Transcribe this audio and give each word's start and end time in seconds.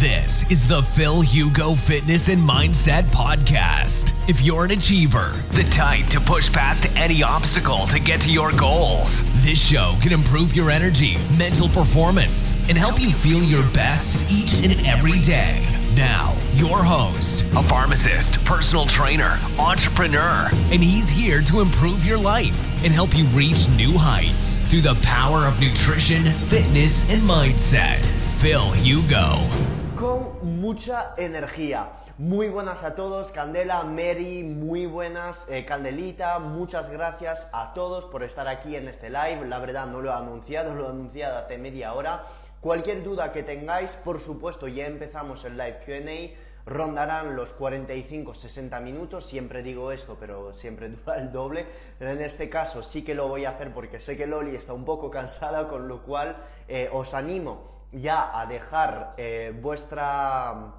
This 0.00 0.50
is 0.50 0.66
the 0.66 0.80
Phil 0.80 1.20
Hugo 1.20 1.74
Fitness 1.74 2.30
and 2.30 2.40
Mindset 2.40 3.02
Podcast. 3.12 4.14
If 4.30 4.40
you're 4.40 4.64
an 4.64 4.70
achiever, 4.70 5.34
the 5.50 5.64
type 5.64 6.06
to 6.06 6.18
push 6.18 6.50
past 6.50 6.86
any 6.96 7.22
obstacle 7.22 7.86
to 7.88 8.00
get 8.00 8.18
to 8.22 8.32
your 8.32 8.50
goals, 8.52 9.20
this 9.44 9.62
show 9.62 9.94
can 10.00 10.12
improve 10.12 10.56
your 10.56 10.70
energy, 10.70 11.18
mental 11.38 11.68
performance, 11.68 12.56
and 12.70 12.78
help 12.78 12.98
you 12.98 13.10
feel 13.10 13.42
your 13.42 13.62
best 13.74 14.24
each 14.32 14.64
and 14.64 14.86
every 14.86 15.18
day. 15.18 15.68
Now, 15.94 16.34
your 16.54 16.82
host, 16.82 17.42
a 17.54 17.62
pharmacist, 17.64 18.42
personal 18.46 18.86
trainer, 18.86 19.38
entrepreneur, 19.58 20.48
and 20.72 20.82
he's 20.82 21.10
here 21.10 21.42
to 21.42 21.60
improve 21.60 22.06
your 22.06 22.18
life 22.18 22.64
and 22.82 22.90
help 22.94 23.14
you 23.14 23.24
reach 23.36 23.68
new 23.76 23.92
heights 23.98 24.60
through 24.70 24.80
the 24.80 24.98
power 25.02 25.46
of 25.46 25.60
nutrition, 25.60 26.24
fitness, 26.24 27.12
and 27.12 27.20
mindset. 27.20 28.06
Phil 28.40 28.70
Hugo. 28.72 29.79
Con 30.00 30.60
mucha 30.62 31.12
energía. 31.18 31.90
Muy 32.16 32.48
buenas 32.48 32.84
a 32.84 32.94
todos, 32.94 33.32
Candela, 33.32 33.82
Mary, 33.82 34.42
muy 34.42 34.86
buenas, 34.86 35.46
eh, 35.50 35.66
Candelita, 35.66 36.38
muchas 36.38 36.88
gracias 36.88 37.50
a 37.52 37.74
todos 37.74 38.06
por 38.06 38.22
estar 38.22 38.48
aquí 38.48 38.76
en 38.76 38.88
este 38.88 39.10
live. 39.10 39.46
La 39.46 39.58
verdad 39.58 39.86
no 39.86 40.00
lo 40.00 40.08
he 40.08 40.14
anunciado, 40.14 40.74
lo 40.74 40.86
he 40.86 40.88
anunciado 40.88 41.36
hace 41.36 41.58
media 41.58 41.92
hora. 41.92 42.24
Cualquier 42.62 43.04
duda 43.04 43.30
que 43.30 43.42
tengáis, 43.42 43.96
por 43.96 44.20
supuesto, 44.20 44.68
ya 44.68 44.86
empezamos 44.86 45.44
el 45.44 45.58
live 45.58 45.80
QA. 45.84 46.40
Rondarán 46.64 47.36
los 47.36 47.54
45-60 47.58 48.80
minutos, 48.80 49.26
siempre 49.26 49.62
digo 49.62 49.92
esto, 49.92 50.16
pero 50.18 50.54
siempre 50.54 50.88
dura 51.04 51.16
el 51.16 51.30
doble. 51.30 51.66
Pero 51.98 52.12
en 52.12 52.22
este 52.22 52.48
caso 52.48 52.82
sí 52.82 53.02
que 53.02 53.14
lo 53.14 53.28
voy 53.28 53.44
a 53.44 53.50
hacer 53.50 53.74
porque 53.74 54.00
sé 54.00 54.16
que 54.16 54.26
Loli 54.26 54.56
está 54.56 54.72
un 54.72 54.86
poco 54.86 55.10
cansada, 55.10 55.68
con 55.68 55.88
lo 55.88 56.02
cual 56.02 56.38
eh, 56.68 56.88
os 56.90 57.12
animo 57.12 57.79
ya 57.92 58.38
a 58.38 58.46
dejar 58.46 59.14
eh, 59.16 59.52
vuestra, 59.60 60.72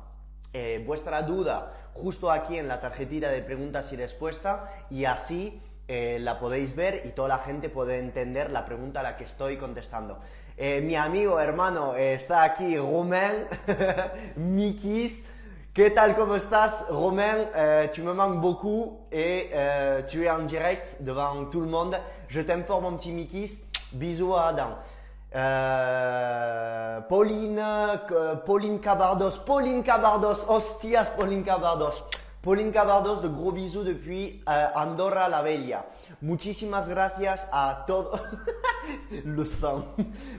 eh, 0.54 0.84
vuestra 0.86 1.22
duda 1.24 1.74
justo 1.94 2.32
aquí 2.32 2.58
en 2.58 2.68
la 2.68 2.80
tarjetita 2.80 3.30
de 3.30 3.42
preguntas 3.42 3.92
y 3.92 3.98
respuestas 3.98 4.62
y 4.90 5.06
así 5.06 5.62
eh, 5.88 6.20
la 6.22 6.40
podéis 6.40 6.76
ver 6.76 7.02
y 7.06 7.10
toda 7.10 7.28
la 7.28 7.40
gente 7.40 7.70
puede 7.70 8.00
entender 8.00 8.50
la 8.52 8.66
pregunta 8.66 9.02
a 9.02 9.04
la 9.04 9.18
que 9.18 9.26
estoy 9.26 9.58
contestando. 9.58 10.20
mi 10.58 10.96
amigo, 10.96 11.40
hermano, 11.40 11.96
está 11.96 12.44
aquí, 12.44 12.78
Romain, 12.78 13.48
Mikis. 14.36 15.26
¿Qué 15.74 15.90
tal? 15.90 16.16
¿Cómo 16.16 16.36
estás, 16.36 16.86
Romain 16.90 17.48
Tu 17.94 18.04
me 18.04 18.14
manques 18.14 18.42
beaucoup 18.42 19.08
et 19.12 19.50
tu 20.10 20.22
es 20.22 20.30
en 20.30 20.46
direct 20.46 21.02
devant 21.02 21.50
tout 21.50 21.62
le 21.62 21.68
monde. 21.68 21.98
Je 22.30 22.42
t'aime 22.42 22.64
fort, 22.64 22.82
mon 22.82 22.96
petit 22.96 23.12
Mikis. 23.12 23.64
Bisous 23.94 24.36
à 24.36 24.50
Adam. 24.50 24.78
Euh, 25.34 27.02
Pauline, 27.02 27.60
euh, 27.60 28.36
Pauline 28.46 28.80
Cabardos, 28.80 29.40
Pauline 29.46 29.82
Cabardos, 29.82 30.46
hostias 30.48 31.10
Pauline 31.10 31.44
Cabardos. 31.44 32.04
Pauline 32.42 32.72
Cabardos, 32.72 33.22
de 33.22 33.28
gros 33.28 33.52
bisous 33.52 33.84
depuis 33.84 34.44
euh, 34.50 34.68
Andorra 34.76 35.30
la 35.30 35.44
Bella. 35.44 35.86
Muchísimas 36.22 36.90
gracias 36.90 37.48
a 37.52 37.84
todos. 37.86 38.20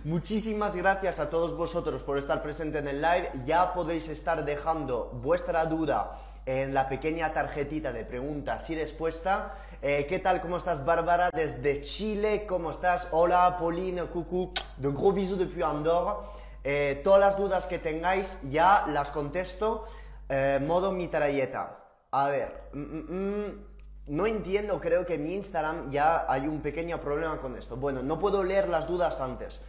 Muchísimas 0.05 0.75
gracias 0.75 1.21
a 1.21 1.31
todos 1.31 1.56
vosotros 1.56 2.03
por 2.03 2.19
estar 2.19 2.43
presente 2.43 2.79
en 2.79 2.89
el 2.89 3.01
live. 3.01 3.31
Ya 3.47 3.73
podéis 3.73 4.09
estar 4.09 4.45
dejando 4.45 5.11
vuestra 5.23 5.65
duda 5.67 6.19
en 6.45 6.75
la 6.75 6.89
pequeña 6.89 7.33
tarjetita 7.33 7.93
de 7.93 8.05
preguntas 8.05 8.69
y 8.69 8.75
respuesta. 8.75 9.55
Eh, 9.84 10.06
¿Qué 10.08 10.20
tal? 10.20 10.41
¿Cómo 10.41 10.58
estás, 10.58 10.84
Bárbara? 10.84 11.28
Desde 11.34 11.80
Chile, 11.80 12.47
¿cómo 12.47 12.70
estás? 12.70 13.08
Hola, 13.11 13.56
Pauline, 13.58 14.05
coucou. 14.05 14.52
De 14.77 14.88
gros 14.91 15.12
bisous 15.12 15.36
depuis 15.36 15.64
Andorra. 15.64 16.19
Eh, 16.62 17.00
todas 17.02 17.19
las 17.19 17.36
dudas 17.36 17.66
que 17.66 17.80
tengáis 17.80 18.38
ya 18.44 18.84
las 18.86 19.10
contesto. 19.10 19.84
Eh, 20.28 20.60
modo 20.64 20.92
mitralleta. 20.92 21.80
A 22.12 22.28
ver, 22.28 22.69
mm, 22.72 22.78
mm, 22.78 23.06
mm, 23.10 23.66
no 24.06 24.27
entiendo, 24.28 24.80
creo 24.80 25.05
que 25.05 25.14
en 25.14 25.25
mi 25.25 25.34
Instagram 25.34 25.91
ya 25.91 26.26
hay 26.28 26.47
un 26.47 26.60
pequeño 26.60 27.00
problema 27.00 27.38
con 27.38 27.56
esto. 27.56 27.76
Bueno, 27.76 28.04
no 28.04 28.21
puedo 28.21 28.44
leer 28.44 28.69
las 28.69 28.87
dudas 28.87 29.21
antes. 29.21 29.62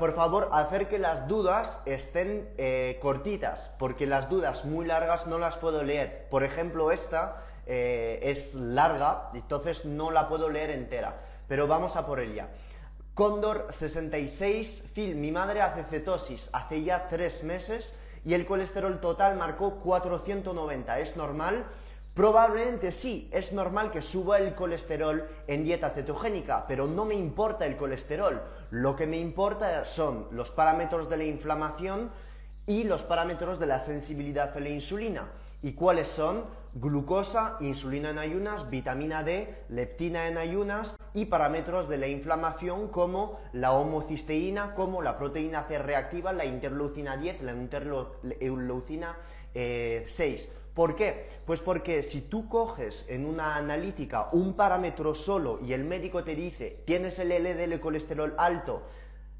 por 0.00 0.12
favor, 0.12 0.48
hacer 0.52 0.88
que 0.88 0.98
las 0.98 1.28
dudas 1.28 1.80
estén 1.86 2.48
cortitas, 3.00 3.70
porque 3.78 4.08
las 4.08 4.28
dudas 4.28 4.64
muy 4.64 4.84
largas 4.84 5.28
no 5.28 5.38
las 5.38 5.56
puedo 5.56 5.84
leer. 5.84 6.26
Por 6.30 6.42
ejemplo, 6.42 6.90
esta 6.90 7.44
eh, 7.68 8.18
es 8.22 8.54
larga, 8.54 9.30
entonces 9.34 9.84
no 9.84 10.10
la 10.10 10.26
puedo 10.26 10.48
leer 10.48 10.70
entera. 10.70 11.20
Pero 11.46 11.66
vamos 11.66 11.96
a 11.96 12.06
por 12.06 12.18
ella. 12.18 12.48
Cóndor 13.12 13.66
66, 13.70 14.92
Phil, 14.94 15.16
mi 15.16 15.30
madre 15.30 15.60
hace 15.60 15.84
cetosis 15.84 16.50
hace 16.52 16.82
ya 16.82 17.08
tres 17.08 17.44
meses 17.44 17.94
y 18.24 18.32
el 18.32 18.46
colesterol 18.46 19.00
total 19.00 19.36
marcó 19.36 19.80
490. 19.80 20.98
¿Es 21.00 21.16
normal? 21.16 21.66
Probablemente 22.14 22.90
sí, 22.90 23.28
es 23.32 23.52
normal 23.52 23.90
que 23.90 24.02
suba 24.02 24.38
el 24.38 24.54
colesterol 24.54 25.28
en 25.46 25.64
dieta 25.64 25.90
cetogénica, 25.90 26.66
pero 26.66 26.86
no 26.86 27.04
me 27.04 27.14
importa 27.14 27.66
el 27.66 27.76
colesterol. 27.76 28.42
Lo 28.70 28.96
que 28.96 29.06
me 29.06 29.18
importa 29.18 29.84
son 29.84 30.26
los 30.30 30.50
parámetros 30.50 31.08
de 31.08 31.16
la 31.16 31.24
inflamación 31.24 32.10
y 32.66 32.84
los 32.84 33.04
parámetros 33.04 33.58
de 33.58 33.66
la 33.66 33.78
sensibilidad 33.78 34.56
a 34.56 34.60
la 34.60 34.68
insulina. 34.68 35.28
¿Y 35.62 35.72
cuáles 35.72 36.08
son? 36.08 36.44
Glucosa, 36.74 37.56
insulina 37.60 38.10
en 38.10 38.18
ayunas, 38.18 38.70
vitamina 38.70 39.24
D, 39.24 39.64
leptina 39.68 40.28
en 40.28 40.38
ayunas 40.38 40.96
y 41.14 41.24
parámetros 41.24 41.88
de 41.88 41.96
la 41.96 42.06
inflamación 42.06 42.88
como 42.88 43.40
la 43.52 43.72
homocisteína, 43.72 44.74
como 44.74 45.02
la 45.02 45.18
proteína 45.18 45.64
C 45.64 45.78
reactiva, 45.78 46.32
la 46.32 46.44
interleucina 46.44 47.16
10, 47.16 47.42
la 47.42 47.52
interleucina 47.52 49.16
6. 49.52 49.54
Eh, 49.54 50.52
¿Por 50.74 50.94
qué? 50.94 51.28
Pues 51.44 51.60
porque 51.60 52.04
si 52.04 52.20
tú 52.20 52.48
coges 52.48 53.06
en 53.08 53.26
una 53.26 53.56
analítica 53.56 54.28
un 54.30 54.54
parámetro 54.54 55.16
solo 55.16 55.58
y 55.60 55.72
el 55.72 55.82
médico 55.82 56.22
te 56.22 56.36
dice 56.36 56.84
tienes 56.86 57.18
el 57.18 57.30
LDL 57.30 57.80
colesterol 57.80 58.34
alto, 58.38 58.82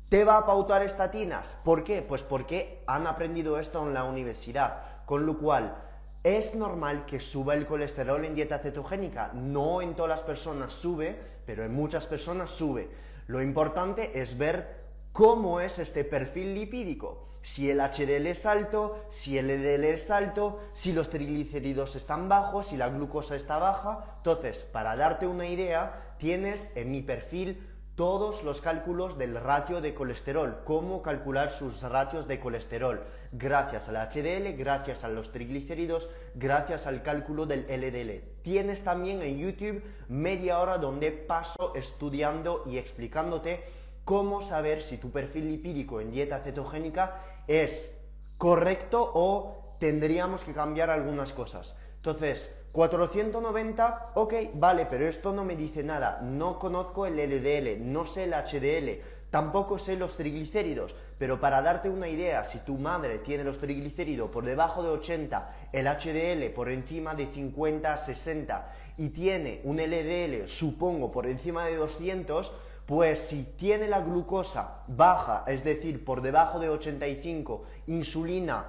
te 0.08 0.24
va 0.24 0.38
a 0.38 0.46
pautar 0.46 0.82
estatinas. 0.82 1.56
¿Por 1.64 1.84
qué? 1.84 2.02
Pues 2.02 2.24
porque 2.24 2.82
han 2.88 3.06
aprendido 3.06 3.60
esto 3.60 3.86
en 3.86 3.94
la 3.94 4.02
universidad. 4.02 5.04
Con 5.04 5.26
lo 5.26 5.38
cual, 5.38 5.76
es 6.24 6.54
normal 6.54 7.06
que 7.06 7.20
suba 7.20 7.54
el 7.54 7.66
colesterol 7.66 8.24
en 8.24 8.34
dieta 8.34 8.58
cetogénica. 8.58 9.30
No 9.34 9.80
en 9.82 9.94
todas 9.94 10.10
las 10.10 10.22
personas 10.22 10.72
sube, 10.72 11.16
pero 11.46 11.64
en 11.64 11.72
muchas 11.72 12.06
personas 12.06 12.50
sube. 12.50 12.88
Lo 13.26 13.42
importante 13.42 14.20
es 14.20 14.36
ver 14.36 14.78
cómo 15.12 15.60
es 15.60 15.78
este 15.78 16.04
perfil 16.04 16.54
lipídico. 16.54 17.28
Si 17.42 17.70
el 17.70 17.80
HDL 17.80 18.26
es 18.26 18.46
alto, 18.46 19.06
si 19.10 19.38
el 19.38 19.46
LDL 19.48 19.84
es 19.84 20.10
alto, 20.10 20.60
si 20.72 20.92
los 20.92 21.08
triglicéridos 21.08 21.96
están 21.96 22.28
bajos, 22.28 22.66
si 22.66 22.76
la 22.76 22.88
glucosa 22.88 23.36
está 23.36 23.58
baja. 23.58 24.16
Entonces, 24.18 24.64
para 24.64 24.96
darte 24.96 25.26
una 25.26 25.46
idea, 25.46 26.14
tienes 26.18 26.76
en 26.76 26.90
mi 26.90 27.00
perfil 27.00 27.64
todos 27.98 28.44
los 28.44 28.60
cálculos 28.60 29.18
del 29.18 29.34
ratio 29.34 29.80
de 29.80 29.92
colesterol, 29.92 30.60
cómo 30.62 31.02
calcular 31.02 31.50
sus 31.50 31.82
ratios 31.82 32.28
de 32.28 32.38
colesterol, 32.38 33.02
gracias 33.32 33.88
al 33.88 33.96
HDL, 33.96 34.56
gracias 34.56 35.02
a 35.02 35.08
los 35.08 35.32
triglicéridos, 35.32 36.08
gracias 36.36 36.86
al 36.86 37.02
cálculo 37.02 37.44
del 37.44 37.66
LDL. 37.66 38.42
Tienes 38.42 38.84
también 38.84 39.20
en 39.22 39.38
YouTube 39.38 39.82
media 40.06 40.60
hora 40.60 40.78
donde 40.78 41.10
paso 41.10 41.74
estudiando 41.74 42.62
y 42.66 42.78
explicándote 42.78 43.64
cómo 44.04 44.42
saber 44.42 44.80
si 44.80 44.98
tu 44.98 45.10
perfil 45.10 45.48
lipídico 45.48 46.00
en 46.00 46.12
dieta 46.12 46.38
cetogénica 46.38 47.20
es 47.48 48.00
correcto 48.36 49.10
o 49.12 49.74
tendríamos 49.80 50.44
que 50.44 50.52
cambiar 50.52 50.90
algunas 50.90 51.32
cosas. 51.32 51.74
Entonces, 51.96 52.64
490, 52.78 54.12
ok, 54.14 54.34
vale, 54.54 54.86
pero 54.86 55.08
esto 55.08 55.32
no 55.32 55.44
me 55.44 55.56
dice 55.56 55.82
nada. 55.82 56.20
No 56.22 56.60
conozco 56.60 57.06
el 57.06 57.16
LDL, 57.16 57.84
no 57.92 58.06
sé 58.06 58.22
el 58.22 58.34
HDL, 58.34 59.02
tampoco 59.30 59.80
sé 59.80 59.96
los 59.96 60.16
triglicéridos. 60.16 60.94
Pero 61.18 61.40
para 61.40 61.60
darte 61.60 61.90
una 61.90 62.06
idea, 62.06 62.44
si 62.44 62.60
tu 62.60 62.78
madre 62.78 63.18
tiene 63.18 63.42
los 63.42 63.58
triglicéridos 63.58 64.30
por 64.30 64.44
debajo 64.44 64.84
de 64.84 64.90
80, 64.90 65.70
el 65.72 65.88
HDL 65.88 66.54
por 66.54 66.68
encima 66.68 67.16
de 67.16 67.26
50, 67.26 67.96
60 67.96 68.72
y 68.96 69.08
tiene 69.08 69.60
un 69.64 69.78
LDL, 69.78 70.46
supongo, 70.46 71.10
por 71.10 71.26
encima 71.26 71.64
de 71.64 71.74
200, 71.74 72.52
pues 72.86 73.18
si 73.18 73.42
tiene 73.56 73.88
la 73.88 74.02
glucosa 74.02 74.84
baja, 74.86 75.42
es 75.48 75.64
decir, 75.64 76.04
por 76.04 76.22
debajo 76.22 76.60
de 76.60 76.68
85, 76.68 77.64
insulina 77.88 78.66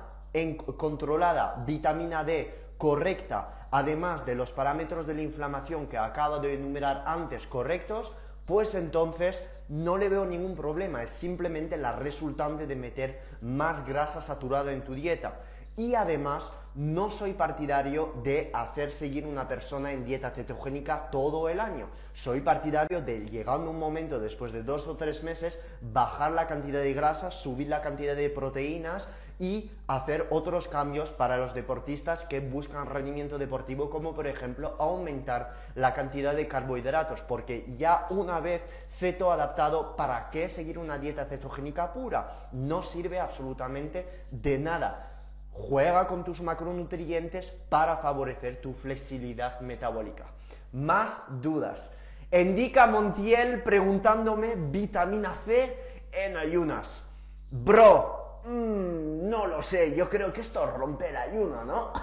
controlada, 0.78 1.64
vitamina 1.68 2.24
D 2.24 2.70
correcta, 2.80 3.59
además 3.71 4.25
de 4.25 4.36
los 4.36 4.51
parámetros 4.51 5.06
de 5.06 5.13
la 5.13 5.21
inflamación 5.21 5.88
que 5.88 5.98
acabo 5.98 6.39
de 6.39 6.54
enumerar 6.54 7.04
antes 7.06 7.48
correctos, 7.48 8.13
pues 8.45 8.74
entonces 8.74 9.48
no 9.68 9.98
le 9.98 10.10
veo 10.10 10.25
ningún 10.25 10.56
problema, 10.56 11.04
es 11.04 11.12
simplemente 11.12 11.77
la 11.77 11.92
resultante 11.92 12.66
de 12.66 12.75
meter 12.75 13.21
más 13.42 13.86
grasa 13.86 14.21
saturada 14.21 14.74
en 14.74 14.83
tu 14.83 14.95
dieta. 14.95 15.39
Y 15.75 15.95
además, 15.95 16.51
no 16.75 17.10
soy 17.10 17.33
partidario 17.33 18.13
de 18.24 18.50
hacer 18.54 18.92
seguir 18.92 19.25
una 19.25 19.48
persona 19.48 19.94
en 19.94 20.04
dieta 20.04 20.31
cetogénica 20.31 21.10
todo 21.10 21.48
el 21.48 21.60
año. 21.60 21.88
Soy 22.13 22.42
partidario 22.42 23.01
de, 23.01 23.30
llegando 23.30 23.69
un 23.69 23.80
momento 23.80 24.19
después 24.19 24.51
de 24.51 24.63
dos 24.63 24.88
o 24.88 24.98
tres 24.98 25.24
meses, 25.24 25.63
bajar 25.80 26.33
la 26.33 26.48
cantidad 26.48 26.81
de 26.81 26.94
grasas, 26.94 27.36
subir 27.36 27.69
la 27.69 27.81
cantidad 27.81 28.16
de 28.16 28.30
proteínas 28.30 29.07
y 29.40 29.72
hacer 29.88 30.28
otros 30.30 30.68
cambios 30.68 31.12
para 31.12 31.38
los 31.38 31.54
deportistas 31.54 32.26
que 32.26 32.42
buscan 32.42 32.88
rendimiento 32.88 33.38
deportivo, 33.38 33.90
como 33.90 34.14
por 34.14 34.28
ejemplo 34.28 34.76
aumentar 34.80 35.56
la 35.76 35.94
cantidad 35.94 36.36
de 36.36 36.48
carbohidratos, 36.48 37.22
porque 37.22 37.66
ya 37.78 38.06
una 38.10 38.42
vez 38.42 38.62
ceto 39.00 39.32
adaptado, 39.32 39.96
¿para 39.96 40.30
qué 40.30 40.50
seguir 40.50 40.78
una 40.78 40.98
dieta 40.98 41.26
cetogénica 41.26 41.94
pura? 41.94 42.50
No 42.52 42.84
sirve 42.84 43.20
absolutamente 43.20 44.26
de 44.30 44.60
nada. 44.60 45.06
Juega 45.54 46.06
con 46.06 46.26
tus 46.26 46.42
macronutrientes 46.42 47.50
para 47.70 47.98
favorecer 47.98 48.62
tu 48.62 48.74
flexibilidad 48.74 49.62
metabólica. 49.62 50.26
Más 50.74 51.24
dudas. 51.42 51.94
Indica 52.32 52.88
Montiel 52.88 53.64
preguntándome 53.64 54.56
vitamina 54.56 55.34
C 55.46 56.04
en 56.12 56.38
ayunas. 56.38 57.06
Bro, 57.50 58.19
mm, 58.46 59.30
no 59.30 59.48
lo 59.48 59.62
sé, 59.62 59.96
yo 59.96 60.10
creo 60.10 60.34
que 60.34 60.42
esto 60.42 60.66
rompe 60.66 61.10
el 61.10 61.18
ayuno, 61.18 61.64
¿no? 61.64 61.92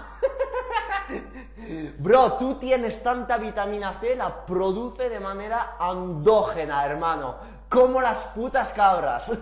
Bro, 1.99 2.33
tú 2.33 2.55
tienes 2.55 3.01
tanta 3.01 3.37
vitamina 3.37 3.93
C, 3.99 4.15
la 4.15 4.45
produce 4.45 5.09
de 5.09 5.19
manera 5.19 5.75
andógena, 5.79 6.85
hermano. 6.85 7.35
Como 7.69 8.01
las 8.01 8.23
putas 8.27 8.71
cabras. 8.71 9.31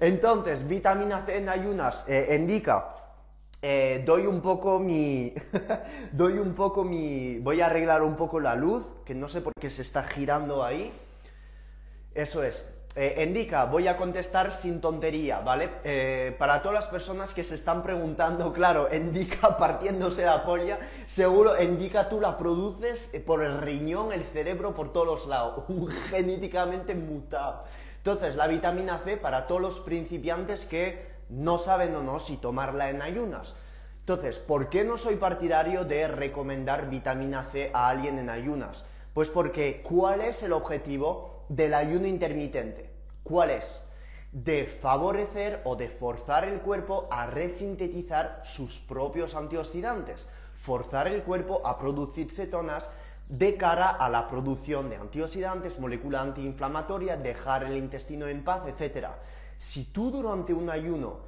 Entonces, 0.00 0.66
vitamina 0.66 1.22
C 1.24 1.38
en 1.38 1.48
ayunas, 1.48 2.04
eh, 2.08 2.36
indica. 2.38 2.96
Eh, 3.62 4.02
doy 4.04 4.26
un 4.26 4.40
poco 4.40 4.78
mi. 4.78 5.32
doy 6.12 6.38
un 6.38 6.54
poco 6.54 6.84
mi. 6.84 7.38
Voy 7.38 7.60
a 7.60 7.66
arreglar 7.66 8.02
un 8.02 8.16
poco 8.16 8.40
la 8.40 8.54
luz, 8.54 8.84
que 9.04 9.14
no 9.14 9.28
sé 9.28 9.40
por 9.40 9.52
qué 9.58 9.70
se 9.70 9.82
está 9.82 10.02
girando 10.02 10.62
ahí. 10.62 10.92
Eso 12.14 12.42
es. 12.42 12.68
Eh, 12.96 13.24
indica, 13.26 13.64
voy 13.64 13.88
a 13.88 13.96
contestar 13.96 14.52
sin 14.52 14.80
tontería, 14.80 15.40
¿vale? 15.40 15.68
Eh, 15.82 16.32
para 16.38 16.62
todas 16.62 16.76
las 16.76 16.86
personas 16.86 17.34
que 17.34 17.42
se 17.42 17.56
están 17.56 17.82
preguntando, 17.82 18.52
claro, 18.52 18.86
indica 18.94 19.56
partiéndose 19.58 20.24
la 20.24 20.44
polla, 20.44 20.78
seguro 21.08 21.60
indica 21.60 22.08
tú 22.08 22.20
la 22.20 22.38
produces 22.38 23.12
eh, 23.12 23.18
por 23.18 23.42
el 23.42 23.58
riñón, 23.58 24.12
el 24.12 24.22
cerebro, 24.22 24.76
por 24.76 24.92
todos 24.92 25.06
los 25.08 25.26
lados, 25.26 25.64
genéticamente 26.10 26.94
mutado. 26.94 27.64
Entonces, 27.96 28.36
la 28.36 28.46
vitamina 28.46 29.00
C 29.04 29.16
para 29.16 29.48
todos 29.48 29.60
los 29.60 29.80
principiantes 29.80 30.64
que 30.64 31.14
no 31.30 31.58
saben 31.58 31.96
o 31.96 32.02
no 32.02 32.20
si 32.20 32.36
tomarla 32.36 32.90
en 32.90 33.02
ayunas. 33.02 33.56
Entonces, 34.00 34.38
¿por 34.38 34.68
qué 34.68 34.84
no 34.84 34.98
soy 34.98 35.16
partidario 35.16 35.84
de 35.84 36.06
recomendar 36.06 36.88
vitamina 36.88 37.48
C 37.50 37.72
a 37.74 37.88
alguien 37.88 38.20
en 38.20 38.30
ayunas? 38.30 38.84
Pues 39.14 39.30
porque, 39.30 39.82
¿cuál 39.82 40.20
es 40.20 40.42
el 40.42 40.52
objetivo? 40.52 41.34
del 41.48 41.74
ayuno 41.74 42.06
intermitente. 42.06 42.90
¿Cuál 43.22 43.50
es? 43.50 43.82
De 44.32 44.64
favorecer 44.64 45.60
o 45.64 45.76
de 45.76 45.88
forzar 45.88 46.44
el 46.44 46.60
cuerpo 46.60 47.08
a 47.10 47.26
resintetizar 47.26 48.42
sus 48.44 48.80
propios 48.80 49.34
antioxidantes, 49.34 50.28
forzar 50.54 51.06
el 51.08 51.22
cuerpo 51.22 51.62
a 51.64 51.78
producir 51.78 52.30
cetonas 52.32 52.90
de 53.28 53.56
cara 53.56 53.90
a 53.90 54.08
la 54.08 54.28
producción 54.28 54.90
de 54.90 54.96
antioxidantes, 54.96 55.78
molécula 55.78 56.20
antiinflamatoria, 56.20 57.16
dejar 57.16 57.64
el 57.64 57.76
intestino 57.76 58.26
en 58.26 58.44
paz, 58.44 58.62
etc. 58.66 59.08
Si 59.56 59.84
tú 59.84 60.10
durante 60.10 60.52
un 60.52 60.68
ayuno, 60.68 61.20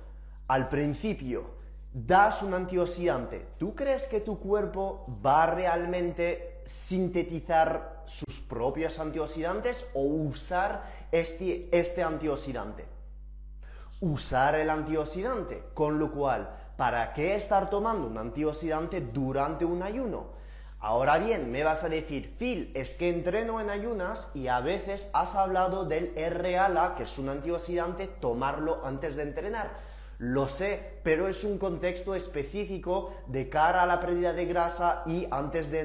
al 0.49 0.69
principio, 0.69 1.45
das 1.93 2.43
un 2.43 2.55
antioxidante, 2.55 3.47
¿tú 3.59 3.75
crees 3.75 4.07
que 4.07 4.21
tu 4.21 4.39
cuerpo 4.39 5.07
va 5.25 5.47
realmente 5.47 6.56
sintetizar 6.67 8.03
sus 8.07 8.41
propios 8.41 8.99
antioxidantes 8.99 9.87
o 9.95 10.03
usar 10.03 10.83
este, 11.13 11.69
este 11.73 12.03
antioxidante? 12.03 12.85
Usar 14.01 14.57
el 14.57 14.69
antioxidante, 14.69 15.63
con 15.73 15.99
lo 15.99 16.13
cual, 16.13 16.51
¿para 16.77 17.15
qué 17.15 17.35
estar 17.35 17.71
tomando 17.71 18.07
un 18.07 18.19
antioxidante 18.19 19.01
durante 19.01 19.65
un 19.65 19.83
ayuno? 19.83 20.37
Ahora 20.79 21.19
bien, 21.19 21.51
me 21.51 21.65
vas 21.65 21.85
a 21.85 21.89
decir, 21.89 22.37
Phil, 22.39 22.71
es 22.75 22.95
que 22.95 23.09
entreno 23.09 23.61
en 23.61 23.71
ayunas 23.71 24.29
y 24.35 24.49
a 24.49 24.61
veces 24.61 25.11
has 25.15 25.35
hablado 25.35 25.87
del 25.87 26.13
R-ALA, 26.17 26.95
que 26.95 27.05
es 27.05 27.19
un 27.19 27.31
antioxidante, 27.31 28.07
tomarlo 28.07 28.85
antes 28.85 29.17
de 29.17 29.23
entrenar. 29.23 29.71
Lo 30.19 30.49
sé, 30.49 30.81
pero 31.03 31.29
es 31.29 31.45
un 31.45 31.59
contexto 31.59 32.15
específico 32.15 33.13
de 33.27 33.51
cara 33.51 33.83
a 33.83 33.87
la 33.87 34.01
pérdida 34.01 34.33
de 34.33 34.47
grasa 34.47 35.03
y 35.05 35.27
antes 35.31 35.71
de, 35.71 35.81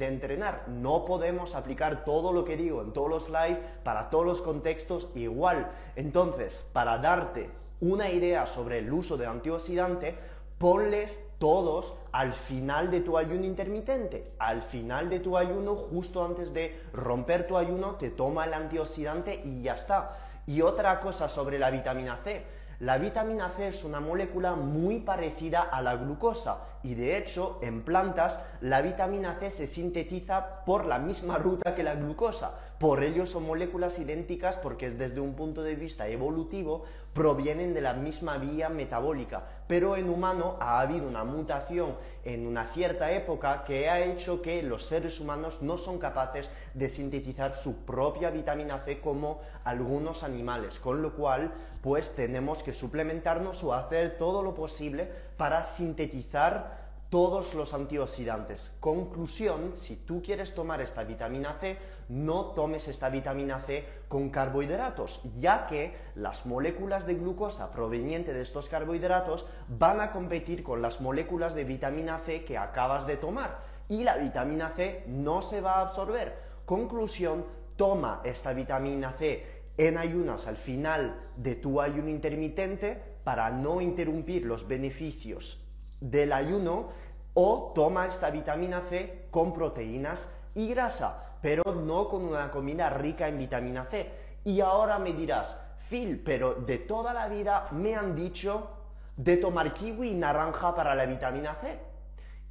entrenar. 0.00 0.66
No 0.68 1.04
podemos 1.04 1.54
aplicar 1.54 2.04
todo 2.04 2.32
lo 2.32 2.44
que 2.44 2.56
digo 2.56 2.82
en 2.82 2.92
todos 2.92 3.08
los 3.08 3.28
live 3.28 3.60
para 3.84 4.10
todos 4.10 4.26
los 4.26 4.42
contextos 4.42 5.08
igual. 5.14 5.70
Entonces, 5.94 6.64
para 6.72 6.98
darte 6.98 7.48
una 7.80 8.10
idea 8.10 8.46
sobre 8.46 8.80
el 8.80 8.92
uso 8.92 9.16
de 9.16 9.26
antioxidante, 9.26 10.16
ponles 10.58 11.16
todos 11.38 11.94
al 12.10 12.32
final 12.32 12.90
de 12.90 13.02
tu 13.02 13.16
ayuno 13.16 13.44
intermitente. 13.44 14.32
Al 14.40 14.62
final 14.62 15.08
de 15.08 15.20
tu 15.20 15.36
ayuno, 15.36 15.76
justo 15.76 16.24
antes 16.24 16.52
de 16.52 16.76
romper 16.92 17.46
tu 17.46 17.56
ayuno, 17.56 17.94
te 17.96 18.10
toma 18.10 18.46
el 18.46 18.54
antioxidante 18.54 19.42
y 19.44 19.62
ya 19.62 19.74
está. 19.74 20.16
Y 20.44 20.60
otra 20.60 20.98
cosa 20.98 21.28
sobre 21.28 21.60
la 21.60 21.70
vitamina 21.70 22.18
C 22.24 22.63
la 22.84 22.98
vitamina 22.98 23.48
C 23.48 23.68
es 23.68 23.82
una 23.82 23.98
molécula 23.98 24.54
muy 24.54 25.00
parecida 25.00 25.62
a 25.62 25.80
la 25.80 25.96
glucosa 25.96 26.73
y 26.84 26.94
de 26.94 27.16
hecho 27.16 27.58
en 27.62 27.82
plantas 27.82 28.38
la 28.60 28.82
vitamina 28.82 29.38
C 29.40 29.50
se 29.50 29.66
sintetiza 29.66 30.64
por 30.64 30.86
la 30.86 30.98
misma 30.98 31.38
ruta 31.38 31.74
que 31.74 31.82
la 31.82 31.94
glucosa. 31.94 32.54
Por 32.78 33.02
ello 33.02 33.26
son 33.26 33.46
moléculas 33.46 33.98
idénticas 33.98 34.56
porque 34.56 34.90
desde 34.90 35.20
un 35.20 35.34
punto 35.34 35.62
de 35.62 35.74
vista 35.74 36.06
evolutivo 36.06 36.84
provienen 37.14 37.72
de 37.72 37.80
la 37.80 37.94
misma 37.94 38.36
vía 38.36 38.68
metabólica. 38.68 39.44
Pero 39.66 39.96
en 39.96 40.10
humano 40.10 40.56
ha 40.60 40.80
habido 40.80 41.08
una 41.08 41.24
mutación 41.24 41.96
en 42.24 42.46
una 42.46 42.66
cierta 42.66 43.12
época 43.12 43.64
que 43.64 43.88
ha 43.88 44.00
hecho 44.00 44.42
que 44.42 44.62
los 44.62 44.84
seres 44.84 45.20
humanos 45.20 45.62
no 45.62 45.78
son 45.78 45.98
capaces 45.98 46.50
de 46.74 46.90
sintetizar 46.90 47.54
su 47.54 47.84
propia 47.84 48.30
vitamina 48.30 48.80
C 48.84 49.00
como 49.00 49.40
algunos 49.64 50.22
animales. 50.22 50.78
Con 50.78 51.00
lo 51.00 51.14
cual 51.14 51.52
pues 51.80 52.14
tenemos 52.14 52.62
que 52.62 52.74
suplementarnos 52.74 53.62
o 53.62 53.74
hacer 53.74 54.16
todo 54.18 54.42
lo 54.42 54.54
posible 54.54 55.08
para 55.36 55.62
sintetizar 55.62 56.84
todos 57.14 57.54
los 57.54 57.74
antioxidantes. 57.74 58.72
Conclusión, 58.80 59.74
si 59.76 59.94
tú 59.94 60.20
quieres 60.20 60.52
tomar 60.52 60.80
esta 60.80 61.04
vitamina 61.04 61.56
C, 61.60 61.78
no 62.08 62.46
tomes 62.46 62.88
esta 62.88 63.08
vitamina 63.08 63.60
C 63.60 63.84
con 64.08 64.30
carbohidratos, 64.30 65.20
ya 65.38 65.68
que 65.68 65.96
las 66.16 66.44
moléculas 66.44 67.06
de 67.06 67.14
glucosa 67.14 67.70
provenientes 67.70 68.34
de 68.34 68.40
estos 68.40 68.68
carbohidratos 68.68 69.46
van 69.68 70.00
a 70.00 70.10
competir 70.10 70.64
con 70.64 70.82
las 70.82 71.00
moléculas 71.00 71.54
de 71.54 71.62
vitamina 71.62 72.18
C 72.18 72.44
que 72.44 72.58
acabas 72.58 73.06
de 73.06 73.16
tomar 73.16 73.60
y 73.88 74.02
la 74.02 74.16
vitamina 74.16 74.72
C 74.74 75.04
no 75.06 75.40
se 75.40 75.60
va 75.60 75.74
a 75.74 75.82
absorber. 75.82 76.36
Conclusión, 76.64 77.44
toma 77.76 78.22
esta 78.24 78.52
vitamina 78.52 79.12
C 79.12 79.62
en 79.76 79.98
ayunas 79.98 80.48
al 80.48 80.56
final 80.56 81.20
de 81.36 81.54
tu 81.54 81.80
ayuno 81.80 82.08
intermitente 82.08 83.13
para 83.24 83.50
no 83.50 83.80
interrumpir 83.80 84.44
los 84.44 84.68
beneficios 84.68 85.60
del 86.00 86.32
ayuno 86.32 86.90
o 87.32 87.72
toma 87.74 88.06
esta 88.06 88.30
vitamina 88.30 88.82
C 88.88 89.26
con 89.30 89.52
proteínas 89.52 90.30
y 90.54 90.68
grasa, 90.68 91.38
pero 91.42 91.62
no 91.74 92.08
con 92.08 92.24
una 92.24 92.50
comida 92.50 92.90
rica 92.90 93.26
en 93.26 93.38
vitamina 93.38 93.86
C. 93.86 94.10
Y 94.44 94.60
ahora 94.60 94.98
me 94.98 95.12
dirás, 95.12 95.58
Phil, 95.88 96.22
pero 96.24 96.54
de 96.54 96.78
toda 96.78 97.12
la 97.12 97.28
vida 97.28 97.68
me 97.72 97.94
han 97.94 98.14
dicho 98.14 98.68
de 99.16 99.36
tomar 99.36 99.72
kiwi 99.72 100.10
y 100.10 100.14
naranja 100.14 100.74
para 100.74 100.94
la 100.94 101.06
vitamina 101.06 101.54
C. 101.54 101.93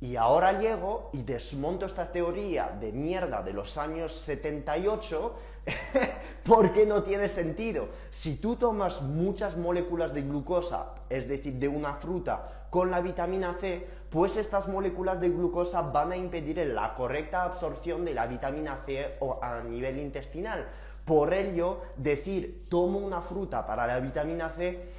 Y 0.03 0.17
ahora 0.17 0.59
llego 0.59 1.11
y 1.13 1.21
desmonto 1.21 1.85
esta 1.85 2.11
teoría 2.11 2.75
de 2.77 2.91
mierda 2.91 3.41
de 3.41 3.53
los 3.53 3.77
años 3.77 4.11
78 4.11 5.33
porque 6.43 6.85
no 6.85 7.03
tiene 7.03 7.29
sentido. 7.29 7.87
Si 8.11 8.35
tú 8.35 8.57
tomas 8.57 9.01
muchas 9.01 9.55
moléculas 9.55 10.13
de 10.13 10.23
glucosa, 10.23 10.87
es 11.09 11.29
decir, 11.29 11.53
de 11.53 11.69
una 11.69 11.93
fruta, 11.93 12.65
con 12.69 12.91
la 12.91 12.99
vitamina 12.99 13.55
C, 13.61 13.87
pues 14.09 14.35
estas 14.35 14.67
moléculas 14.67 15.21
de 15.21 15.29
glucosa 15.29 15.83
van 15.83 16.11
a 16.11 16.17
impedir 16.17 16.57
la 16.57 16.93
correcta 16.95 17.45
absorción 17.45 18.03
de 18.03 18.13
la 18.13 18.27
vitamina 18.27 18.83
C 18.85 19.17
a 19.41 19.61
nivel 19.61 19.99
intestinal. 19.99 20.67
Por 21.05 21.33
ello, 21.33 21.79
decir 21.95 22.65
tomo 22.69 22.99
una 22.99 23.21
fruta 23.21 23.65
para 23.65 23.87
la 23.87 24.01
vitamina 24.01 24.49
C 24.49 24.91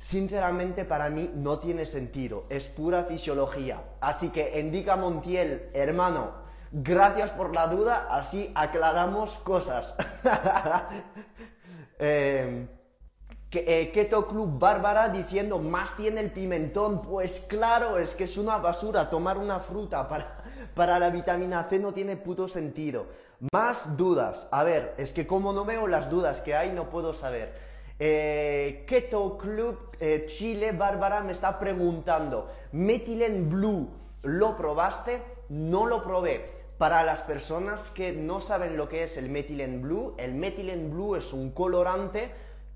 sinceramente 0.00 0.84
para 0.86 1.10
mí 1.10 1.30
no 1.34 1.58
tiene 1.58 1.86
sentido, 1.86 2.46
es 2.48 2.68
pura 2.68 3.04
fisiología. 3.04 3.84
Así 4.00 4.30
que 4.30 4.58
indica 4.58 4.96
Montiel, 4.96 5.70
hermano, 5.74 6.32
gracias 6.72 7.30
por 7.30 7.54
la 7.54 7.66
duda, 7.66 8.08
así 8.10 8.50
aclaramos 8.54 9.34
cosas. 9.34 9.94
eh, 11.98 12.66
Keto 13.50 14.26
Club 14.26 14.58
Bárbara 14.58 15.10
diciendo 15.10 15.58
más 15.58 15.94
tiene 15.96 16.20
el 16.20 16.32
pimentón. 16.32 17.02
Pues 17.02 17.40
claro, 17.40 17.98
es 17.98 18.14
que 18.14 18.24
es 18.24 18.38
una 18.38 18.56
basura. 18.56 19.10
Tomar 19.10 19.36
una 19.36 19.60
fruta 19.60 20.08
para, 20.08 20.44
para 20.74 20.98
la 20.98 21.10
vitamina 21.10 21.66
C 21.68 21.78
no 21.78 21.92
tiene 21.92 22.16
puto 22.16 22.48
sentido. 22.48 23.06
Más 23.52 23.98
dudas. 23.98 24.48
A 24.50 24.62
ver, 24.62 24.94
es 24.96 25.12
que 25.12 25.26
como 25.26 25.52
no 25.52 25.66
veo 25.66 25.86
las 25.88 26.08
dudas 26.08 26.40
que 26.40 26.54
hay, 26.54 26.72
no 26.72 26.88
puedo 26.88 27.12
saber. 27.12 27.69
Eh, 28.02 28.84
Keto 28.86 29.36
Club 29.36 29.90
eh, 30.00 30.24
Chile, 30.24 30.72
Bárbara 30.72 31.20
me 31.20 31.32
está 31.32 31.58
preguntando, 31.58 32.48
Methylene 32.72 33.42
Blue, 33.42 33.90
¿lo 34.22 34.56
probaste? 34.56 35.20
No 35.50 35.84
lo 35.84 36.02
probé. 36.02 36.60
Para 36.78 37.02
las 37.02 37.20
personas 37.20 37.90
que 37.90 38.12
no 38.12 38.40
saben 38.40 38.78
lo 38.78 38.88
que 38.88 39.02
es 39.02 39.18
el 39.18 39.28
Methylene 39.28 39.82
Blue, 39.82 40.14
el 40.16 40.32
Methylene 40.32 40.88
Blue 40.88 41.14
es 41.14 41.34
un 41.34 41.50
colorante 41.50 42.30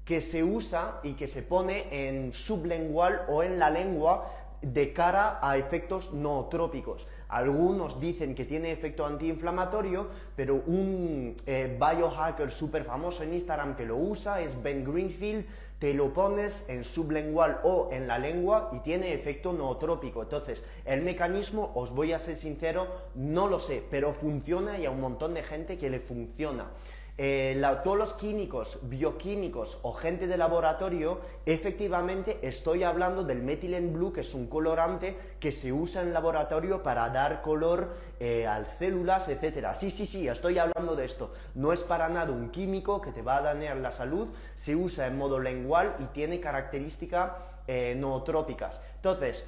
que 0.04 0.20
se 0.20 0.44
usa 0.44 1.00
y 1.02 1.14
que 1.14 1.26
se 1.26 1.42
pone 1.42 1.86
en 1.90 2.34
sublingual 2.34 3.22
o 3.28 3.42
en 3.42 3.58
la 3.58 3.70
lengua 3.70 4.30
de 4.60 4.92
cara 4.92 5.38
a 5.40 5.56
efectos 5.56 6.12
nootrópicos. 6.12 7.06
Algunos 7.28 8.00
dicen 8.00 8.34
que 8.34 8.44
tiene 8.44 8.72
efecto 8.72 9.06
antiinflamatorio, 9.06 10.08
pero 10.36 10.62
un 10.66 11.34
eh, 11.46 11.78
biohacker 11.78 12.50
súper 12.50 12.84
famoso 12.84 13.22
en 13.22 13.34
Instagram 13.34 13.76
que 13.76 13.84
lo 13.86 13.96
usa 13.96 14.40
es 14.40 14.62
Ben 14.62 14.84
Greenfield, 14.84 15.46
te 15.78 15.92
lo 15.92 16.12
pones 16.12 16.68
en 16.68 16.84
sublingual 16.84 17.60
o 17.64 17.90
en 17.92 18.06
la 18.06 18.18
lengua 18.18 18.70
y 18.72 18.78
tiene 18.78 19.12
efecto 19.12 19.52
nootrópico. 19.52 20.22
Entonces, 20.22 20.64
el 20.84 21.02
mecanismo, 21.02 21.72
os 21.74 21.92
voy 21.92 22.12
a 22.12 22.18
ser 22.18 22.36
sincero, 22.36 22.86
no 23.14 23.48
lo 23.48 23.60
sé, 23.60 23.82
pero 23.90 24.12
funciona 24.12 24.78
y 24.78 24.86
a 24.86 24.90
un 24.90 25.00
montón 25.00 25.34
de 25.34 25.42
gente 25.42 25.76
que 25.76 25.90
le 25.90 26.00
funciona. 26.00 26.70
Eh, 27.16 27.62
todos 27.84 27.96
los 27.96 28.14
químicos, 28.14 28.80
bioquímicos 28.82 29.78
o 29.82 29.92
gente 29.92 30.26
de 30.26 30.36
laboratorio, 30.36 31.20
efectivamente 31.46 32.40
estoy 32.42 32.82
hablando 32.82 33.22
del 33.22 33.40
methylene 33.40 33.92
blue, 33.92 34.12
que 34.12 34.22
es 34.22 34.34
un 34.34 34.48
colorante 34.48 35.16
que 35.38 35.52
se 35.52 35.72
usa 35.72 36.02
en 36.02 36.12
laboratorio 36.12 36.82
para 36.82 37.08
dar 37.10 37.40
color 37.40 37.94
eh, 38.18 38.48
a 38.48 38.64
células, 38.64 39.28
etc. 39.28 39.68
Sí, 39.74 39.92
sí, 39.92 40.06
sí, 40.06 40.26
estoy 40.26 40.58
hablando 40.58 40.96
de 40.96 41.04
esto. 41.04 41.32
No 41.54 41.72
es 41.72 41.84
para 41.84 42.08
nada 42.08 42.32
un 42.32 42.50
químico 42.50 43.00
que 43.00 43.12
te 43.12 43.22
va 43.22 43.36
a 43.36 43.42
dañar 43.42 43.76
la 43.76 43.92
salud, 43.92 44.28
se 44.56 44.74
usa 44.74 45.06
en 45.06 45.16
modo 45.16 45.38
lengual 45.38 45.94
y 46.00 46.06
tiene 46.06 46.40
características 46.40 47.30
eh, 47.68 47.94
nootrópicas. 47.96 48.80
Entonces, 48.96 49.46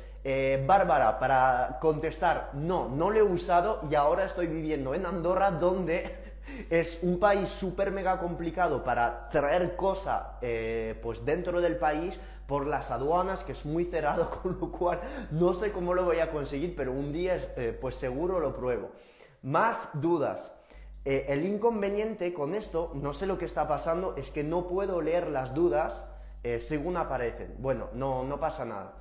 Bárbara, 0.66 1.20
para 1.20 1.78
contestar, 1.80 2.50
no, 2.54 2.88
no 2.88 3.10
lo 3.10 3.16
he 3.16 3.22
usado 3.22 3.80
y 3.88 3.94
ahora 3.94 4.24
estoy 4.24 4.48
viviendo 4.48 4.92
en 4.92 5.06
Andorra 5.06 5.52
donde 5.52 6.25
es 6.70 7.00
un 7.02 7.18
país 7.18 7.48
súper 7.48 7.90
mega 7.90 8.18
complicado 8.18 8.82
para 8.82 9.28
traer 9.28 9.76
cosa 9.76 10.38
eh, 10.40 10.98
pues 11.02 11.24
dentro 11.24 11.60
del 11.60 11.76
país 11.76 12.20
por 12.46 12.66
las 12.66 12.90
aduanas, 12.90 13.44
que 13.44 13.52
es 13.52 13.66
muy 13.66 13.84
cerrado, 13.86 14.30
con 14.42 14.58
lo 14.60 14.70
cual 14.70 15.00
no 15.32 15.54
sé 15.54 15.72
cómo 15.72 15.94
lo 15.94 16.04
voy 16.04 16.20
a 16.20 16.30
conseguir, 16.30 16.74
pero 16.76 16.92
un 16.92 17.12
día 17.12 17.36
eh, 17.56 17.76
pues 17.80 17.96
seguro 17.96 18.40
lo 18.40 18.54
pruebo. 18.54 18.90
Más 19.42 19.90
dudas. 19.94 20.56
Eh, 21.04 21.26
el 21.28 21.44
inconveniente 21.44 22.32
con 22.34 22.54
esto, 22.54 22.92
no 22.94 23.14
sé 23.14 23.26
lo 23.26 23.38
que 23.38 23.44
está 23.44 23.68
pasando, 23.68 24.16
es 24.16 24.30
que 24.30 24.42
no 24.42 24.66
puedo 24.66 25.00
leer 25.00 25.28
las 25.28 25.54
dudas 25.54 26.06
según 26.60 26.96
aparecen. 26.96 27.56
Bueno, 27.58 27.88
no, 27.92 28.22
no 28.22 28.38
pasa 28.38 28.64
nada. 28.64 28.95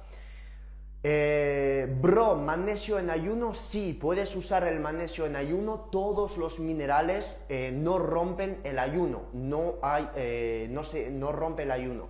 Eh, 1.07 1.87
bro, 2.01 2.35
magnesio 2.35 2.97
en 2.97 3.11
ayuno, 3.11 3.53
sí, 3.53 3.93
puedes 3.93 4.35
usar 4.35 4.65
el 4.67 4.79
magnesio 4.79 5.27
en 5.27 5.35
ayuno, 5.35 5.87
todos 5.91 6.35
los 6.35 6.59
minerales 6.59 7.39
eh, 7.47 7.71
no 7.71 7.99
rompen 7.99 8.59
el 8.63 8.79
ayuno, 8.79 9.25
no, 9.31 9.75
hay, 9.83 10.09
eh, 10.15 10.67
no, 10.71 10.83
se, 10.83 11.11
no 11.11 11.31
rompe 11.31 11.61
el 11.61 11.69
ayuno. 11.69 12.07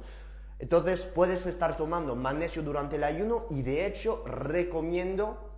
Entonces 0.59 1.03
puedes 1.03 1.45
estar 1.45 1.75
tomando 1.75 2.15
magnesio 2.15 2.63
durante 2.63 2.95
el 2.95 3.03
ayuno 3.03 3.47
y 3.49 3.63
de 3.63 3.85
hecho 3.85 4.23
recomiendo 4.25 5.51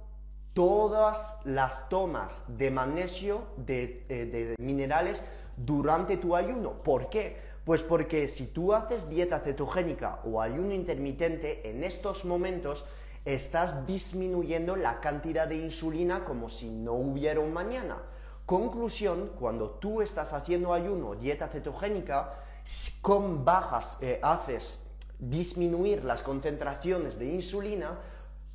todas 0.53 1.39
las 1.46 1.89
tomas 1.89 2.44
de 2.48 2.72
magnesio, 2.72 3.44
de, 3.58 4.03
de 4.10 4.56
minerales, 4.58 5.24
durante 5.56 6.17
tu 6.17 6.36
ayuno. 6.36 6.82
¿Por 6.82 7.10
qué? 7.10 7.38
Pues 7.65 7.84
porque 7.84 8.29
si 8.29 8.48
tú 8.48 8.74
haces 8.74 9.10
dieta 9.10 9.41
cetogénica 9.41 10.22
o 10.24 10.41
ayuno 10.41 10.74
intermitente 10.74 11.70
en 11.70 11.84
estos 11.84 12.25
momentos, 12.25 12.86
estás 13.36 13.86
disminuyendo 13.86 14.77
la 14.77 15.01
cantidad 15.01 15.48
de 15.48 15.57
insulina 15.57 16.24
como 16.24 16.50
si 16.50 16.69
no 16.69 16.93
hubiera 16.93 17.41
un 17.41 17.51
mañana. 17.51 17.98
Conclusión, 18.46 19.31
cuando 19.38 19.72
tú 19.72 20.01
estás 20.01 20.31
haciendo 20.31 20.74
ayuno, 20.74 21.15
dieta 21.15 21.50
cetogénica, 21.50 22.34
con 23.01 23.43
bajas 23.43 23.98
eh, 24.00 24.19
haces 24.24 24.79
disminuir 25.19 26.05
las 26.05 26.22
concentraciones 26.22 27.19
de 27.19 27.34
insulina 27.34 28.00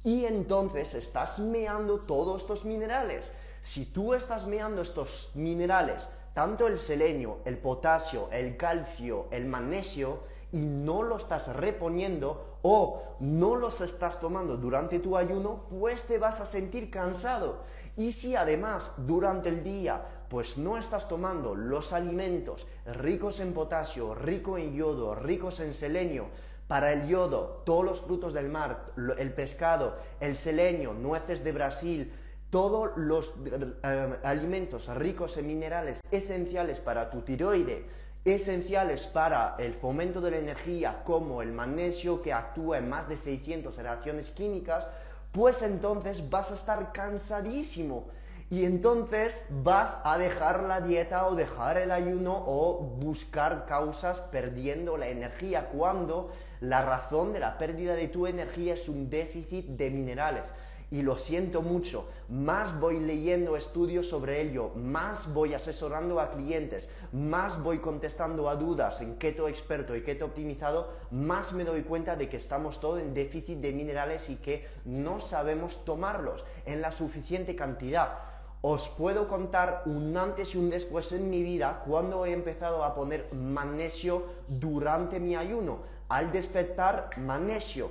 y 0.02 0.24
entonces 0.24 0.94
estás 0.94 1.38
meando 1.38 2.00
todos 2.00 2.40
estos 2.40 2.64
minerales. 2.64 3.32
Si 3.60 3.84
tú 3.84 4.14
estás 4.14 4.46
meando 4.46 4.80
estos 4.80 5.32
minerales, 5.34 6.08
tanto 6.32 6.66
el 6.66 6.78
selenio, 6.78 7.40
el 7.44 7.58
potasio, 7.58 8.28
el 8.32 8.56
calcio, 8.56 9.26
el 9.30 9.44
magnesio, 9.44 10.20
y 10.52 10.60
no 10.60 11.02
lo 11.02 11.16
estás 11.16 11.54
reponiendo 11.56 12.58
o 12.62 13.02
no 13.20 13.56
los 13.56 13.80
estás 13.80 14.20
tomando 14.20 14.56
durante 14.56 14.98
tu 14.98 15.16
ayuno, 15.16 15.64
pues 15.70 16.04
te 16.04 16.18
vas 16.18 16.40
a 16.40 16.46
sentir 16.46 16.90
cansado. 16.90 17.64
Y 17.96 18.12
si 18.12 18.36
además 18.36 18.92
durante 18.98 19.48
el 19.48 19.64
día 19.64 20.04
pues 20.28 20.56
no 20.56 20.78
estás 20.78 21.08
tomando 21.08 21.54
los 21.54 21.92
alimentos 21.92 22.66
ricos 22.86 23.40
en 23.40 23.52
potasio, 23.52 24.14
ricos 24.14 24.60
en 24.60 24.74
yodo, 24.74 25.14
ricos 25.14 25.60
en 25.60 25.74
selenio, 25.74 26.28
para 26.68 26.92
el 26.92 27.06
yodo, 27.06 27.62
todos 27.66 27.84
los 27.84 28.00
frutos 28.00 28.32
del 28.32 28.48
mar, 28.48 28.92
el 29.18 29.34
pescado, 29.34 29.98
el 30.20 30.36
selenio, 30.36 30.94
nueces 30.94 31.44
de 31.44 31.52
Brasil, 31.52 32.12
todos 32.48 32.92
los 32.96 33.34
eh, 33.44 34.18
alimentos 34.22 34.86
ricos 34.94 35.36
en 35.36 35.48
minerales 35.48 36.00
esenciales 36.10 36.80
para 36.80 37.10
tu 37.10 37.20
tiroide, 37.20 37.86
esenciales 38.24 39.06
para 39.06 39.56
el 39.58 39.74
fomento 39.74 40.20
de 40.20 40.30
la 40.30 40.38
energía 40.38 41.02
como 41.04 41.42
el 41.42 41.52
magnesio 41.52 42.22
que 42.22 42.32
actúa 42.32 42.78
en 42.78 42.88
más 42.88 43.08
de 43.08 43.16
600 43.16 43.76
reacciones 43.76 44.30
químicas, 44.30 44.86
pues 45.32 45.62
entonces 45.62 46.28
vas 46.30 46.50
a 46.50 46.54
estar 46.54 46.92
cansadísimo. 46.92 48.08
Y 48.50 48.66
entonces 48.66 49.46
vas 49.48 50.02
a 50.04 50.18
dejar 50.18 50.64
la 50.64 50.82
dieta 50.82 51.26
o 51.26 51.34
dejar 51.34 51.78
el 51.78 51.90
ayuno 51.90 52.44
o 52.46 52.80
buscar 52.80 53.64
causas 53.64 54.20
perdiendo 54.20 54.98
la 54.98 55.08
energía 55.08 55.70
cuando 55.70 56.30
la 56.60 56.82
razón 56.82 57.32
de 57.32 57.40
la 57.40 57.56
pérdida 57.56 57.94
de 57.94 58.08
tu 58.08 58.26
energía 58.26 58.74
es 58.74 58.90
un 58.90 59.08
déficit 59.08 59.68
de 59.68 59.90
minerales 59.90 60.52
y 60.92 61.00
lo 61.00 61.16
siento 61.16 61.62
mucho, 61.62 62.06
más 62.28 62.78
voy 62.78 63.00
leyendo 63.00 63.56
estudios 63.56 64.06
sobre 64.06 64.42
ello, 64.42 64.72
más 64.76 65.32
voy 65.32 65.54
asesorando 65.54 66.20
a 66.20 66.30
clientes, 66.30 66.90
más 67.12 67.62
voy 67.62 67.78
contestando 67.78 68.46
a 68.50 68.56
dudas 68.56 69.00
en 69.00 69.16
keto 69.16 69.48
experto 69.48 69.96
y 69.96 70.02
keto 70.02 70.26
optimizado, 70.26 70.88
más 71.10 71.54
me 71.54 71.64
doy 71.64 71.82
cuenta 71.82 72.14
de 72.14 72.28
que 72.28 72.36
estamos 72.36 72.78
todos 72.78 73.00
en 73.00 73.14
déficit 73.14 73.58
de 73.60 73.72
minerales 73.72 74.28
y 74.28 74.36
que 74.36 74.66
no 74.84 75.18
sabemos 75.18 75.86
tomarlos 75.86 76.44
en 76.66 76.82
la 76.82 76.92
suficiente 76.92 77.56
cantidad 77.56 78.32
os 78.64 78.88
puedo 78.88 79.26
contar 79.26 79.82
un 79.86 80.16
antes 80.16 80.54
y 80.54 80.58
un 80.58 80.70
después 80.70 81.10
en 81.10 81.28
mi 81.30 81.42
vida 81.42 81.82
cuando 81.84 82.24
he 82.24 82.32
empezado 82.32 82.84
a 82.84 82.94
poner 82.94 83.26
magnesio 83.34 84.24
durante 84.46 85.18
mi 85.18 85.34
ayuno. 85.34 85.80
Al 86.08 86.30
despertar, 86.30 87.10
magnesio. 87.18 87.90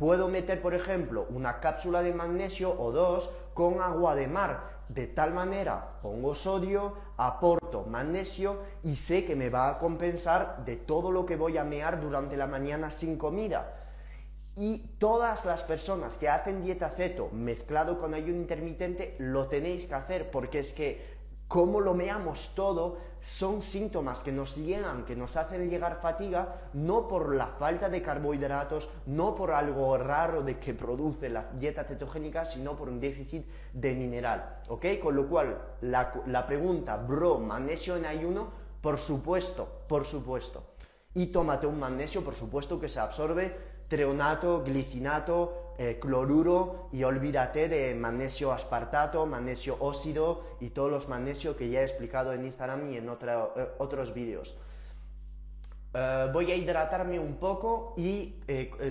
Puedo 0.00 0.28
meter, 0.28 0.62
por 0.62 0.72
ejemplo, 0.72 1.26
una 1.28 1.60
cápsula 1.60 2.00
de 2.00 2.14
magnesio 2.14 2.74
o 2.80 2.90
dos 2.90 3.28
con 3.52 3.82
agua 3.82 4.14
de 4.14 4.28
mar. 4.28 4.80
De 4.88 5.06
tal 5.06 5.34
manera 5.34 6.00
pongo 6.00 6.34
sodio, 6.34 6.94
aporto 7.18 7.82
magnesio 7.82 8.62
y 8.82 8.96
sé 8.96 9.26
que 9.26 9.36
me 9.36 9.50
va 9.50 9.68
a 9.68 9.78
compensar 9.78 10.64
de 10.64 10.76
todo 10.76 11.12
lo 11.12 11.26
que 11.26 11.36
voy 11.36 11.58
a 11.58 11.64
mear 11.64 12.00
durante 12.00 12.38
la 12.38 12.46
mañana 12.46 12.90
sin 12.90 13.18
comida. 13.18 13.90
Y 14.56 14.96
todas 14.98 15.44
las 15.44 15.62
personas 15.64 16.16
que 16.16 16.30
hacen 16.30 16.62
dieta 16.62 16.88
ceto 16.88 17.28
mezclado 17.30 17.98
con 17.98 18.14
ayuno 18.14 18.38
intermitente 18.38 19.16
lo 19.18 19.48
tenéis 19.48 19.84
que 19.84 19.96
hacer 19.96 20.30
porque 20.30 20.60
es 20.60 20.72
que 20.72 21.19
cómo 21.50 21.80
lo 21.80 21.94
meamos 21.94 22.52
todo, 22.54 22.98
son 23.20 23.60
síntomas 23.60 24.20
que 24.20 24.30
nos 24.30 24.54
llegan, 24.54 25.04
que 25.04 25.16
nos 25.16 25.36
hacen 25.36 25.68
llegar 25.68 25.98
fatiga, 26.00 26.60
no 26.74 27.08
por 27.08 27.34
la 27.34 27.48
falta 27.48 27.88
de 27.88 28.00
carbohidratos, 28.00 28.88
no 29.06 29.34
por 29.34 29.50
algo 29.50 29.98
raro 29.98 30.44
de 30.44 30.60
que 30.60 30.74
produce 30.74 31.28
la 31.28 31.50
dieta 31.58 31.82
cetogénica, 31.82 32.44
sino 32.44 32.76
por 32.76 32.88
un 32.88 33.00
déficit 33.00 33.44
de 33.72 33.94
mineral. 33.94 34.60
¿Ok? 34.68 34.86
Con 35.02 35.16
lo 35.16 35.28
cual, 35.28 35.60
la, 35.80 36.22
la 36.26 36.46
pregunta, 36.46 36.96
bro, 36.98 37.40
magnesio 37.40 37.96
en 37.96 38.06
ayuno, 38.06 38.46
por 38.80 38.96
supuesto, 38.96 39.66
por 39.88 40.04
supuesto. 40.04 40.62
Y 41.14 41.26
tómate 41.26 41.66
un 41.66 41.80
magnesio, 41.80 42.22
por 42.22 42.36
supuesto, 42.36 42.78
que 42.78 42.88
se 42.88 43.00
absorbe 43.00 43.56
treonato, 43.88 44.62
glicinato, 44.62 45.69
eh, 45.82 45.98
cloruro 45.98 46.90
y 46.92 47.04
olvídate 47.04 47.66
de 47.66 47.94
magnesio 47.94 48.52
aspartato, 48.52 49.24
magnesio 49.24 49.78
óxido 49.80 50.44
y 50.60 50.68
todos 50.68 50.90
los 50.90 51.08
magnesios 51.08 51.56
que 51.56 51.70
ya 51.70 51.80
he 51.80 51.84
explicado 51.84 52.34
en 52.34 52.44
Instagram 52.44 52.92
y 52.92 52.98
en 52.98 53.08
eh, 53.08 53.68
otros 53.78 54.12
vídeos. 54.12 54.54
Eh, 55.94 56.28
voy 56.34 56.52
a 56.52 56.54
hidratarme 56.54 57.18
un 57.18 57.36
poco 57.36 57.94
y 57.96 58.34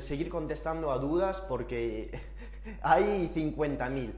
seguir 0.01 0.29
contestando 0.29 0.91
a 0.91 0.97
dudas 0.97 1.41
porque 1.41 2.09
hay 2.81 3.31
50.000. 3.35 4.11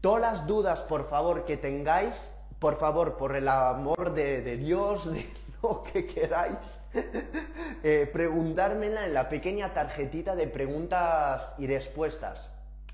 Todas 0.00 0.22
las 0.22 0.46
dudas, 0.46 0.80
por 0.80 1.10
favor, 1.10 1.44
que 1.44 1.58
tengáis, 1.58 2.32
por 2.58 2.76
favor, 2.76 3.18
por 3.18 3.36
el 3.36 3.46
amor 3.46 4.14
de, 4.14 4.40
de 4.40 4.56
Dios, 4.56 5.10
que 5.92 6.06
queráis, 6.06 6.80
eh, 7.82 8.08
preguntármela 8.12 9.06
en 9.06 9.14
la 9.14 9.28
pequeña 9.28 9.72
tarjetita 9.74 10.34
de 10.36 10.46
preguntas 10.46 11.54
y 11.58 11.66
respuestas. 11.66 12.50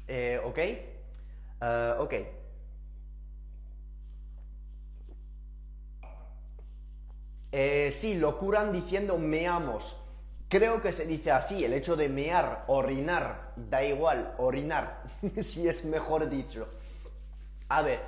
Eh, 0.08 0.40
¿Ok? 0.44 0.58
Eh, 0.58 1.94
ok. 1.98 2.14
sí, 7.92 8.14
lo 8.14 8.38
curan 8.38 8.72
diciendo 8.72 9.18
meamos. 9.18 9.96
Creo 10.48 10.82
que 10.82 10.92
se 10.92 11.06
dice 11.06 11.30
así, 11.30 11.64
el 11.64 11.72
hecho 11.72 11.96
de 11.96 12.08
mear, 12.08 12.64
orinar, 12.66 13.52
da 13.56 13.82
igual, 13.84 14.34
orinar, 14.38 15.02
si 15.40 15.68
es 15.68 15.84
mejor 15.84 16.28
dicho. 16.28 16.66
A 17.68 17.80
ver, 17.82 18.00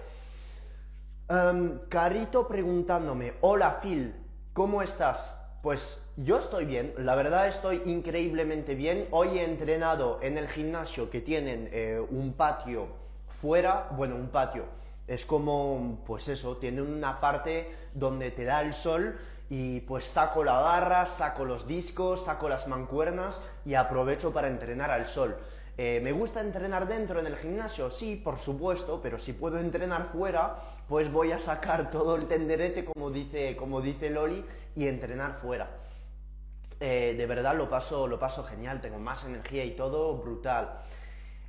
em, 1.28 1.78
Carito 1.88 2.46
preguntándome, 2.46 3.34
hola 3.40 3.80
Phil, 3.80 4.23
¿cómo 4.54 4.82
estás? 4.82 5.36
Pues 5.62 6.00
yo 6.16 6.38
estoy 6.38 6.64
bien, 6.64 6.94
la 6.98 7.16
verdad 7.16 7.48
estoy 7.48 7.82
increíblemente 7.86 8.76
bien. 8.76 9.08
Hoy 9.10 9.38
he 9.38 9.44
entrenado 9.44 10.20
en 10.22 10.38
el 10.38 10.48
gimnasio 10.48 11.10
que 11.10 11.20
tienen 11.20 11.68
eh, 11.72 12.00
un 12.08 12.34
patio 12.34 12.86
fuera, 13.28 13.88
bueno, 13.96 14.14
un 14.14 14.28
patio, 14.28 14.64
es 15.08 15.26
como, 15.26 16.04
pues 16.06 16.28
eso, 16.28 16.56
tiene 16.58 16.82
una 16.82 17.20
parte 17.20 17.74
donde 17.94 18.30
te 18.30 18.44
da 18.44 18.62
el 18.62 18.74
sol 18.74 19.18
y 19.50 19.80
pues 19.80 20.04
saco 20.04 20.44
la 20.44 20.58
barra, 20.58 21.04
saco 21.06 21.44
los 21.44 21.66
discos, 21.66 22.24
saco 22.24 22.48
las 22.48 22.68
mancuernas 22.68 23.42
y 23.64 23.74
aprovecho 23.74 24.32
para 24.32 24.46
entrenar 24.46 24.92
al 24.92 25.08
sol. 25.08 25.36
Eh, 25.76 25.98
¿Me 26.00 26.12
gusta 26.12 26.40
entrenar 26.40 26.86
dentro 26.86 27.18
en 27.18 27.26
el 27.26 27.36
gimnasio? 27.36 27.90
Sí, 27.90 28.14
por 28.14 28.38
supuesto, 28.38 29.00
pero 29.02 29.18
si 29.18 29.32
puedo 29.32 29.58
entrenar 29.58 30.10
fuera, 30.12 30.56
pues 30.88 31.10
voy 31.10 31.32
a 31.32 31.38
sacar 31.38 31.90
todo 31.90 32.16
el 32.16 32.26
tenderete, 32.26 32.84
como 32.84 33.10
dice, 33.10 33.56
como 33.56 33.80
dice 33.80 34.10
Loli, 34.10 34.44
y 34.74 34.88
entrenar 34.88 35.38
fuera. 35.38 35.70
Eh, 36.80 37.14
de 37.16 37.26
verdad 37.26 37.56
lo 37.56 37.68
paso, 37.68 38.06
lo 38.06 38.18
paso 38.18 38.44
genial, 38.44 38.80
tengo 38.80 38.98
más 38.98 39.24
energía 39.24 39.64
y 39.64 39.72
todo 39.72 40.16
brutal. 40.18 40.80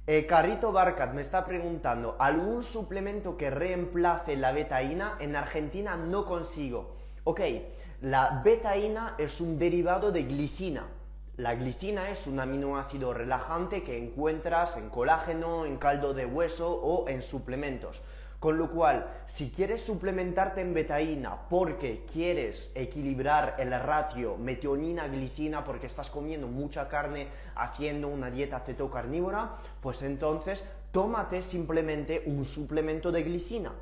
Eh, 0.07 0.27
Carrito 0.27 0.71
Barcat 0.71 1.13
me 1.13 1.21
está 1.21 1.45
preguntando, 1.45 2.15
¿algún 2.19 2.63
suplemento 2.63 3.37
que 3.37 3.49
reemplace 3.49 4.35
la 4.35 4.51
betaína? 4.51 5.17
En 5.19 5.35
Argentina 5.35 5.97
no 5.97 6.25
consigo. 6.25 6.95
Ok, 7.23 7.41
la 8.01 8.41
betaína 8.45 9.15
es 9.17 9.41
un 9.41 9.57
derivado 9.57 10.11
de 10.11 10.23
glicina. 10.23 10.85
La 11.37 11.55
glicina 11.55 12.09
es 12.09 12.27
un 12.27 12.39
aminoácido 12.39 13.13
relajante 13.13 13.83
que 13.83 13.97
encuentras 13.97 14.77
en 14.77 14.89
colágeno, 14.89 15.65
en 15.65 15.77
caldo 15.77 16.13
de 16.13 16.25
hueso 16.25 16.71
o 16.71 17.09
en 17.09 17.21
suplementos. 17.21 18.01
Con 18.45 18.59
lo 18.59 18.69
cual, 18.69 19.11
si 19.25 19.49
quieres 19.49 19.81
suplementarte 19.81 20.61
en 20.61 20.75
betaína 20.75 21.49
porque 21.49 22.05
quieres 22.05 22.71
equilibrar 22.75 23.55
el 23.57 23.71
ratio 23.71 24.37
metionina-glicina 24.37 25.63
porque 25.63 25.87
estás 25.87 26.11
comiendo 26.11 26.45
mucha 26.45 26.87
carne 26.87 27.27
haciendo 27.55 28.07
una 28.07 28.29
dieta 28.29 28.59
cetocarnívora, 28.59 29.55
pues 29.81 30.03
entonces 30.03 30.63
tómate 30.91 31.41
simplemente 31.41 32.21
un 32.27 32.43
suplemento 32.45 33.11
de 33.11 33.23
glicina. 33.23 33.73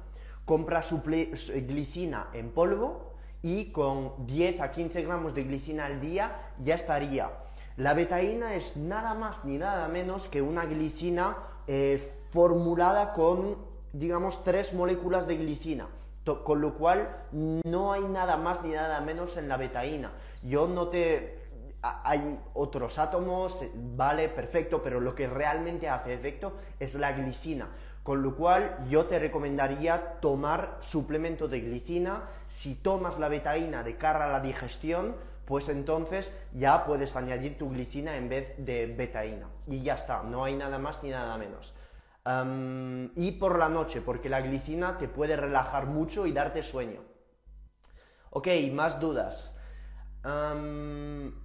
Compra 0.45 0.79
glicina 0.79 2.29
en 2.31 2.51
polvo 2.51 3.15
y 3.41 3.65
con 3.73 4.25
10 4.25 4.61
a 4.61 4.71
15 4.71 5.03
gramos 5.03 5.35
de 5.35 5.43
glicina 5.43 5.87
al 5.87 5.99
día 5.99 6.53
ya 6.59 6.75
estaría. 6.75 7.29
La 7.75 7.93
betaína 7.93 8.55
es 8.55 8.77
nada 8.77 9.13
más 9.13 9.43
ni 9.43 9.57
nada 9.57 9.89
menos 9.89 10.29
que 10.29 10.41
una 10.41 10.63
glicina 10.63 11.35
eh, 11.67 12.13
formulada 12.29 13.11
con, 13.11 13.72
digamos, 13.93 14.43
tres 14.43 14.73
moléculas 14.73 15.27
de 15.27 15.37
glicina. 15.37 15.87
Con 16.43 16.61
lo 16.61 16.75
cual 16.75 17.23
no 17.31 17.91
hay 17.91 18.03
nada 18.03 18.37
más 18.37 18.63
ni 18.63 18.71
nada 18.71 19.01
menos 19.01 19.35
en 19.37 19.49
la 19.49 19.57
betaína. 19.57 20.11
Yo 20.41 20.67
no 20.67 20.87
te 20.87 21.43
hay 21.83 22.39
otros 22.53 22.97
átomos, 22.97 23.61
eh, 23.61 23.71
vale, 23.75 24.29
perfecto, 24.29 24.81
pero 24.81 25.01
lo 25.01 25.13
que 25.13 25.27
realmente 25.27 25.89
hace 25.89 26.13
efecto 26.13 26.53
es 26.79 26.95
la 26.95 27.11
glicina. 27.11 27.67
Con 28.03 28.21
lo 28.21 28.35
cual 28.35 28.85
yo 28.89 29.05
te 29.05 29.19
recomendaría 29.19 30.19
tomar 30.19 30.77
suplemento 30.79 31.47
de 31.47 31.61
glicina. 31.61 32.23
Si 32.47 32.75
tomas 32.75 33.19
la 33.19 33.29
betaína 33.29 33.83
de 33.83 33.97
cara 33.97 34.25
a 34.25 34.31
la 34.31 34.39
digestión, 34.39 35.15
pues 35.45 35.69
entonces 35.69 36.33
ya 36.53 36.85
puedes 36.85 37.15
añadir 37.15 37.57
tu 37.57 37.69
glicina 37.69 38.15
en 38.15 38.29
vez 38.29 38.53
de 38.57 38.87
betaína. 38.87 39.47
Y 39.67 39.83
ya 39.83 39.95
está, 39.95 40.23
no 40.23 40.43
hay 40.43 40.55
nada 40.55 40.79
más 40.79 41.03
ni 41.03 41.09
nada 41.09 41.37
menos. 41.37 41.73
Y 42.25 43.31
por 43.33 43.59
la 43.59 43.69
noche, 43.69 44.01
porque 44.01 44.29
la 44.29 44.41
glicina 44.41 44.97
te 44.97 45.07
puede 45.09 45.35
relajar 45.35 45.87
mucho 45.87 46.25
y 46.25 46.31
darte 46.31 46.63
sueño. 46.63 47.01
Ok, 48.29 48.47
más 48.71 48.99
dudas. 48.99 49.55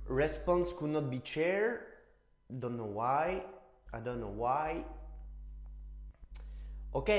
response 0.09 0.75
could 0.75 0.91
not 0.91 1.11
be 1.11 1.21
shared. 1.25 1.81
Don't 2.49 2.77
know 2.77 2.87
why. 2.87 3.43
I 3.93 4.01
don't 4.03 4.21
know 4.21 4.31
why. 4.31 4.85
Ok. 6.93 7.11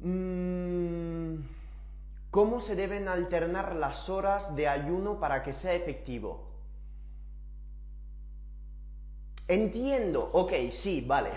Mm, 0.00 1.36
¿Cómo 2.30 2.60
se 2.60 2.76
deben 2.76 3.08
alternar 3.08 3.76
las 3.76 4.08
horas 4.08 4.56
de 4.56 4.68
ayuno 4.68 5.20
para 5.20 5.42
que 5.42 5.52
sea 5.52 5.74
efectivo? 5.74 6.46
Entiendo, 9.48 10.28
ok, 10.32 10.52
sí, 10.70 11.04
vale. 11.06 11.30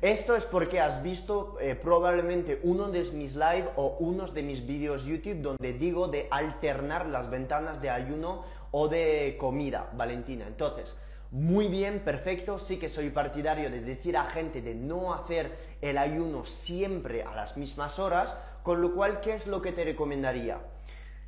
Esto 0.00 0.36
es 0.36 0.44
porque 0.44 0.78
has 0.78 1.02
visto 1.02 1.56
eh, 1.60 1.74
probablemente 1.74 2.60
uno 2.62 2.88
de 2.88 3.00
mis 3.14 3.34
live 3.34 3.68
o 3.74 3.96
unos 3.98 4.32
de 4.32 4.44
mis 4.44 4.64
vídeos 4.64 5.04
YouTube 5.04 5.42
donde 5.42 5.72
digo 5.72 6.06
de 6.06 6.28
alternar 6.30 7.06
las 7.06 7.28
ventanas 7.28 7.82
de 7.82 7.90
ayuno 7.90 8.44
o 8.70 8.86
de 8.86 9.36
comida, 9.40 9.90
Valentina. 9.94 10.46
Entonces, 10.46 10.96
muy 11.32 11.66
bien, 11.66 11.98
perfecto, 12.04 12.60
sí 12.60 12.78
que 12.78 12.88
soy 12.88 13.10
partidario 13.10 13.70
de 13.70 13.80
decir 13.80 14.16
a 14.16 14.26
gente 14.26 14.62
de 14.62 14.76
no 14.76 15.12
hacer 15.12 15.76
el 15.80 15.98
ayuno 15.98 16.44
siempre 16.44 17.24
a 17.24 17.34
las 17.34 17.56
mismas 17.56 17.98
horas, 17.98 18.38
con 18.62 18.80
lo 18.80 18.94
cual, 18.94 19.18
¿qué 19.18 19.34
es 19.34 19.48
lo 19.48 19.60
que 19.60 19.72
te 19.72 19.82
recomendaría? 19.82 20.60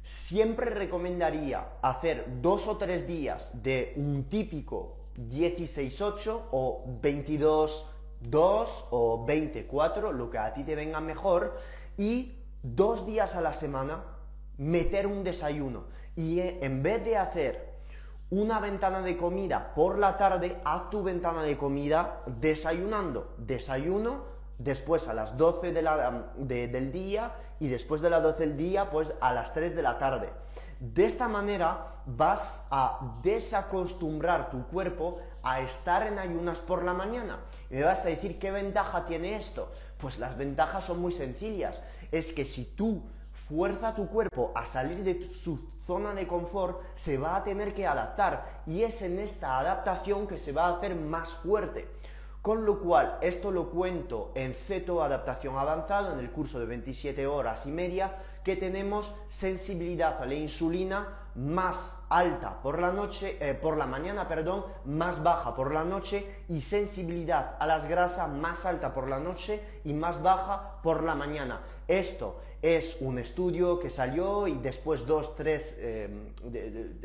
Siempre 0.04 0.70
recomendaría 0.70 1.66
hacer 1.82 2.24
dos 2.40 2.68
o 2.68 2.76
tres 2.76 3.08
días 3.08 3.64
de 3.64 3.94
un 3.96 4.28
típico 4.28 4.94
16-8 5.16 6.42
o 6.52 6.84
22-2 8.22 8.84
o 8.90 9.24
24, 9.24 10.12
lo 10.12 10.30
que 10.30 10.38
a 10.38 10.52
ti 10.52 10.64
te 10.64 10.74
venga 10.74 11.00
mejor, 11.00 11.58
y 11.96 12.38
dos 12.62 13.06
días 13.06 13.36
a 13.36 13.40
la 13.40 13.52
semana 13.52 14.02
meter 14.58 15.06
un 15.06 15.24
desayuno. 15.24 15.84
Y 16.16 16.40
eh, 16.40 16.58
en 16.62 16.82
vez 16.82 17.04
de 17.04 17.16
hacer 17.16 17.70
una 18.30 18.60
ventana 18.60 19.00
de 19.00 19.16
comida 19.16 19.74
por 19.74 19.98
la 19.98 20.16
tarde, 20.16 20.60
haz 20.64 20.90
tu 20.90 21.02
ventana 21.02 21.42
de 21.42 21.56
comida 21.56 22.22
desayunando. 22.26 23.34
Desayuno, 23.38 24.24
después 24.58 25.08
a 25.08 25.14
las 25.14 25.36
12 25.36 25.72
del 25.72 26.92
día 26.92 27.34
y 27.58 27.68
después 27.68 28.00
de 28.00 28.10
las 28.10 28.22
12 28.22 28.38
del 28.40 28.56
día, 28.56 28.90
pues 28.90 29.14
a 29.20 29.32
las 29.32 29.52
3 29.54 29.74
de 29.74 29.82
la 29.82 29.98
tarde. 29.98 30.30
De 30.78 31.06
esta 31.06 31.28
manera 31.28 32.02
vas 32.06 32.66
a 32.70 33.18
desacostumbrar 33.22 34.50
tu 34.50 34.66
cuerpo 34.66 35.20
a 35.42 35.60
estar 35.60 36.06
en 36.06 36.18
ayunas 36.18 36.58
por 36.58 36.84
la 36.84 36.94
mañana. 36.94 37.40
Y 37.70 37.74
me 37.74 37.82
vas 37.82 38.04
a 38.04 38.08
decir, 38.08 38.38
¿qué 38.38 38.50
ventaja 38.50 39.04
tiene 39.04 39.36
esto? 39.36 39.72
Pues 39.98 40.18
las 40.18 40.36
ventajas 40.36 40.84
son 40.84 41.00
muy 41.00 41.12
sencillas. 41.12 41.82
Es 42.10 42.32
que 42.32 42.44
si 42.44 42.64
tú 42.64 43.02
fuerza 43.48 43.94
tu 43.94 44.08
cuerpo 44.08 44.52
a 44.54 44.64
salir 44.64 45.02
de 45.02 45.24
su 45.24 45.58
zona 45.86 46.14
de 46.14 46.26
confort, 46.26 46.80
se 46.94 47.18
va 47.18 47.36
a 47.36 47.44
tener 47.44 47.74
que 47.74 47.86
adaptar 47.86 48.62
y 48.66 48.82
es 48.82 49.02
en 49.02 49.18
esta 49.18 49.58
adaptación 49.58 50.26
que 50.26 50.38
se 50.38 50.52
va 50.52 50.66
a 50.66 50.76
hacer 50.76 50.94
más 50.94 51.32
fuerte. 51.32 51.88
Con 52.42 52.64
lo 52.64 52.80
cual, 52.80 53.18
esto 53.20 53.50
lo 53.50 53.68
cuento 53.68 54.32
en 54.34 54.54
Ceto 54.54 55.02
Adaptación 55.02 55.58
Avanzado, 55.58 56.14
en 56.14 56.20
el 56.20 56.30
curso 56.30 56.58
de 56.58 56.64
27 56.64 57.26
horas 57.26 57.66
y 57.66 57.70
media, 57.70 58.16
que 58.42 58.56
tenemos 58.56 59.12
sensibilidad 59.28 60.22
a 60.22 60.24
la 60.24 60.34
insulina 60.34 61.08
más 61.34 62.02
alta 62.08 62.60
por 62.62 62.78
la 62.78 62.92
noche, 62.92 63.36
eh, 63.40 63.54
por 63.54 63.76
la 63.76 63.86
mañana, 63.86 64.28
perdón, 64.28 64.64
más 64.84 65.22
baja 65.22 65.54
por 65.54 65.72
la 65.72 65.84
noche 65.84 66.44
y 66.48 66.60
sensibilidad 66.60 67.56
a 67.58 67.66
las 67.66 67.86
grasas 67.86 68.28
más 68.28 68.66
alta 68.66 68.92
por 68.92 69.08
la 69.08 69.20
noche 69.20 69.60
y 69.84 69.92
más 69.92 70.22
baja 70.22 70.80
por 70.82 71.02
la 71.02 71.14
mañana. 71.14 71.60
Esto 71.86 72.40
es 72.62 72.98
un 73.00 73.18
estudio 73.18 73.80
que 73.80 73.88
salió 73.88 74.46
y 74.46 74.54
después 74.58 75.06
dos, 75.06 75.34
tres, 75.34 75.78
em, 75.80 76.34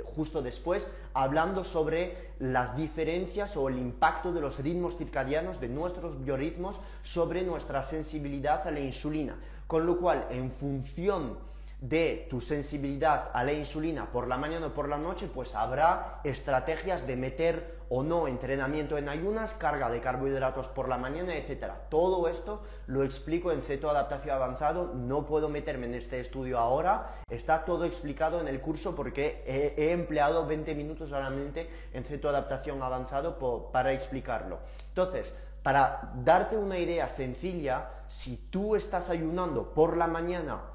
justo 0.04 0.42
después, 0.42 0.90
hablando 1.14 1.64
sobre 1.64 2.34
las 2.40 2.76
diferencias 2.76 3.56
o 3.56 3.70
el 3.70 3.78
impacto 3.78 4.34
de 4.34 4.42
los 4.42 4.60
ritmos 4.60 4.98
circadianos, 4.98 5.62
de 5.62 5.70
nuestros 5.70 6.22
biorritmos, 6.24 6.82
sobre 7.04 7.44
nuestra 7.44 7.84
sensibilidad 7.84 8.68
a 8.68 8.72
la 8.72 8.82
insulina. 8.82 9.40
Con 9.66 9.86
lo 9.86 9.98
cual, 9.98 10.28
en 10.30 10.52
función 10.52 11.38
de 11.82 12.28
tu 12.30 12.42
sensibilidad 12.42 13.30
a 13.34 13.44
la 13.44 13.54
insulina 13.54 14.12
por 14.12 14.28
la 14.28 14.38
mañana 14.38 14.68
o 14.68 14.74
por 14.74 14.90
la 14.90 14.98
noche, 14.98 15.30
pues 15.34 15.56
habrá 15.56 16.22
estrategias 16.24 17.06
de 17.06 17.16
meter 17.16 17.76
o 17.90 18.04
no 18.04 18.28
entrenamiento 18.28 18.98
en 18.98 19.10
ayunas, 19.10 19.54
carga 19.54 19.90
de 19.90 20.02
carbohidratos 20.02 20.70
por 20.70 20.90
la 20.90 20.98
mañana, 20.98 21.36
etc. 21.36 21.74
Todo 21.90 22.28
esto 22.28 22.64
lo 22.88 23.04
explico 23.04 23.52
en 23.52 23.62
Ceto 23.62 23.90
Adaptación 23.90 24.36
Avanzado, 24.36 24.94
no 24.96 25.26
puedo 25.26 25.50
meterme 25.50 25.86
en 25.86 25.96
este 25.96 26.20
estudio 26.20 26.58
ahora, 26.58 27.22
está 27.30 27.66
todo 27.66 27.86
explicado 27.86 28.42
en 28.42 28.48
el 28.48 28.62
curso 28.62 28.96
porque 28.96 29.44
he, 29.46 29.92
empleado 29.92 30.48
20 30.48 30.74
minutos 30.76 31.10
solamente 31.10 31.70
en 31.94 32.04
Ceto 32.04 32.30
Adaptación 32.30 32.82
Avanzado 32.82 33.38
para 33.72 33.94
explicarlo. 33.94 34.60
Entonces, 34.90 35.36
para 35.62 36.12
darte 36.24 36.58
una 36.58 36.78
idea 36.78 37.08
sencilla, 37.08 37.90
si 38.08 38.38
tú 38.38 38.76
estás 38.76 39.10
ayunando 39.10 39.74
por 39.74 39.98
la 39.98 40.08
mañana 40.08 40.75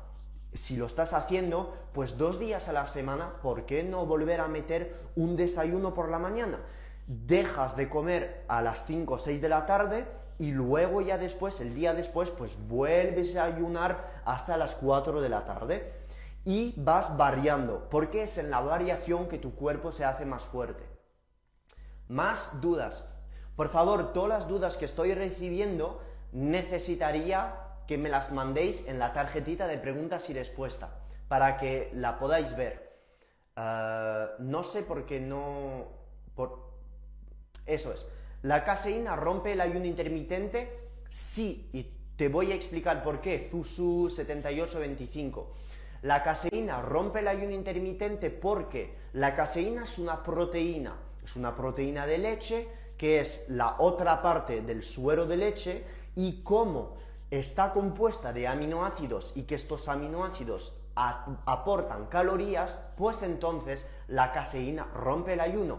si 0.54 0.76
lo 0.76 0.86
estás 0.86 1.12
haciendo, 1.12 1.76
pues 1.92 2.18
dos 2.18 2.38
días 2.38 2.68
a 2.68 2.72
la 2.72 2.86
semana, 2.86 3.34
¿por 3.42 3.66
qué 3.66 3.84
no 3.84 4.06
volver 4.06 4.40
a 4.40 4.48
meter 4.48 4.94
un 5.16 5.36
desayuno 5.36 5.94
por 5.94 6.08
la 6.08 6.18
mañana? 6.18 6.58
Dejas 7.06 7.76
de 7.76 7.88
comer 7.88 8.44
a 8.48 8.62
las 8.62 8.84
5 8.86 9.14
o 9.14 9.18
6 9.18 9.40
de 9.40 9.48
la 9.48 9.66
tarde 9.66 10.06
y 10.38 10.52
luego 10.52 11.02
ya 11.02 11.18
después, 11.18 11.60
el 11.60 11.74
día 11.74 11.94
después, 11.94 12.30
pues 12.30 12.56
vuelves 12.68 13.36
a 13.36 13.44
ayunar 13.44 14.22
hasta 14.24 14.56
las 14.56 14.74
4 14.74 15.20
de 15.20 15.28
la 15.28 15.44
tarde 15.44 15.92
y 16.44 16.74
vas 16.76 17.16
variando, 17.16 17.88
porque 17.90 18.22
es 18.22 18.38
en 18.38 18.50
la 18.50 18.60
variación 18.60 19.28
que 19.28 19.38
tu 19.38 19.54
cuerpo 19.54 19.92
se 19.92 20.04
hace 20.04 20.24
más 20.24 20.44
fuerte. 20.44 20.84
Más 22.08 22.60
dudas. 22.60 23.04
Por 23.54 23.68
favor, 23.68 24.12
todas 24.12 24.30
las 24.30 24.48
dudas 24.48 24.76
que 24.76 24.86
estoy 24.86 25.14
recibiendo 25.14 26.00
necesitaría 26.32 27.69
que 27.90 27.98
me 27.98 28.08
las 28.08 28.30
mandéis 28.30 28.86
en 28.86 29.00
la 29.00 29.12
tarjetita 29.12 29.66
de 29.66 29.76
preguntas 29.76 30.30
y 30.30 30.32
respuestas 30.32 30.90
para 31.26 31.56
que 31.58 31.90
la 31.92 32.20
podáis 32.20 32.54
ver. 32.54 32.88
Eh, 33.56 34.26
no 34.38 34.62
sé 34.62 34.82
por 34.82 35.04
qué 35.04 35.18
no... 35.18 35.88
Por... 36.36 36.70
Eso 37.66 37.92
es. 37.92 38.06
¿La 38.42 38.62
caseína 38.62 39.16
rompe 39.16 39.54
el 39.54 39.60
ayuno 39.60 39.86
intermitente? 39.86 40.88
Sí, 41.10 41.68
y 41.72 41.82
te 42.14 42.28
voy 42.28 42.52
a 42.52 42.54
explicar 42.54 43.02
por 43.02 43.20
qué. 43.20 43.48
Zusu 43.50 44.08
7825. 44.08 45.52
La 46.02 46.22
caseína 46.22 46.82
rompe 46.82 47.18
el 47.18 47.26
ayuno 47.26 47.50
intermitente 47.50 48.30
porque 48.30 48.94
la 49.14 49.34
caseína 49.34 49.82
es 49.82 49.98
una 49.98 50.22
proteína. 50.22 50.96
Es 51.24 51.34
una 51.34 51.56
proteína 51.56 52.06
de 52.06 52.18
leche 52.18 52.68
que 52.96 53.18
es 53.18 53.46
la 53.48 53.80
otra 53.80 54.22
parte 54.22 54.60
del 54.60 54.84
suero 54.84 55.26
de 55.26 55.36
leche 55.38 55.84
y 56.14 56.42
como 56.44 56.99
está 57.30 57.72
compuesta 57.72 58.32
de 58.32 58.48
aminoácidos 58.48 59.32
y 59.36 59.42
que 59.42 59.54
estos 59.54 59.88
aminoácidos 59.88 60.76
aportan 60.94 62.06
calorías, 62.06 62.78
pues 62.96 63.22
entonces 63.22 63.86
la 64.08 64.32
caseína 64.32 64.88
rompe 64.94 65.34
el 65.34 65.40
ayuno. 65.40 65.78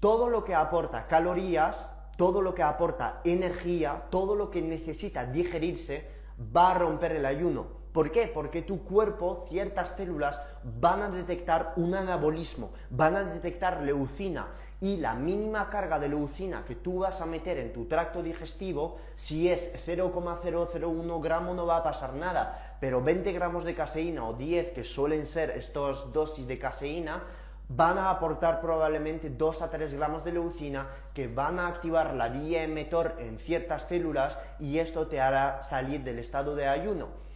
Todo 0.00 0.28
lo 0.28 0.44
que 0.44 0.54
aporta 0.54 1.06
calorías, 1.06 1.90
todo 2.16 2.40
lo 2.40 2.54
que 2.54 2.62
aporta 2.62 3.20
energía, 3.24 4.04
todo 4.10 4.34
lo 4.34 4.50
que 4.50 4.62
necesita 4.62 5.26
digerirse, 5.26 6.08
va 6.56 6.70
a 6.70 6.74
romper 6.74 7.12
el 7.12 7.26
ayuno. 7.26 7.66
¿Por 7.98 8.12
qué? 8.12 8.30
Porque 8.32 8.62
tu 8.62 8.84
cuerpo, 8.84 9.44
ciertas 9.50 9.92
células, 9.96 10.40
van 10.62 11.02
a 11.02 11.10
detectar 11.10 11.72
un 11.74 11.96
anabolismo, 11.96 12.70
van 12.90 13.16
a 13.16 13.24
detectar 13.24 13.82
leucina 13.82 14.46
y 14.80 14.98
la 14.98 15.14
mínima 15.14 15.68
carga 15.68 15.98
de 15.98 16.08
leucina 16.08 16.64
que 16.64 16.76
tú 16.76 17.00
vas 17.00 17.20
a 17.20 17.26
meter 17.26 17.58
en 17.58 17.72
tu 17.72 17.86
tracto 17.86 18.22
digestivo, 18.22 18.98
si 19.16 19.50
es 19.50 19.72
0,001 19.84 21.20
gramo 21.20 21.54
no 21.54 21.66
va 21.66 21.78
a 21.78 21.82
pasar 21.82 22.14
nada, 22.14 22.76
pero 22.80 23.02
20 23.02 23.32
gramos 23.32 23.64
de 23.64 23.74
caseína 23.74 24.28
o 24.28 24.34
10 24.34 24.74
que 24.74 24.84
suelen 24.84 25.26
ser 25.26 25.50
estos 25.50 26.12
dosis 26.12 26.46
de 26.46 26.56
caseína, 26.56 27.24
van 27.68 27.98
a 27.98 28.10
aportar 28.10 28.60
probablemente 28.60 29.28
2 29.28 29.60
a 29.62 29.70
3 29.70 29.94
gramos 29.94 30.22
de 30.22 30.34
leucina 30.34 30.86
que 31.14 31.26
van 31.26 31.58
a 31.58 31.66
activar 31.66 32.14
la 32.14 32.28
vía 32.28 32.62
emetor 32.62 33.16
en 33.18 33.40
ciertas 33.40 33.88
células 33.88 34.38
y 34.60 34.78
esto 34.78 35.08
te 35.08 35.20
hará 35.20 35.64
salir 35.64 36.04
del 36.04 36.20
estado 36.20 36.54
de 36.54 36.68
ayuno. 36.68 37.26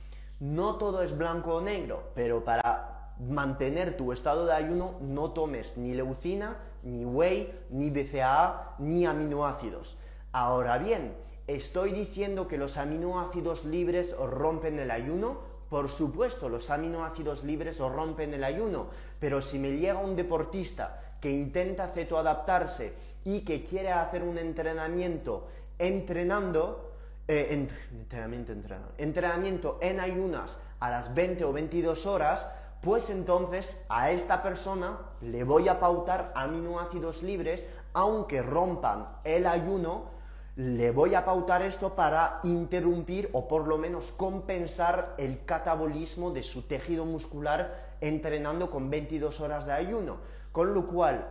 No 0.42 0.74
todo 0.74 1.04
es 1.04 1.16
blanco 1.16 1.54
o 1.54 1.60
negro, 1.60 2.10
pero 2.16 2.42
para 2.42 3.14
mantener 3.20 3.96
tu 3.96 4.10
estado 4.10 4.44
de 4.44 4.52
ayuno 4.52 4.96
no 5.00 5.30
tomes 5.30 5.76
ni 5.76 5.94
leucina, 5.94 6.56
ni 6.82 7.04
whey, 7.04 7.66
ni 7.70 7.90
BCAA, 7.90 8.74
ni 8.80 9.06
aminoácidos. 9.06 9.98
Ahora 10.32 10.78
bien, 10.78 11.14
¿estoy 11.46 11.92
diciendo 11.92 12.48
que 12.48 12.58
los 12.58 12.76
aminoácidos 12.76 13.64
libres 13.64 14.16
rompen 14.16 14.80
el 14.80 14.90
ayuno? 14.90 15.38
Por 15.70 15.88
supuesto, 15.88 16.48
los 16.48 16.70
aminoácidos 16.70 17.44
libres 17.44 17.78
rompen 17.78 18.34
el 18.34 18.42
ayuno, 18.42 18.88
pero 19.20 19.42
si 19.42 19.60
me 19.60 19.70
llega 19.76 20.00
un 20.00 20.16
deportista 20.16 21.18
que 21.20 21.30
intenta 21.30 21.86
cetoadaptarse 21.86 22.94
y 23.24 23.42
que 23.42 23.62
quiere 23.62 23.92
hacer 23.92 24.24
un 24.24 24.38
entrenamiento 24.38 25.46
entrenando, 25.78 26.91
eh, 27.28 27.68
entrenamiento, 27.92 28.52
entrenamiento 28.98 29.78
en 29.80 30.00
ayunas 30.00 30.58
a 30.80 30.90
las 30.90 31.14
20 31.14 31.44
o 31.44 31.52
22 31.52 32.06
horas, 32.06 32.50
pues 32.80 33.10
entonces 33.10 33.80
a 33.88 34.10
esta 34.10 34.42
persona 34.42 34.98
le 35.20 35.44
voy 35.44 35.68
a 35.68 35.78
pautar 35.78 36.32
aminoácidos 36.34 37.22
libres, 37.22 37.64
aunque 37.92 38.42
rompan 38.42 39.06
el 39.22 39.46
ayuno, 39.46 40.10
le 40.56 40.90
voy 40.90 41.14
a 41.14 41.24
pautar 41.24 41.62
esto 41.62 41.94
para 41.94 42.40
interrumpir 42.42 43.30
o 43.32 43.48
por 43.48 43.68
lo 43.68 43.78
menos 43.78 44.12
compensar 44.12 45.14
el 45.16 45.44
catabolismo 45.44 46.32
de 46.32 46.42
su 46.42 46.62
tejido 46.62 47.04
muscular 47.04 47.96
entrenando 48.00 48.70
con 48.70 48.90
22 48.90 49.40
horas 49.40 49.64
de 49.64 49.72
ayuno. 49.72 50.16
Con 50.50 50.74
lo 50.74 50.86
cual, 50.86 51.26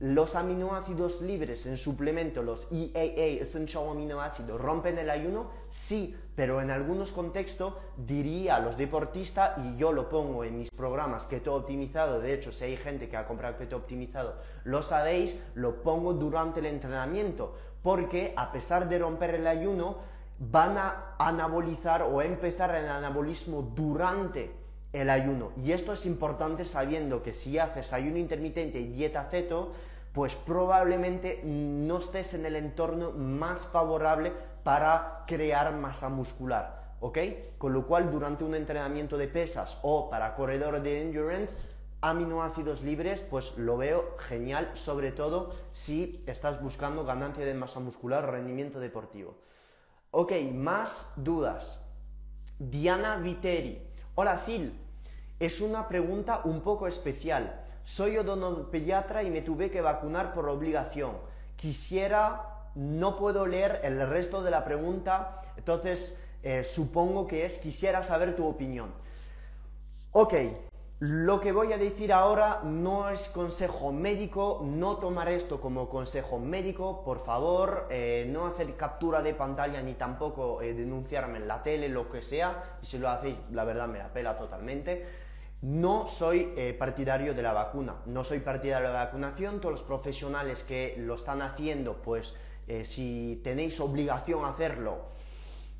los 0.00 0.34
aminoácidos 0.34 1.20
libres 1.20 1.66
en 1.66 1.76
suplemento, 1.76 2.42
los 2.42 2.66
EAA, 2.70 3.42
Essential 3.42 3.86
Amino 3.90 4.22
Acids, 4.22 4.48
rompen 4.48 4.98
el 4.98 5.10
ayuno, 5.10 5.50
sí, 5.68 6.16
pero 6.34 6.62
en 6.62 6.70
algunos 6.70 7.12
contextos 7.12 7.74
diría 7.98 8.56
a 8.56 8.60
los 8.60 8.78
deportistas, 8.78 9.58
y 9.58 9.76
yo 9.76 9.92
lo 9.92 10.08
pongo 10.08 10.42
en 10.42 10.58
mis 10.58 10.70
programas 10.70 11.24
Keto 11.24 11.54
Optimizado, 11.54 12.18
de 12.18 12.32
hecho, 12.32 12.50
si 12.50 12.64
hay 12.64 12.76
gente 12.78 13.10
que 13.10 13.18
ha 13.18 13.26
comprado 13.26 13.58
Keto 13.58 13.76
Optimizado, 13.76 14.36
lo 14.64 14.80
sabéis, 14.80 15.38
lo 15.54 15.82
pongo 15.82 16.14
durante 16.14 16.60
el 16.60 16.66
entrenamiento, 16.66 17.54
porque 17.82 18.32
a 18.36 18.52
pesar 18.52 18.88
de 18.88 18.98
romper 18.98 19.34
el 19.34 19.46
ayuno, 19.46 19.98
van 20.38 20.78
a 20.78 21.14
anabolizar 21.18 22.02
o 22.02 22.22
empezar 22.22 22.74
el 22.74 22.88
anabolismo 22.88 23.60
durante 23.60 24.50
el 24.92 25.10
ayuno. 25.10 25.52
Y 25.56 25.72
esto 25.72 25.92
es 25.92 26.06
importante 26.06 26.64
sabiendo 26.64 27.22
que 27.22 27.32
si 27.32 27.58
haces 27.58 27.92
ayuno 27.92 28.16
intermitente 28.16 28.80
y 28.80 28.88
dieta 28.88 29.28
ceto, 29.30 29.72
pues 30.12 30.34
probablemente 30.34 31.40
no 31.44 31.98
estés 31.98 32.34
en 32.34 32.46
el 32.46 32.56
entorno 32.56 33.12
más 33.12 33.66
favorable 33.66 34.32
para 34.64 35.24
crear 35.26 35.74
masa 35.74 36.08
muscular, 36.08 36.94
¿ok? 37.00 37.18
Con 37.58 37.72
lo 37.72 37.86
cual, 37.86 38.10
durante 38.10 38.44
un 38.44 38.54
entrenamiento 38.54 39.16
de 39.16 39.28
pesas 39.28 39.78
o 39.82 40.10
para 40.10 40.34
corredor 40.34 40.82
de 40.82 41.02
endurance, 41.02 41.58
aminoácidos 42.00 42.82
libres, 42.82 43.20
pues 43.20 43.56
lo 43.56 43.76
veo 43.76 44.16
genial, 44.18 44.70
sobre 44.74 45.12
todo 45.12 45.54
si 45.70 46.24
estás 46.26 46.62
buscando 46.62 47.04
ganancia 47.04 47.44
de 47.44 47.54
masa 47.54 47.80
muscular 47.80 48.24
o 48.24 48.30
rendimiento 48.30 48.80
deportivo. 48.80 49.36
Ok, 50.10 50.32
más 50.52 51.12
dudas. 51.16 51.80
Diana 52.58 53.16
Viteri. 53.16 53.86
Hola 54.16 54.38
Phil, 54.44 54.78
es 55.38 55.60
una 55.60 55.88
pregunta 55.88 56.40
un 56.44 56.62
poco 56.62 56.86
especial. 56.86 57.59
Soy 57.90 58.16
odontopediatra 58.18 59.24
y 59.24 59.30
me 59.30 59.42
tuve 59.42 59.68
que 59.68 59.80
vacunar 59.80 60.32
por 60.32 60.48
obligación. 60.48 61.10
Quisiera, 61.56 62.68
no 62.76 63.16
puedo 63.16 63.48
leer 63.48 63.80
el 63.82 64.08
resto 64.08 64.42
de 64.44 64.52
la 64.52 64.64
pregunta, 64.64 65.42
entonces 65.56 66.20
eh, 66.44 66.62
supongo 66.62 67.26
que 67.26 67.44
es, 67.44 67.58
quisiera 67.58 68.04
saber 68.04 68.36
tu 68.36 68.46
opinión. 68.46 68.92
Ok, 70.12 70.34
lo 71.00 71.40
que 71.40 71.50
voy 71.50 71.72
a 71.72 71.78
decir 71.78 72.12
ahora 72.12 72.60
no 72.62 73.10
es 73.10 73.28
consejo 73.28 73.90
médico, 73.90 74.60
no 74.64 74.98
tomar 74.98 75.28
esto 75.28 75.60
como 75.60 75.88
consejo 75.88 76.38
médico, 76.38 77.02
por 77.02 77.18
favor, 77.18 77.88
eh, 77.90 78.24
no 78.30 78.46
hacer 78.46 78.76
captura 78.76 79.20
de 79.20 79.34
pantalla 79.34 79.82
ni 79.82 79.94
tampoco 79.94 80.62
eh, 80.62 80.74
denunciarme 80.74 81.38
en 81.38 81.48
la 81.48 81.64
tele, 81.64 81.88
lo 81.88 82.08
que 82.08 82.22
sea, 82.22 82.78
y 82.80 82.86
si 82.86 82.98
lo 82.98 83.10
hacéis, 83.10 83.36
la 83.50 83.64
verdad 83.64 83.88
me 83.88 83.98
la 83.98 84.12
pela 84.12 84.38
totalmente. 84.38 85.29
No 85.62 86.06
soy 86.06 86.52
eh, 86.56 86.74
partidario 86.78 87.34
de 87.34 87.42
la 87.42 87.52
vacuna, 87.52 87.96
no 88.06 88.24
soy 88.24 88.40
partidario 88.40 88.88
de 88.88 88.94
la 88.94 89.04
vacunación, 89.04 89.60
todos 89.60 89.72
los 89.72 89.82
profesionales 89.82 90.62
que 90.62 90.96
lo 90.98 91.14
están 91.14 91.42
haciendo, 91.42 91.96
pues 92.02 92.36
si 92.84 93.40
tenéis 93.42 93.80
obligación 93.80 94.44
a 94.44 94.50
hacerlo, 94.50 95.08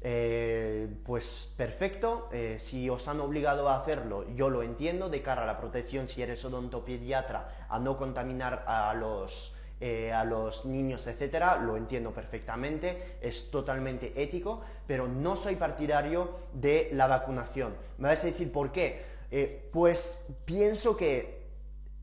eh, 0.03 0.89
pues 1.05 1.53
perfecto, 1.59 2.31
eh, 2.33 2.57
si 2.59 2.89
os 2.89 3.07
han 3.07 3.21
obligado 3.21 3.69
a 3.69 3.79
hacerlo, 3.79 4.25
yo 4.35 4.49
lo 4.49 4.63
entiendo, 4.63 5.11
de 5.11 5.21
cara 5.21 5.43
a 5.43 5.47
la 5.47 5.59
protección, 5.59 6.09
si 6.09 6.23
eres 6.23 6.43
odontopediatra, 6.45 7.49
a 7.69 7.79
no 7.79 7.99
contaminar 7.99 8.65
a 8.67 8.95
los, 8.95 9.55
eh, 9.79 10.11
a 10.11 10.25
los 10.25 10.65
niños, 10.65 11.07
etcétera, 11.07 11.57
lo 11.57 11.77
entiendo 11.77 12.13
perfectamente, 12.13 13.19
es 13.21 13.51
totalmente 13.51 14.15
ético, 14.17 14.63
pero 14.87 15.07
no 15.07 15.37
soy 15.37 15.57
partidario 15.57 16.31
de 16.55 16.89
la 16.95 17.07
vacunación. 17.07 17.75
Me 17.99 18.09
vais 18.09 18.23
a 18.25 18.29
decir 18.29 18.51
por 18.51 18.73
qué. 18.73 19.10
Eh, 19.31 19.69
pues 19.73 20.25
pienso 20.45 20.97
que 20.97 21.41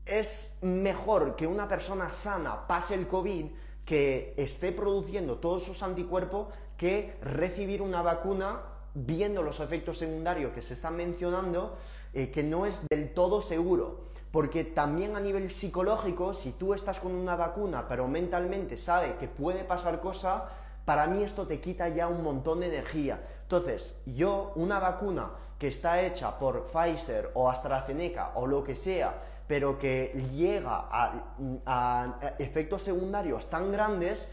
es 0.06 0.56
mejor 0.62 1.36
que 1.36 1.46
una 1.46 1.68
persona 1.68 2.08
sana 2.08 2.66
pase 2.66 2.94
el 2.94 3.06
COVID 3.06 3.46
que 3.84 4.34
esté 4.36 4.72
produciendo 4.72 5.36
todos 5.36 5.62
sus 5.62 5.82
anticuerpos 5.82 6.48
que 6.76 7.16
recibir 7.20 7.82
una 7.82 8.02
vacuna 8.02 8.62
viendo 8.94 9.42
los 9.42 9.60
efectos 9.60 9.98
secundarios 9.98 10.52
que 10.52 10.62
se 10.62 10.74
están 10.74 10.96
mencionando, 10.96 11.76
eh, 12.14 12.30
que 12.30 12.42
no 12.42 12.66
es 12.66 12.86
del 12.88 13.12
todo 13.12 13.40
seguro. 13.40 14.08
Porque 14.32 14.64
también 14.64 15.16
a 15.16 15.20
nivel 15.20 15.50
psicológico, 15.50 16.34
si 16.34 16.52
tú 16.52 16.74
estás 16.74 17.00
con 17.00 17.14
una 17.14 17.34
vacuna, 17.36 17.88
pero 17.88 18.08
mentalmente 18.08 18.76
sabe 18.76 19.16
que 19.16 19.26
puede 19.26 19.64
pasar 19.64 20.00
cosa, 20.00 20.48
para 20.84 21.06
mí 21.06 21.22
esto 21.22 21.46
te 21.46 21.60
quita 21.60 21.88
ya 21.88 22.08
un 22.08 22.22
montón 22.22 22.60
de 22.60 22.68
energía. 22.68 23.26
Entonces, 23.42 24.00
yo, 24.04 24.52
una 24.54 24.78
vacuna 24.78 25.30
que 25.58 25.68
está 25.68 26.02
hecha 26.02 26.38
por 26.38 26.64
Pfizer 26.64 27.30
o 27.34 27.50
AstraZeneca 27.50 28.32
o 28.36 28.46
lo 28.46 28.62
que 28.62 28.76
sea, 28.76 29.14
pero 29.46 29.78
que 29.78 30.12
llega 30.34 30.86
a, 30.90 32.18
efectos 32.38 32.82
secundarios 32.82 33.50
tan 33.50 33.72
grandes, 33.72 34.28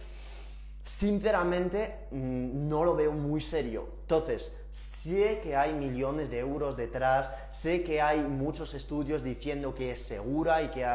sinceramente 0.86 2.08
mm, 2.12 2.68
no 2.70 2.84
lo 2.84 2.96
veo 2.96 3.14
muy 3.14 3.42
serio. 3.42 3.88
Entonces, 4.02 4.54
sé 4.72 5.40
que 5.42 5.56
hay 5.56 5.74
millones 5.74 6.30
de 6.30 6.40
euros 6.40 6.76
detrás, 6.76 7.32
sé 7.50 7.82
que 7.82 8.02
hay 8.02 8.20
muchos 8.20 8.74
estudios 8.74 9.24
diciendo 9.24 9.74
que 9.74 9.92
es 9.92 10.02
segura 10.02 10.62
y 10.62 10.68
que, 10.68 10.86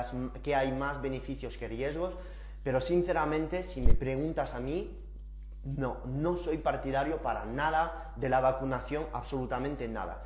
que 0.43 0.55
hay 0.55 0.71
más 0.71 1.01
beneficios 1.01 1.57
que 1.57 1.67
riesgos, 1.67 2.15
pero 2.63 2.81
sinceramente, 2.81 3.63
si 3.63 3.81
me 3.81 3.95
preguntas 3.95 4.55
a 4.55 4.61
mí, 4.61 5.00
no, 5.65 5.99
no 6.07 6.37
soy 6.37 6.59
partidario 6.59 7.19
para 7.19 7.45
nada 7.45 8.13
de 8.17 8.29
la 8.29 8.41
vacunación, 8.41 9.07
absolutamente 9.13 9.89
nada. 9.89 10.23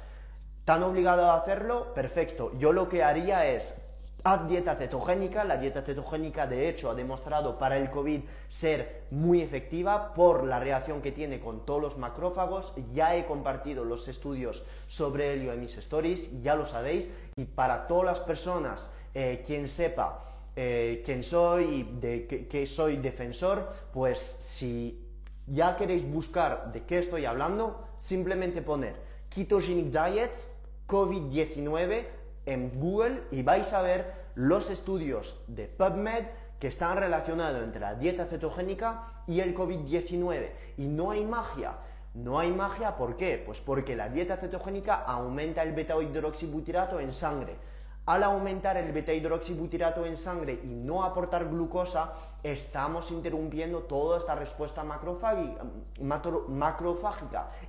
¿Tan 0.65 0.83
obligado 0.83 1.31
a 1.31 1.37
hacerlo? 1.37 1.93
Perfecto. 1.95 2.53
Yo 2.59 2.73
lo 2.73 2.89
que 2.89 3.03
haría 3.03 3.47
es 3.47 3.81
Haz 4.27 4.49
dieta 4.49 4.75
cetogénica. 4.77 5.45
La 5.45 5.59
dieta 5.59 5.83
cetogénica, 5.83 6.47
de 6.47 6.71
hecho, 6.71 6.91
ha 6.91 6.95
demostrado 6.95 7.59
para 7.59 7.77
el 7.77 7.91
COVID 7.91 8.23
ser 8.49 9.03
muy 9.11 9.43
efectiva 9.43 10.15
por 10.15 10.45
la 10.45 10.59
reacción 10.59 11.03
que 11.03 11.13
tiene 11.13 11.41
con 11.41 11.67
todos 11.67 11.83
los 11.83 11.99
macrófagos. 11.99 12.73
Ya 12.95 13.15
he 13.17 13.27
compartido 13.27 13.85
los 13.85 14.09
estudios 14.09 14.63
sobre 14.87 15.35
ello 15.35 15.53
en 15.53 15.61
mis 15.61 15.77
stories, 15.77 16.41
ya 16.41 16.57
lo 16.57 16.65
sabéis. 16.65 17.11
Y 17.37 17.45
para 17.45 17.87
todas 17.87 18.07
las 18.07 18.21
personas, 18.21 18.91
eh, 19.13 19.43
quien 19.47 19.69
sepa 19.69 20.25
eh, 20.57 21.03
quién 21.05 21.23
soy 21.23 21.65
y 21.65 21.99
de 22.01 22.27
que 22.27 22.67
soy 22.67 22.97
defensor, 22.97 23.75
pues 23.93 24.21
si 24.21 25.04
ya 25.47 25.77
queréis 25.77 26.11
buscar 26.11 26.73
de 26.73 26.85
qué 26.85 26.99
estoy 26.99 27.25
hablando, 27.27 27.87
simplemente 27.99 28.63
poner 28.63 28.97
Ketogenic 29.29 29.87
Diets 29.87 30.49
COVID-19 30.87 32.07
en 32.47 32.71
Google 32.79 33.25
y 33.31 33.43
vais 33.43 33.73
a 33.73 33.83
ver 33.83 34.25
los 34.35 34.71
estudios 34.71 35.41
de 35.47 35.67
PubMed 35.67 36.25
que 36.59 36.69
están 36.69 36.97
relacionados 36.97 37.63
entre 37.63 37.81
la 37.81 37.95
dieta 37.95 38.27
cetogénica 38.27 39.23
y 39.27 39.41
el 39.41 39.55
COVID-19. 39.55 40.51
Y 40.79 40.87
no 40.87 41.11
hay 41.11 41.25
magia. 41.25 41.79
No 42.15 42.39
hay 42.39 42.53
magia, 42.53 42.97
¿por 42.97 43.17
qué? 43.17 43.43
Pues 43.45 43.61
porque 43.61 43.97
la 43.97 44.09
dieta 44.09 44.37
cetogénica 44.37 44.95
aumenta 44.95 45.63
el 45.63 45.73
beta-hidroxibutirato 45.73 47.01
en 47.01 47.13
sangre. 47.13 47.57
Al 48.07 48.23
aumentar 48.23 48.77
el 48.77 48.93
beta-hidroxibutirato 48.93 50.05
en 50.05 50.19
sangre 50.19 50.61
y 50.63 50.75
no 50.75 51.05
aportar 51.05 51.49
glucosa, 51.49 52.13
estamos 52.43 53.11
interrumpiendo 53.11 53.85
toda 53.85 54.19
esta 54.19 54.35
respuesta 54.35 54.85
macrofágica. 54.85 55.65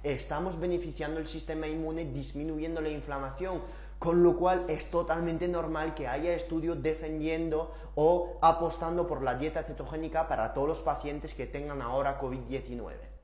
Estamos 0.03 0.59
beneficiando 0.59 1.21
el 1.21 1.27
sistema 1.27 1.67
inmune, 1.67 2.03
disminuyendo 2.03 2.81
la 2.81 2.89
inflamación, 2.89 3.61
con 3.97 4.23
lo 4.23 4.35
cual 4.35 4.65
es 4.67 4.91
totalmente 4.91 5.47
normal 5.47 5.93
que 5.93 6.09
haya 6.09 6.33
estudios 6.33 6.83
defendiendo 6.83 7.71
o 7.95 8.37
apostando 8.41 9.07
por 9.07 9.23
la 9.23 9.35
dieta 9.35 9.63
cetogénica 9.63 10.27
para 10.27 10.53
todos 10.53 10.67
los 10.67 10.81
pacientes 10.81 11.33
que 11.33 11.47
tengan 11.47 11.81
ahora 11.81 12.19
COVID-19. 12.19 13.14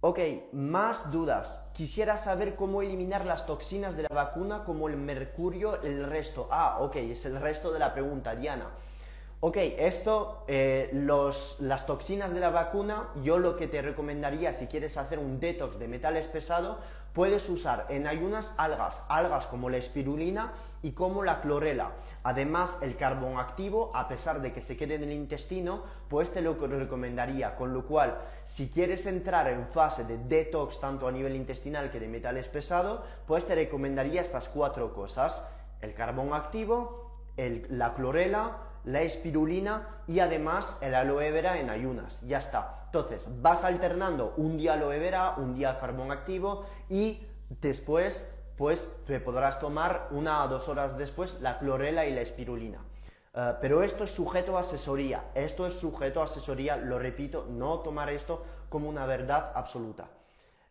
Ok, 0.00 0.20
más 0.52 1.10
dudas. 1.10 1.68
Quisiera 1.72 2.16
saber 2.16 2.54
cómo 2.54 2.82
eliminar 2.82 3.26
las 3.26 3.46
toxinas 3.46 3.96
de 3.96 4.04
la 4.04 4.14
vacuna 4.14 4.62
como 4.62 4.86
el 4.86 4.96
mercurio, 4.96 5.82
el 5.82 6.04
resto. 6.04 6.46
Ah, 6.52 6.78
ok, 6.80 6.94
es 6.96 7.26
el 7.26 7.40
resto 7.40 7.72
de 7.72 7.80
la 7.80 7.92
pregunta, 7.94 8.36
Diana. 8.36 8.70
Ok, 9.40 9.56
esto, 9.56 10.44
eh, 10.46 10.90
las 10.92 11.86
toxinas 11.86 12.32
de 12.32 12.38
la 12.38 12.50
vacuna, 12.50 13.08
yo 13.24 13.38
lo 13.38 13.56
que 13.56 13.66
te 13.66 13.82
recomendaría 13.82 14.52
si 14.52 14.68
quieres 14.68 14.96
hacer 14.96 15.18
un 15.18 15.40
detox 15.40 15.80
de 15.80 15.88
metales 15.88 16.28
pesados, 16.28 16.76
puedes 17.12 17.48
usar 17.48 17.86
en 17.88 18.06
ayunas 18.06 18.54
algas, 18.58 19.02
algas 19.08 19.46
como 19.46 19.70
la 19.70 19.76
espirulina 19.76 20.52
y 20.82 20.92
como 20.92 21.24
la 21.24 21.40
clorela. 21.40 21.92
Además, 22.22 22.78
el 22.82 22.96
carbón 22.96 23.38
activo, 23.38 23.90
a 23.94 24.08
pesar 24.08 24.40
de 24.40 24.52
que 24.52 24.62
se 24.62 24.76
quede 24.76 24.94
en 24.94 25.04
el 25.04 25.12
intestino, 25.12 25.82
pues 26.08 26.32
te 26.32 26.42
lo 26.42 26.54
recomendaría. 26.54 27.56
Con 27.56 27.72
lo 27.72 27.86
cual, 27.86 28.18
si 28.44 28.68
quieres 28.68 29.06
entrar 29.06 29.48
en 29.48 29.66
fase 29.68 30.04
de 30.04 30.18
detox 30.18 30.80
tanto 30.80 31.08
a 31.08 31.12
nivel 31.12 31.34
intestinal 31.34 31.90
que 31.90 32.00
de 32.00 32.08
metales 32.08 32.48
pesados, 32.48 33.00
pues 33.26 33.46
te 33.46 33.54
recomendaría 33.54 34.20
estas 34.20 34.48
cuatro 34.48 34.92
cosas. 34.92 35.48
El 35.80 35.94
carbón 35.94 36.32
activo, 36.32 37.12
la 37.36 37.94
clorela, 37.94 38.67
la 38.84 39.02
espirulina 39.02 40.02
y 40.06 40.20
además 40.20 40.78
el 40.80 40.94
aloe 40.94 41.30
vera 41.30 41.58
en 41.58 41.70
ayunas. 41.70 42.20
Ya 42.22 42.38
está. 42.38 42.82
Entonces, 42.86 43.28
vas 43.40 43.64
alternando 43.64 44.34
un 44.36 44.56
día 44.56 44.74
aloe 44.74 44.98
vera, 44.98 45.34
un 45.36 45.54
día 45.54 45.76
carbón 45.78 46.10
activo 46.10 46.64
y 46.88 47.26
después, 47.60 48.30
pues 48.56 48.92
te 49.06 49.20
podrás 49.20 49.60
tomar 49.60 50.08
una 50.10 50.44
o 50.44 50.48
dos 50.48 50.68
horas 50.68 50.96
después 50.96 51.40
la 51.40 51.58
clorela 51.58 52.06
y 52.06 52.14
la 52.14 52.22
espirulina. 52.22 52.78
Eh, 53.34 53.54
pero 53.60 53.82
esto 53.82 54.04
es 54.04 54.10
sujeto 54.10 54.56
a 54.56 54.60
asesoría, 54.60 55.30
esto 55.34 55.66
es 55.66 55.74
sujeto 55.74 56.20
a 56.20 56.24
asesoría, 56.24 56.76
lo 56.76 56.98
repito, 56.98 57.46
no 57.48 57.80
tomar 57.80 58.10
esto 58.10 58.44
como 58.68 58.88
una 58.88 59.06
verdad 59.06 59.52
absoluta. 59.54 60.08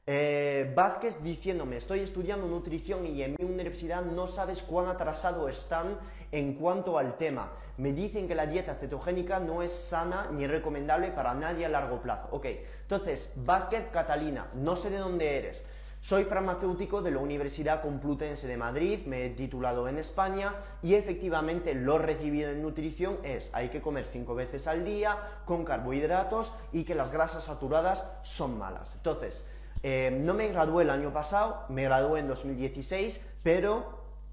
Eh, 0.10 0.72
Vázquez 0.74 1.22
diciéndome, 1.22 1.76
estoy 1.76 2.00
estudiando 2.00 2.48
nutrición 2.48 3.06
y 3.06 3.24
en 3.24 3.36
mi 3.38 3.44
universidad 3.44 4.02
no 4.04 4.26
sabes 4.26 4.64
cuán 4.64 4.88
atrasado 4.88 5.50
están 5.50 5.98
en 6.32 6.54
cuanto 6.54 6.98
al 6.98 7.18
tema. 7.18 7.52
Me 7.76 7.92
dicen 7.92 8.26
que 8.26 8.34
la 8.34 8.46
dieta 8.46 8.76
cetogénica 8.76 9.42
no 9.42 9.62
es 9.62 9.74
sana 9.74 10.30
ni 10.32 10.48
recomendable 10.48 11.12
para 11.12 11.34
nadie 11.34 11.66
a 11.66 11.70
largo 11.70 12.02
plazo. 12.02 12.30
Ok, 12.32 12.46
entonces, 12.84 13.34
Vázquez 13.36 13.90
Catalina, 13.92 14.48
no 14.54 14.78
sé 14.78 14.90
de 14.90 15.00
dónde 15.00 15.40
eres. 15.40 15.66
Soy 16.00 16.24
farmacéutico 16.24 17.02
de 17.02 17.12
la 17.12 17.18
Universidad 17.18 17.82
Complutense 17.82 18.48
de 18.48 18.56
Madrid, 18.56 19.00
me 19.08 19.26
he 19.26 19.30
titulado 19.32 19.90
en 19.90 19.98
España 19.98 20.56
y 20.82 20.94
efectivamente 20.94 21.74
lo 21.74 21.98
recibido 21.98 22.52
en 22.52 22.62
nutrición 22.62 23.18
es 23.24 23.50
hay 23.52 23.68
que 23.68 23.82
comer 23.82 24.08
cinco 24.10 24.36
veces 24.36 24.68
al 24.68 24.86
día 24.86 25.18
con 25.44 25.66
carbohidratos 25.66 26.54
y 26.72 26.86
que 26.86 26.96
las 26.96 27.12
grasas 27.12 27.44
saturadas 27.44 28.10
son 28.22 28.58
malas. 28.58 28.94
Entonces, 28.96 29.48
eh, 29.90 30.12
no 30.12 30.34
me 30.34 30.50
gradué 30.50 30.84
el 30.84 30.90
año 30.90 31.14
pasado, 31.14 31.64
me 31.70 31.86
gradué 31.86 32.20
en 32.20 32.28
2016, 32.28 33.22
pero 33.42 33.86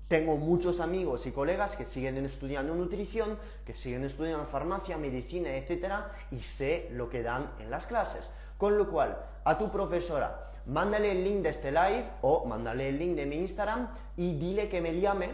tengo 0.08 0.36
muchos 0.36 0.80
amigos 0.80 1.26
y 1.26 1.30
colegas 1.30 1.76
que 1.76 1.84
siguen 1.84 2.16
estudiando 2.24 2.74
nutrición, 2.74 3.38
que 3.64 3.76
siguen 3.76 4.02
estudiando 4.02 4.44
farmacia, 4.46 4.98
medicina, 4.98 5.54
etcétera, 5.54 6.10
y 6.32 6.40
sé 6.40 6.88
lo 6.90 7.08
que 7.08 7.22
dan 7.22 7.52
en 7.60 7.70
las 7.70 7.86
clases. 7.86 8.32
Con 8.58 8.76
lo 8.76 8.90
cual, 8.90 9.16
a 9.44 9.56
tu 9.56 9.70
profesora, 9.70 10.50
mándale 10.66 11.12
el 11.12 11.22
link 11.22 11.42
de 11.42 11.50
este 11.50 11.70
live 11.70 12.04
o 12.22 12.44
mándale 12.46 12.88
el 12.88 12.98
link 12.98 13.14
de 13.14 13.26
mi 13.26 13.36
Instagram 13.36 13.90
y 14.16 14.36
dile 14.36 14.68
que 14.68 14.80
me 14.80 14.98
llame 14.98 15.30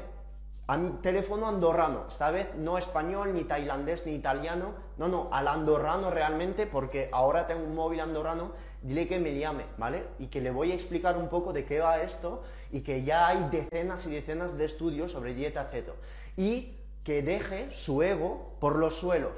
a 0.70 0.76
mi 0.76 0.90
teléfono 1.00 1.48
andorrano, 1.48 2.04
esta 2.06 2.30
vez 2.30 2.54
no 2.54 2.78
español, 2.78 3.34
ni 3.34 3.42
tailandés, 3.42 4.06
ni 4.06 4.12
italiano, 4.12 4.74
no, 4.98 5.08
no, 5.08 5.28
al 5.32 5.48
andorrano 5.48 6.12
realmente, 6.12 6.64
porque 6.64 7.08
ahora 7.10 7.48
tengo 7.48 7.64
un 7.64 7.74
móvil 7.74 7.98
andorrano, 7.98 8.52
dile 8.82 9.08
que 9.08 9.18
me 9.18 9.38
llame, 9.38 9.64
¿vale? 9.78 10.04
Y 10.18 10.28
que 10.28 10.40
le 10.40 10.50
voy 10.50 10.72
a 10.72 10.74
explicar 10.74 11.16
un 11.16 11.28
poco 11.28 11.52
de 11.52 11.64
qué 11.64 11.80
va 11.80 12.02
esto 12.02 12.42
y 12.70 12.80
que 12.80 13.02
ya 13.02 13.28
hay 13.28 13.48
decenas 13.50 14.06
y 14.06 14.10
decenas 14.10 14.56
de 14.56 14.64
estudios 14.64 15.12
sobre 15.12 15.34
dieta 15.34 15.64
ceto. 15.64 15.96
Y 16.36 16.76
que 17.04 17.22
deje 17.22 17.70
su 17.72 18.02
ego 18.02 18.54
por 18.60 18.76
los 18.76 18.94
suelos, 18.94 19.32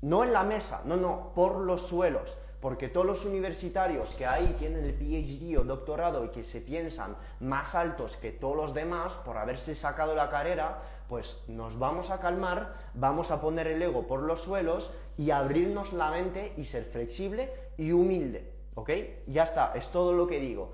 no 0.00 0.24
en 0.24 0.32
la 0.32 0.44
mesa, 0.44 0.82
no, 0.84 0.96
no, 0.96 1.32
por 1.34 1.56
los 1.56 1.86
suelos 1.86 2.36
porque 2.62 2.88
todos 2.88 3.04
los 3.04 3.24
universitarios 3.24 4.14
que 4.14 4.24
ahí 4.24 4.54
tienen 4.56 4.84
el 4.84 4.94
PhD 4.94 5.58
o 5.58 5.64
doctorado 5.64 6.24
y 6.24 6.28
que 6.28 6.44
se 6.44 6.60
piensan 6.60 7.16
más 7.40 7.74
altos 7.74 8.16
que 8.16 8.30
todos 8.30 8.56
los 8.56 8.72
demás 8.72 9.16
por 9.16 9.36
haberse 9.36 9.74
sacado 9.74 10.14
la 10.14 10.30
carrera, 10.30 10.80
pues 11.08 11.42
nos 11.48 11.76
vamos 11.76 12.10
a 12.10 12.20
calmar, 12.20 12.76
vamos 12.94 13.32
a 13.32 13.40
poner 13.40 13.66
el 13.66 13.82
ego 13.82 14.06
por 14.06 14.22
los 14.22 14.42
suelos 14.42 14.92
y 15.16 15.32
abrirnos 15.32 15.92
la 15.92 16.12
mente 16.12 16.54
y 16.56 16.64
ser 16.64 16.84
flexible 16.84 17.52
y 17.76 17.90
humilde, 17.90 18.51
¿ok? 18.74 18.90
Ya 19.26 19.44
está, 19.44 19.72
es 19.74 19.88
todo 19.88 20.12
lo 20.12 20.26
que 20.26 20.40
digo. 20.40 20.72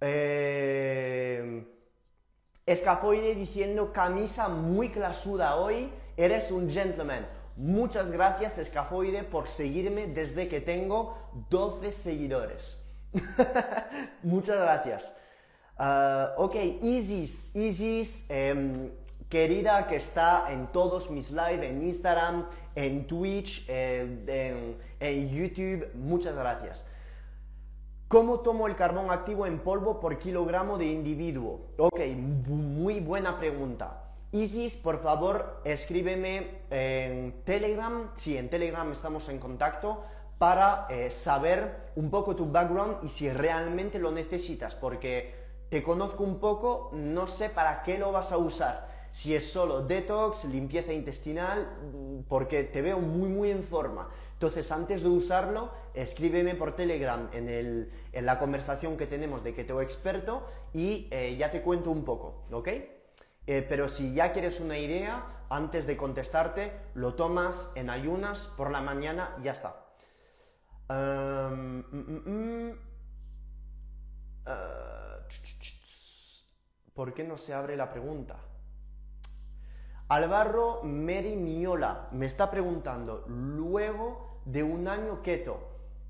Eh... 0.00 1.76
Escafoide 2.70 3.34
diciendo 3.34 3.92
camisa 3.92 4.48
muy 4.48 4.90
clasuda 4.90 5.56
hoy, 5.56 5.90
eres 6.16 6.52
un 6.52 6.70
gentleman. 6.70 7.26
Muchas 7.56 8.12
gracias 8.12 8.58
Escafoide 8.58 9.24
por 9.24 9.48
seguirme 9.48 10.06
desde 10.06 10.48
que 10.48 10.60
tengo 10.60 11.18
12 11.50 11.90
seguidores. 11.90 12.78
Muchas 14.22 14.60
gracias. 14.60 15.12
Ah, 15.76 16.34
ok, 16.36 16.54
Isis, 16.82 17.50
Isis, 17.56 18.26
em, 18.28 18.92
querida 19.30 19.86
que 19.86 19.96
está 19.96 20.52
en 20.52 20.66
todos 20.72 21.08
mis 21.10 21.30
lives, 21.30 21.62
en 21.62 21.82
Instagram, 21.82 22.46
en 22.74 23.06
Twitch, 23.06 23.64
en, 23.68 24.26
YouTube, 25.30 25.88
muchas 25.94 26.36
gracias. 26.36 26.84
¿Cómo 28.08 28.40
tomo 28.40 28.66
el 28.66 28.74
carbón 28.74 29.12
activo 29.12 29.46
en 29.46 29.60
polvo 29.60 30.00
por 30.00 30.18
kilogramo 30.18 30.76
de 30.76 30.86
individuo? 30.86 31.60
Ok, 31.78 32.00
muy 32.48 32.98
buena 32.98 33.38
pregunta. 33.38 34.10
Isis, 34.32 34.76
por 34.76 35.00
favor, 35.00 35.60
escríbeme 35.64 36.62
en 36.70 37.44
Telegram, 37.44 38.10
si 38.16 38.36
en 38.36 38.50
Telegram 38.50 38.90
estamos 38.90 39.28
en 39.28 39.38
contacto, 39.38 40.02
para 40.38 40.86
eh, 40.90 41.12
saber 41.12 41.92
un 41.94 42.10
poco 42.10 42.34
tu 42.34 42.50
background 42.50 42.96
y 43.04 43.08
si 43.08 43.30
realmente 43.30 44.00
lo 44.00 44.10
necesitas, 44.10 44.74
porque 44.74 45.34
te 45.68 45.84
conozco 45.84 46.24
un 46.24 46.40
poco, 46.40 46.90
no 46.92 47.28
sé 47.28 47.48
para 47.48 47.82
qué 47.84 47.96
lo 47.96 48.10
vas 48.10 48.32
a 48.32 48.38
usar. 48.38 48.89
Si 49.10 49.34
es 49.34 49.50
solo 49.50 49.82
detox, 49.82 50.44
limpieza 50.44 50.92
intestinal, 50.92 52.24
porque 52.28 52.64
te 52.64 52.80
veo 52.80 53.00
muy 53.00 53.28
muy 53.28 53.50
en 53.50 53.62
forma. 53.62 54.08
Entonces, 54.34 54.70
antes 54.72 55.02
de 55.02 55.08
usarlo, 55.08 55.70
escríbeme 55.94 56.54
por 56.54 56.74
Telegram 56.74 57.28
en, 57.32 57.90
la 58.12 58.38
conversación 58.38 58.96
que 58.96 59.06
tenemos 59.06 59.44
de 59.44 59.54
que 59.54 59.64
tengo 59.64 59.82
experto 59.82 60.46
y 60.72 61.08
eh, 61.10 61.36
ya 61.36 61.50
te 61.50 61.60
cuento 61.62 61.90
un 61.90 62.04
poco, 62.04 62.44
¿ok? 62.50 62.68
Eh, 63.46 63.66
pero 63.68 63.88
si 63.88 64.14
ya 64.14 64.32
quieres 64.32 64.60
una 64.60 64.78
idea, 64.78 65.44
antes 65.50 65.86
de 65.86 65.96
contestarte, 65.96 66.72
lo 66.94 67.14
tomas 67.14 67.72
en 67.74 67.90
ayunas 67.90 68.46
por 68.56 68.70
la 68.70 68.80
mañana 68.80 69.36
y 69.40 69.44
ya 69.44 69.52
está. 69.52 69.86
Mm, 70.88 71.80
mm, 71.90 72.22
mm. 72.26 72.78
Eh, 74.46 74.90
¿Por 76.94 77.14
qué 77.14 77.24
no 77.24 77.38
se 77.38 77.54
abre 77.54 77.76
la 77.76 77.90
pregunta? 77.90 78.36
Álvaro 80.10 80.80
Meri 80.82 81.36
Miola 81.36 82.08
me 82.10 82.26
está 82.26 82.50
preguntando, 82.50 83.22
luego 83.28 84.40
de 84.44 84.64
un 84.64 84.88
año 84.88 85.22
keto, 85.22 85.60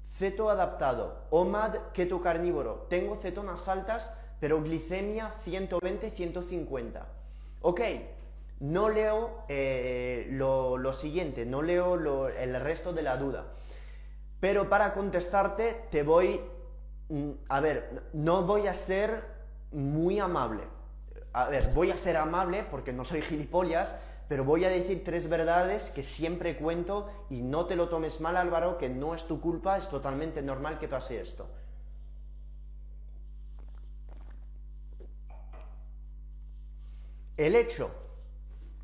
ceto 0.08 0.48
adaptado, 0.48 1.26
OMAD 1.28 1.92
keto 1.92 2.22
carnívoro, 2.22 2.86
tengo 2.88 3.16
cetonas 3.16 3.68
altas, 3.68 4.10
pero 4.40 4.62
glicemia 4.62 5.34
120-150. 5.44 7.02
Ok, 7.60 7.80
no 8.60 8.88
leo 8.88 9.44
eh, 9.48 10.28
lo, 10.30 10.94
siguiente, 10.94 11.44
no 11.44 11.60
leo 11.60 12.28
el 12.28 12.58
resto 12.58 12.94
de 12.94 13.02
la 13.02 13.18
duda. 13.18 13.48
Pero 14.40 14.70
para 14.70 14.94
contestarte 14.94 15.88
te 15.90 16.04
voy, 16.04 16.40
mm, 17.10 17.32
a 17.50 17.60
ver, 17.60 18.04
no 18.14 18.44
voy 18.44 18.66
a 18.66 18.72
ser 18.72 19.24
muy 19.72 20.20
amable. 20.20 20.79
A 21.32 21.48
ver, 21.48 21.72
voy 21.72 21.90
a 21.90 21.96
ser 21.96 22.16
amable 22.16 22.64
porque 22.70 22.92
no 22.92 23.04
soy 23.04 23.22
gilipollas, 23.22 23.94
pero 24.28 24.44
voy 24.44 24.64
a 24.64 24.68
decir 24.68 25.04
tres 25.04 25.28
verdades 25.28 25.90
que 25.90 26.02
siempre 26.02 26.56
cuento 26.56 27.10
y 27.30 27.42
no 27.42 27.66
te 27.66 27.76
lo 27.76 27.88
tomes 27.88 28.20
mal 28.20 28.36
Álvaro, 28.36 28.78
que 28.78 28.88
no 28.88 29.14
es 29.14 29.26
tu 29.26 29.40
culpa, 29.40 29.76
es 29.76 29.88
totalmente 29.88 30.42
normal 30.42 30.78
que 30.78 30.88
pase 30.88 31.20
esto. 31.20 31.48
El 37.36 37.56
hecho, 37.56 37.90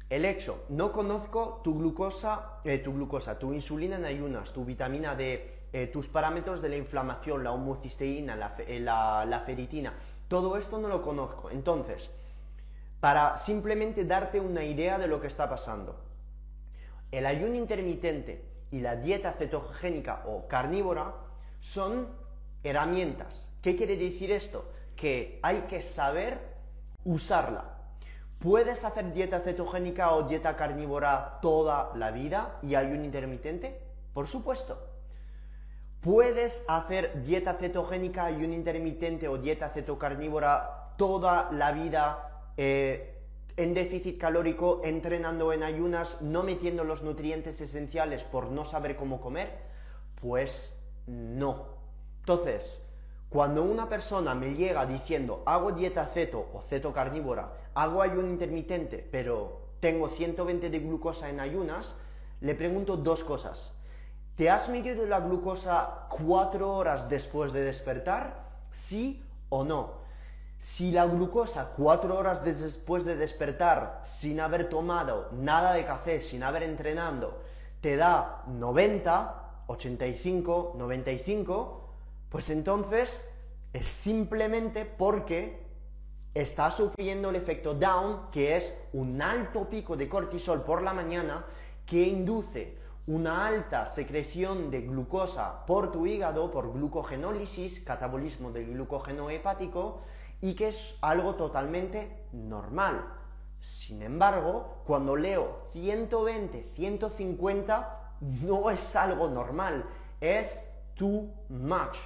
el 0.08 0.24
hecho, 0.24 0.64
no 0.70 0.90
conozco 0.90 1.60
tu 1.62 1.78
glucosa, 1.78 2.60
eh, 2.64 2.78
tu 2.78 2.94
glucosa, 2.94 3.38
tu 3.38 3.52
insulina 3.52 3.96
en 3.96 4.04
ayunas, 4.04 4.52
tu 4.52 4.64
vitamina 4.64 5.14
D, 5.14 5.68
eh, 5.72 5.88
tus 5.88 6.08
parámetros 6.08 6.62
de 6.62 6.70
la 6.70 6.76
inflamación, 6.76 7.44
la 7.44 7.52
homocisteína, 7.52 8.54
eh, 8.60 8.80
la, 8.80 9.26
la 9.26 9.40
feritina, 9.40 9.92
todo 10.26 10.56
esto 10.56 10.78
no 10.78 10.88
lo 10.88 11.02
conozco. 11.02 11.50
Entonces, 11.50 12.10
para 13.00 13.36
simplemente 13.36 14.04
darte 14.04 14.40
una 14.40 14.64
idea 14.64 14.98
de 14.98 15.06
lo 15.06 15.20
que 15.20 15.26
está 15.26 15.48
pasando, 15.48 16.00
el 17.10 17.26
ayuno 17.26 17.54
intermitente 17.54 18.44
y 18.70 18.80
la 18.80 18.96
dieta 18.96 19.32
cetogénica 19.32 20.22
o 20.26 20.48
carnívora 20.48 21.14
son 21.60 22.08
herramientas. 22.62 23.50
¿Qué 23.62 23.76
quiere 23.76 23.96
decir 23.96 24.30
esto? 24.32 24.70
Que 24.96 25.38
hay 25.42 25.60
que 25.62 25.82
saber 25.82 26.38
usarla. 27.04 27.76
¿Puedes 28.38 28.84
hacer 28.84 29.12
dieta 29.12 29.40
cetogénica 29.40 30.12
o 30.12 30.24
dieta 30.24 30.56
carnívora 30.56 31.38
toda 31.40 31.92
la 31.94 32.10
vida 32.10 32.58
y 32.62 32.74
ayuno 32.74 33.04
intermitente? 33.04 33.80
Por 34.12 34.26
supuesto. 34.26 34.78
¿Puedes 36.00 36.64
hacer 36.68 37.22
dieta 37.22 37.54
cetogénica, 37.54 38.26
ayuno 38.26 38.54
intermitente 38.54 39.26
o 39.28 39.38
dieta 39.38 39.70
cetocarnívora 39.70 40.92
toda 40.96 41.50
la 41.50 41.72
vida 41.72 42.35
eh, 42.56 43.14
en 43.56 43.74
déficit 43.74 44.18
calórico, 44.18 44.82
entrenando 44.84 45.52
en 45.52 45.62
ayunas, 45.62 46.20
no 46.20 46.42
metiendo 46.42 46.84
los 46.84 47.02
nutrientes 47.02 47.60
esenciales 47.60 48.24
por 48.24 48.50
no 48.50 48.64
saber 48.64 48.96
cómo 48.96 49.20
comer? 49.20 49.50
Pues 50.20 50.74
no. 51.06 51.76
Entonces, 52.20 52.82
cuando 53.28 53.62
una 53.62 53.88
persona 53.88 54.34
me 54.34 54.54
llega 54.54 54.86
diciendo 54.86 55.42
hago 55.46 55.72
dieta 55.72 56.06
ceto 56.06 56.48
o 56.52 56.60
ceto 56.60 56.92
carnívora, 56.92 57.52
hago 57.74 58.02
ayuno 58.02 58.28
intermitente, 58.28 59.06
pero 59.10 59.66
tengo 59.80 60.08
120 60.08 60.70
de 60.70 60.78
glucosa 60.78 61.28
en 61.30 61.40
ayunas, 61.40 61.96
le 62.40 62.54
pregunto 62.54 62.96
dos 62.96 63.24
cosas. 63.24 63.72
¿Te 64.36 64.50
has 64.50 64.68
medido 64.68 65.06
la 65.06 65.20
glucosa 65.20 66.08
cuatro 66.10 66.74
horas 66.74 67.08
después 67.08 67.52
de 67.52 67.62
despertar? 67.64 68.44
¿Sí 68.70 69.22
o 69.48 69.64
no? 69.64 70.05
Si 70.58 70.90
la 70.90 71.06
glucosa 71.06 71.72
cuatro 71.76 72.16
horas 72.18 72.42
después 72.42 73.04
de 73.04 73.16
despertar, 73.16 74.00
sin 74.04 74.40
haber 74.40 74.68
tomado 74.68 75.28
nada 75.32 75.74
de 75.74 75.84
café, 75.84 76.20
sin 76.20 76.42
haber 76.42 76.62
entrenado, 76.62 77.40
te 77.80 77.96
da 77.96 78.42
90, 78.46 79.64
85, 79.66 80.74
95, 80.76 81.90
pues 82.30 82.50
entonces 82.50 83.28
es 83.72 83.86
simplemente 83.86 84.84
porque 84.86 85.66
está 86.34 86.70
sufriendo 86.70 87.30
el 87.30 87.36
efecto 87.36 87.74
down, 87.74 88.30
que 88.30 88.56
es 88.56 88.78
un 88.92 89.20
alto 89.22 89.68
pico 89.68 89.96
de 89.96 90.08
cortisol 90.08 90.62
por 90.62 90.82
la 90.82 90.92
mañana 90.92 91.44
que 91.84 92.02
induce 92.02 92.76
una 93.06 93.46
alta 93.46 93.86
secreción 93.86 94.70
de 94.70 94.82
glucosa 94.82 95.64
por 95.66 95.92
tu 95.92 96.06
hígado, 96.06 96.50
por 96.50 96.72
glucogenólisis, 96.72 97.80
catabolismo 97.80 98.50
del 98.50 98.66
glucógeno 98.72 99.30
hepático, 99.30 100.02
y 100.40 100.54
que 100.54 100.68
es 100.68 100.96
algo 101.00 101.34
totalmente 101.34 102.26
normal. 102.32 103.04
Sin 103.60 104.02
embargo, 104.02 104.82
cuando 104.86 105.16
leo 105.16 105.68
120, 105.72 106.72
150, 106.74 108.14
no 108.42 108.70
es 108.70 108.96
algo 108.96 109.28
normal, 109.28 109.84
es 110.20 110.70
too 110.94 111.30
much. 111.48 111.96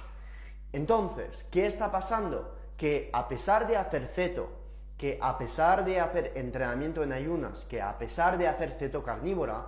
Entonces, 0.73 1.45
¿qué 1.51 1.67
está 1.67 1.91
pasando? 1.91 2.55
Que 2.77 3.09
a 3.13 3.27
pesar 3.27 3.67
de 3.67 3.77
hacer 3.77 4.07
ceto, 4.07 4.49
que 4.97 5.17
a 5.21 5.37
pesar 5.37 5.83
de 5.83 5.99
hacer 5.99 6.33
entrenamiento 6.35 7.03
en 7.03 7.11
ayunas, 7.11 7.61
que 7.61 7.81
a 7.81 7.97
pesar 7.97 8.37
de 8.37 8.47
hacer 8.47 8.71
ceto 8.77 9.03
carnívora, 9.03 9.65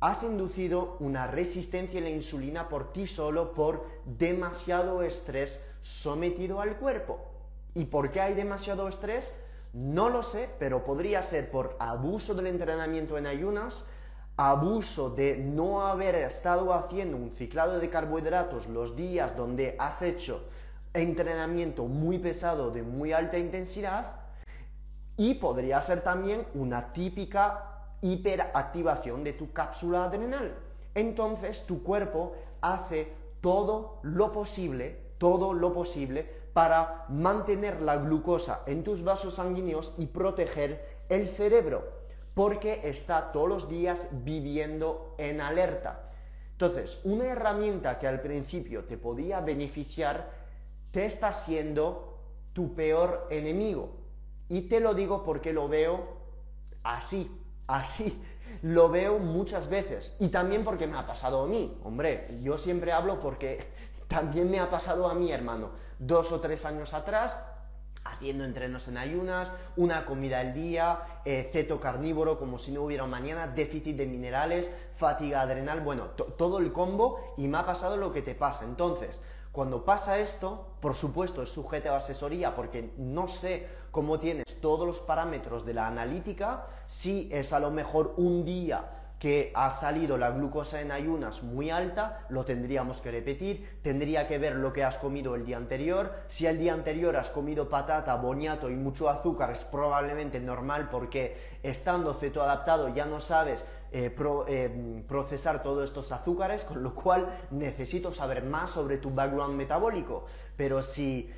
has 0.00 0.22
inducido 0.22 0.96
una 1.00 1.26
resistencia 1.26 2.00
a 2.00 2.02
la 2.02 2.10
insulina 2.10 2.68
por 2.68 2.92
ti 2.92 3.06
solo 3.06 3.52
por 3.52 3.86
demasiado 4.04 5.02
estrés 5.02 5.66
sometido 5.80 6.60
al 6.60 6.76
cuerpo. 6.76 7.33
¿Y 7.74 7.86
por 7.86 8.10
qué 8.10 8.20
hay 8.20 8.34
demasiado 8.34 8.88
estrés? 8.88 9.32
No 9.72 10.08
lo 10.08 10.22
sé, 10.22 10.48
pero 10.58 10.84
podría 10.84 11.22
ser 11.22 11.50
por 11.50 11.76
abuso 11.80 12.34
del 12.34 12.46
entrenamiento 12.46 13.18
en 13.18 13.26
ayunas, 13.26 13.86
abuso 14.36 15.10
de 15.10 15.36
no 15.36 15.86
haber 15.86 16.14
estado 16.14 16.72
haciendo 16.72 17.16
un 17.16 17.32
ciclado 17.36 17.80
de 17.80 17.90
carbohidratos 17.90 18.68
los 18.68 18.94
días 18.94 19.36
donde 19.36 19.76
has 19.78 20.02
hecho 20.02 20.48
entrenamiento 20.92 21.86
muy 21.86 22.18
pesado 22.18 22.70
de 22.70 22.82
muy 22.82 23.12
alta 23.12 23.38
intensidad 23.38 24.20
y 25.16 25.34
podría 25.34 25.80
ser 25.80 26.00
también 26.02 26.46
una 26.54 26.92
típica 26.92 27.96
hiperactivación 28.00 29.24
de 29.24 29.32
tu 29.32 29.52
cápsula 29.52 30.04
adrenal. 30.04 30.54
Entonces 30.94 31.66
tu 31.66 31.82
cuerpo 31.82 32.34
hace 32.60 33.12
todo 33.40 33.98
lo 34.02 34.32
posible, 34.32 35.03
todo 35.18 35.52
lo 35.52 35.72
posible 35.72 36.28
para 36.52 37.06
mantener 37.08 37.82
la 37.82 37.96
glucosa 37.96 38.62
en 38.66 38.84
tus 38.84 39.02
vasos 39.02 39.34
sanguíneos 39.34 39.94
y 39.98 40.06
proteger 40.06 41.02
el 41.08 41.28
cerebro 41.28 42.04
porque 42.34 42.80
está 42.84 43.32
todos 43.32 43.48
los 43.48 43.68
días 43.68 44.06
viviendo 44.10 45.14
en 45.18 45.40
alerta. 45.40 46.10
Entonces, 46.52 47.00
una 47.04 47.26
herramienta 47.26 47.98
que 47.98 48.06
al 48.06 48.20
principio 48.20 48.84
te 48.84 48.96
podía 48.96 49.40
beneficiar, 49.40 50.30
te 50.90 51.06
está 51.06 51.32
siendo 51.32 52.18
tu 52.52 52.74
peor 52.74 53.26
enemigo. 53.30 53.90
Y 54.48 54.62
te 54.62 54.80
lo 54.80 54.94
digo 54.94 55.24
porque 55.24 55.52
lo 55.52 55.68
veo 55.68 56.06
así, 56.82 57.30
así. 57.66 58.22
Lo 58.62 58.88
veo 58.88 59.18
muchas 59.18 59.68
veces. 59.68 60.14
Y 60.20 60.28
también 60.28 60.64
porque 60.64 60.86
me 60.86 60.96
ha 60.96 61.06
pasado 61.06 61.42
a 61.42 61.46
mí. 61.46 61.76
Hombre, 61.82 62.38
yo 62.42 62.56
siempre 62.56 62.92
hablo 62.92 63.20
porque 63.20 63.58
también 64.08 64.50
me 64.50 64.60
ha 64.60 64.70
pasado 64.70 65.08
a 65.08 65.14
mí, 65.14 65.30
hermano. 65.30 65.70
Dos 65.98 66.32
o 66.32 66.40
tres 66.40 66.64
años 66.64 66.94
atrás 66.94 67.36
haciendo 68.04 68.44
entrenos 68.44 68.86
en 68.88 68.98
ayunas, 68.98 69.52
una 69.76 70.04
comida 70.04 70.40
al 70.40 70.54
día, 70.54 71.20
eh, 71.24 71.48
ceto 71.52 71.80
carnívoro 71.80 72.38
como 72.38 72.58
si 72.58 72.70
no 72.70 72.82
hubiera 72.82 73.06
mañana, 73.06 73.48
déficit 73.48 73.96
de 73.96 74.06
minerales, 74.06 74.70
fatiga 74.96 75.40
adrenal, 75.40 75.80
bueno, 75.80 76.08
todo 76.08 76.58
el 76.58 76.72
combo 76.72 77.34
y 77.36 77.48
me 77.48 77.58
ha 77.58 77.66
pasado 77.66 77.96
lo 77.96 78.12
que 78.12 78.22
te 78.22 78.34
pasa. 78.34 78.64
Entonces, 78.64 79.22
cuando 79.52 79.84
pasa 79.84 80.18
esto, 80.18 80.66
por 80.80 80.94
supuesto 80.94 81.42
es 81.42 81.48
sujeto 81.48 81.92
a 81.92 81.98
asesoría 81.98 82.54
porque 82.54 82.92
no 82.98 83.28
sé 83.28 83.66
cómo 83.90 84.18
tienes 84.18 84.60
todos 84.60 84.86
los 84.86 85.00
parámetros 85.00 85.64
de 85.64 85.74
la 85.74 85.86
analítica, 85.86 86.66
si 86.86 87.28
es 87.32 87.52
a 87.52 87.60
lo 87.60 87.70
mejor 87.70 88.14
un 88.16 88.44
día 88.44 89.03
que 89.24 89.50
ha 89.54 89.70
salido 89.70 90.18
la 90.18 90.32
glucosa 90.32 90.82
en 90.82 90.92
ayunas 90.92 91.42
muy 91.42 91.70
alta, 91.70 92.26
lo 92.28 92.44
tendríamos 92.44 93.00
que 93.00 93.10
repetir, 93.10 93.80
tendría 93.80 94.28
que 94.28 94.36
ver 94.36 94.56
lo 94.56 94.70
que 94.70 94.84
has 94.84 94.98
comido 94.98 95.34
el 95.34 95.46
día 95.46 95.56
anterior, 95.56 96.12
si 96.28 96.44
el 96.44 96.58
día 96.58 96.74
anterior 96.74 97.16
has 97.16 97.30
comido 97.30 97.70
patata, 97.70 98.14
boniato 98.16 98.68
y 98.68 98.76
mucho 98.76 99.08
azúcar 99.08 99.50
es 99.50 99.64
probablemente 99.64 100.40
normal 100.40 100.90
porque 100.90 101.38
estando 101.62 102.12
cetoadaptado 102.12 102.90
ya 102.90 103.06
no 103.06 103.18
sabes 103.18 103.64
eh, 103.92 104.14
eh, 104.48 105.04
procesar 105.08 105.62
todos 105.62 105.84
estos 105.84 106.12
azúcares, 106.12 106.62
con 106.62 106.82
lo 106.82 106.94
cual 106.94 107.26
necesito 107.50 108.12
saber 108.12 108.44
más 108.44 108.72
sobre 108.72 108.98
tu 108.98 109.08
background 109.08 109.54
metabólico, 109.54 110.26
pero 110.54 110.82
si 110.82 111.30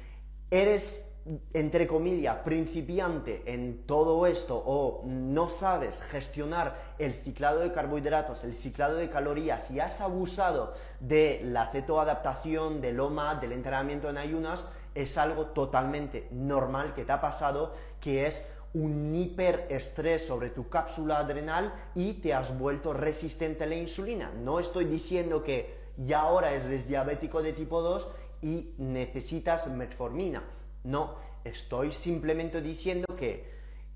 eres 0.50 1.15
entre 1.52 1.86
comillas, 1.86 2.36
principiante 2.44 3.42
en 3.46 3.84
todo 3.84 4.26
esto 4.26 4.62
o 4.64 5.02
no 5.04 5.48
sabes 5.48 6.02
gestionar 6.02 6.94
el 6.98 7.12
ciclado 7.12 7.60
de 7.60 7.72
carbohidratos, 7.72 8.44
el 8.44 8.54
ciclado 8.54 8.96
de 8.96 9.10
calorías 9.10 9.70
y 9.70 9.80
has 9.80 10.00
abusado 10.00 10.74
de 11.00 11.40
la 11.44 11.66
cetoadaptación, 11.72 12.80
del 12.80 13.00
OMA, 13.00 13.36
del 13.36 13.52
entrenamiento 13.52 14.08
en 14.08 14.18
ayunas, 14.18 14.66
es 14.94 15.18
algo 15.18 15.46
totalmente 15.46 16.28
normal 16.30 16.94
que 16.94 17.04
te 17.04 17.12
ha 17.12 17.20
pasado, 17.20 17.74
que 18.00 18.26
es 18.26 18.48
un 18.72 19.14
hiperestrés 19.14 20.26
sobre 20.26 20.50
tu 20.50 20.68
cápsula 20.68 21.18
adrenal 21.18 21.74
y 21.94 22.14
te 22.14 22.34
has 22.34 22.56
vuelto 22.56 22.92
resistente 22.92 23.64
a 23.64 23.66
la 23.66 23.76
insulina. 23.76 24.30
No 24.30 24.60
estoy 24.60 24.84
diciendo 24.84 25.42
que 25.42 25.86
ya 25.96 26.20
ahora 26.20 26.52
eres 26.52 26.86
diabético 26.86 27.42
de 27.42 27.52
tipo 27.52 27.80
2 27.80 28.06
y 28.42 28.74
necesitas 28.78 29.66
metformina 29.68 30.42
no, 30.86 31.16
estoy 31.44 31.92
simplemente 31.92 32.62
diciendo 32.62 33.06
que 33.16 33.52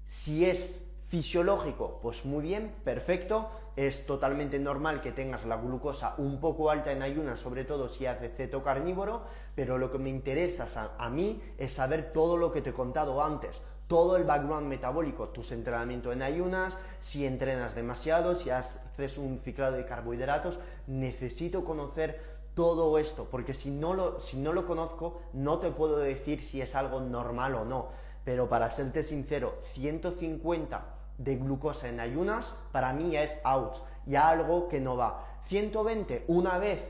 si 0.06 0.44
es 0.44 0.82
fisiológico, 1.06 1.98
pues 2.02 2.24
muy 2.24 2.42
bien, 2.42 2.74
perfecto, 2.84 3.48
es 3.76 4.06
totalmente 4.06 4.58
normal 4.58 5.00
que 5.00 5.12
tengas 5.12 5.44
la 5.44 5.56
glucosa 5.56 6.14
un 6.18 6.40
poco 6.40 6.70
alta 6.70 6.92
en 6.92 7.02
ayunas, 7.02 7.40
sobre 7.40 7.64
todo 7.64 7.88
si 7.88 8.06
haces 8.06 8.32
ceto 8.36 8.62
carnívoro, 8.62 9.22
pero 9.54 9.78
lo 9.78 9.90
que 9.90 9.98
me 9.98 10.10
interesa 10.10 10.94
a, 10.98 11.08
mí 11.08 11.42
es 11.58 11.74
saber 11.74 12.12
todo 12.12 12.36
lo 12.36 12.52
que 12.52 12.62
te 12.62 12.70
he 12.70 12.72
contado 12.72 13.22
antes, 13.22 13.62
todo 13.86 14.16
el 14.16 14.24
background 14.24 14.68
metabólico, 14.68 15.30
tus 15.30 15.50
entrenamientos 15.52 16.12
en 16.12 16.22
ayunas, 16.22 16.78
si 17.00 17.26
entrenas 17.26 17.74
demasiado, 17.74 18.34
si 18.34 18.50
haces 18.50 19.18
un 19.18 19.40
ciclado 19.40 19.76
de 19.76 19.86
carbohidratos, 19.86 20.60
necesito 20.86 21.64
conocer 21.64 22.39
todo 22.54 22.98
esto, 22.98 23.26
porque 23.30 23.54
si 23.54 23.70
no, 23.70 23.94
lo, 23.94 24.66
conozco, 24.66 25.22
no 25.32 25.58
te 25.58 25.70
puedo 25.70 25.98
decir 25.98 26.42
si 26.42 26.60
es 26.60 26.74
algo 26.74 27.00
normal 27.00 27.54
o 27.54 27.64
no. 27.64 27.88
Pero 28.24 28.48
para 28.48 28.70
serte 28.70 29.02
sincero, 29.02 29.58
150 29.74 30.82
de 31.18 31.36
glucosa 31.36 31.88
en 31.88 32.00
ayunas, 32.00 32.54
para 32.72 32.92
mí 32.92 33.16
es 33.16 33.40
out, 33.44 33.76
ya 34.06 34.28
algo 34.28 34.68
que 34.68 34.80
no 34.80 34.96
va. 34.96 35.26
120 35.46 36.24
una 36.28 36.58
vez, 36.58 36.80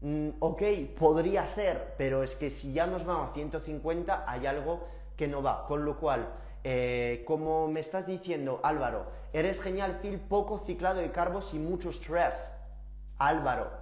mm, 0.00 0.30
ok, 0.40 0.62
podría 0.98 1.46
ser, 1.46 1.94
pero 1.98 2.22
es 2.22 2.34
que 2.34 2.50
si 2.50 2.72
ya 2.72 2.86
nos 2.86 3.04
vamos 3.04 3.30
a 3.30 3.34
150, 3.34 4.24
hay 4.26 4.46
algo 4.46 4.86
que 5.16 5.28
no 5.28 5.42
va. 5.42 5.66
Con 5.66 5.84
lo 5.84 5.98
cual, 5.98 6.28
eh, 6.64 7.24
como 7.26 7.68
me 7.68 7.80
estás 7.80 8.06
diciendo, 8.06 8.60
Álvaro, 8.62 9.06
eres 9.32 9.60
genial, 9.60 9.98
Phil, 10.00 10.18
poco 10.20 10.58
ciclado 10.60 11.00
de 11.00 11.10
carbos 11.10 11.54
y 11.54 11.58
mucho 11.58 11.90
stress. 11.90 12.54
Álvaro, 13.18 13.81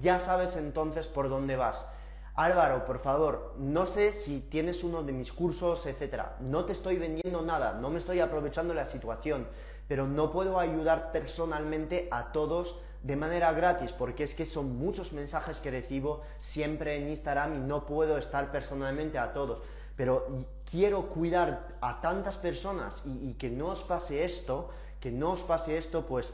ya 0.00 0.18
sabes 0.18 0.56
entonces 0.56 1.08
por 1.08 1.28
dónde 1.28 1.56
vas. 1.56 1.86
Álvaro, 2.34 2.86
por 2.86 2.98
favor, 2.98 3.54
no 3.58 3.84
sé 3.84 4.10
si 4.10 4.40
tienes 4.40 4.84
uno 4.84 5.02
de 5.02 5.12
mis 5.12 5.32
cursos, 5.32 5.84
etcétera. 5.84 6.36
No 6.40 6.64
te 6.64 6.72
estoy 6.72 6.96
vendiendo 6.96 7.42
nada, 7.42 7.74
no 7.74 7.90
me 7.90 7.98
estoy 7.98 8.20
aprovechando 8.20 8.72
la 8.72 8.86
situación, 8.86 9.46
pero 9.86 10.06
no 10.06 10.32
puedo 10.32 10.58
ayudar 10.58 11.12
personalmente 11.12 12.08
a 12.10 12.32
todos 12.32 12.78
de 13.02 13.16
manera 13.16 13.52
gratis, 13.52 13.92
porque 13.92 14.24
es 14.24 14.34
que 14.34 14.46
son 14.46 14.78
muchos 14.78 15.12
mensajes 15.12 15.58
que 15.58 15.70
recibo 15.70 16.22
siempre 16.38 16.96
en 16.96 17.10
Instagram 17.10 17.56
y 17.56 17.58
no 17.58 17.84
puedo 17.84 18.16
estar 18.16 18.50
personalmente 18.50 19.18
a 19.18 19.34
todos. 19.34 19.60
Pero 19.96 20.26
quiero 20.70 21.08
cuidar 21.10 21.68
a 21.82 22.00
tantas 22.00 22.38
personas 22.38 23.02
y, 23.04 23.34
que 23.34 23.50
no 23.50 23.68
os 23.68 23.82
pase 23.82 24.24
esto, 24.24 24.70
que 25.00 25.10
no 25.10 25.32
os 25.32 25.42
pase 25.42 25.76
esto, 25.76 26.06
pues 26.06 26.32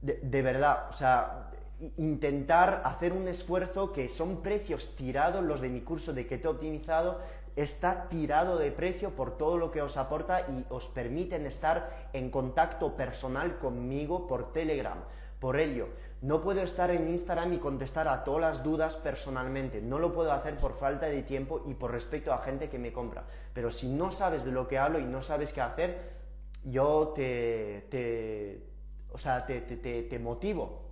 de, 0.00 0.20
de 0.22 0.42
verdad, 0.42 0.86
o 0.90 0.92
sea, 0.92 1.49
intentar 1.96 2.82
hacer 2.84 3.12
un 3.12 3.28
esfuerzo 3.28 3.92
que 3.92 4.08
son 4.08 4.42
precios 4.42 4.96
tirados, 4.96 5.42
los 5.42 5.60
de 5.60 5.70
mi 5.70 5.80
curso 5.80 6.12
de 6.12 6.26
Keto 6.26 6.50
Optimizado, 6.50 7.18
está 7.56 8.08
tirado 8.08 8.58
de 8.58 8.70
precio 8.70 9.10
por 9.10 9.36
todo 9.36 9.58
lo 9.58 9.70
que 9.70 9.82
os 9.82 9.96
aporta 9.96 10.46
y 10.48 10.64
os 10.68 10.88
permiten 10.88 11.46
estar 11.46 12.08
en 12.12 12.30
contacto 12.30 12.96
personal 12.96 13.58
conmigo 13.58 14.26
por 14.26 14.52
Telegram. 14.52 14.98
Por 15.40 15.58
ello, 15.58 15.88
no 16.20 16.42
puedo 16.42 16.60
estar 16.60 16.90
en 16.90 17.08
Instagram 17.08 17.54
y 17.54 17.58
contestar 17.58 18.06
a 18.08 18.24
todas 18.24 18.42
las 18.42 18.62
dudas 18.62 18.96
personalmente. 18.96 19.80
No 19.80 19.98
lo 19.98 20.12
puedo 20.12 20.32
hacer 20.32 20.58
por 20.58 20.74
falta 20.74 21.06
de 21.06 21.22
tiempo 21.22 21.62
y 21.66 21.72
por 21.72 21.92
respeto 21.92 22.32
a 22.32 22.42
gente 22.42 22.68
que 22.68 22.78
me 22.78 22.92
compra. 22.92 23.24
Pero 23.54 23.70
si 23.70 23.88
no 23.88 24.10
sabes 24.10 24.44
de 24.44 24.52
lo 24.52 24.68
que 24.68 24.78
hablo 24.78 24.98
y 24.98 25.04
no 25.04 25.22
sabes 25.22 25.54
qué 25.54 25.62
hacer, 25.62 26.20
yo 26.62 27.14
te, 27.14 28.66
o 29.10 29.18
sea, 29.18 29.46
te, 29.46 29.62
te 29.62 30.18
motivo 30.18 30.89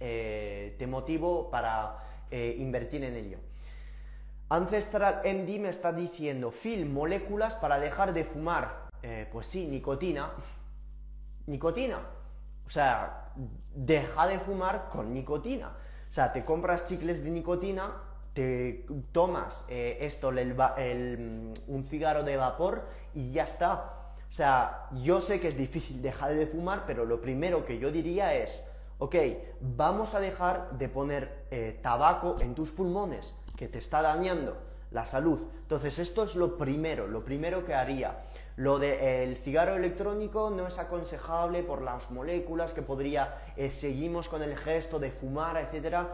eh, 0.00 0.74
te 0.78 0.86
motivo 0.86 1.50
para 1.50 1.98
eh, 2.30 2.56
invertir 2.58 3.04
en 3.04 3.16
ello. 3.16 3.38
Ancestral 4.48 5.20
MD 5.24 5.60
me 5.60 5.68
está 5.68 5.92
diciendo, 5.92 6.50
Phil, 6.50 6.86
moléculas 6.86 7.54
para 7.54 7.78
dejar 7.78 8.14
de 8.14 8.24
fumar. 8.24 8.88
Eh, 9.02 9.28
pues 9.30 9.46
sí, 9.46 9.66
nicotina. 9.66 10.32
Nicotina. 11.46 12.00
O 12.66 12.70
sea, 12.70 13.32
deja 13.74 14.26
de 14.26 14.38
fumar 14.38 14.88
con 14.88 15.12
nicotina. 15.12 15.68
O 16.08 16.12
sea, 16.12 16.32
te 16.32 16.44
compras 16.44 16.86
chicles 16.86 17.22
de 17.22 17.30
nicotina, 17.30 18.02
te 18.32 18.86
tomas 19.12 19.66
esto, 19.68 20.30
el, 20.30 21.52
un 21.68 21.84
cigarro 21.84 22.24
de 22.24 22.36
vapor 22.36 22.88
y 23.14 23.32
ya 23.32 23.44
está. 23.44 24.00
O 24.28 24.32
sea, 24.32 24.88
yo 25.02 25.20
sé 25.20 25.40
que 25.40 25.48
es 25.48 25.56
difícil 25.56 26.00
dejar 26.00 26.34
de 26.34 26.46
fumar, 26.46 26.84
pero 26.86 27.04
lo 27.04 27.20
primero 27.20 27.64
que 27.64 27.78
yo 27.78 27.90
diría 27.90 28.34
es, 28.34 28.64
ok, 29.00 29.16
vamos 29.60 30.14
a 30.14 30.20
dejar 30.20 30.78
de 30.78 30.88
poner 30.88 31.46
eh, 31.50 31.80
tabaco 31.82 32.36
en 32.40 32.54
tus 32.54 32.70
pulmones, 32.70 33.34
que 33.56 33.66
te 33.66 33.78
está 33.78 34.02
dañando 34.02 34.58
la 34.90 35.06
salud. 35.06 35.40
Entonces, 35.62 35.98
esto 35.98 36.22
es 36.22 36.36
lo 36.36 36.58
primero, 36.58 37.06
lo 37.06 37.24
primero 37.24 37.64
que 37.64 37.74
haría. 37.74 38.24
Lo 38.56 38.78
del 38.78 39.36
cigarro 39.36 39.76
electrónico 39.76 40.50
no 40.50 40.66
es 40.66 40.78
aconsejable 40.78 41.62
por 41.62 41.80
las 41.80 42.10
moléculas 42.10 42.74
que 42.74 42.82
podría, 42.82 43.34
eh, 43.56 43.70
seguimos 43.70 44.28
con 44.28 44.42
el 44.42 44.54
gesto 44.54 44.98
de 44.98 45.10
fumar, 45.10 45.56
etc. 45.56 46.08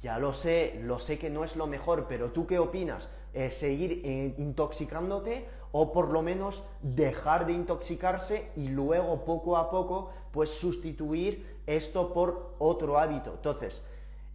Ya 0.00 0.18
lo 0.18 0.32
sé, 0.32 0.78
lo 0.84 1.00
sé 1.00 1.18
que 1.18 1.28
no 1.28 1.42
es 1.42 1.56
lo 1.56 1.66
mejor, 1.66 2.06
pero 2.08 2.30
¿tú 2.30 2.46
qué 2.46 2.60
opinas? 2.60 3.08
Eh, 3.34 3.50
¿Seguir 3.50 4.06
intoxicándote 4.38 5.48
o 5.72 5.90
por 5.90 6.10
lo 6.10 6.22
menos 6.22 6.64
dejar 6.82 7.46
de 7.46 7.54
intoxicarse 7.54 8.50
y 8.54 8.68
luego 8.68 9.24
poco 9.24 9.56
a 9.56 9.70
poco 9.70 10.10
pues 10.30 10.50
sustituir 10.50 11.51
esto 11.66 12.12
por 12.12 12.54
otro 12.58 12.98
hábito. 12.98 13.32
Entonces, 13.34 13.84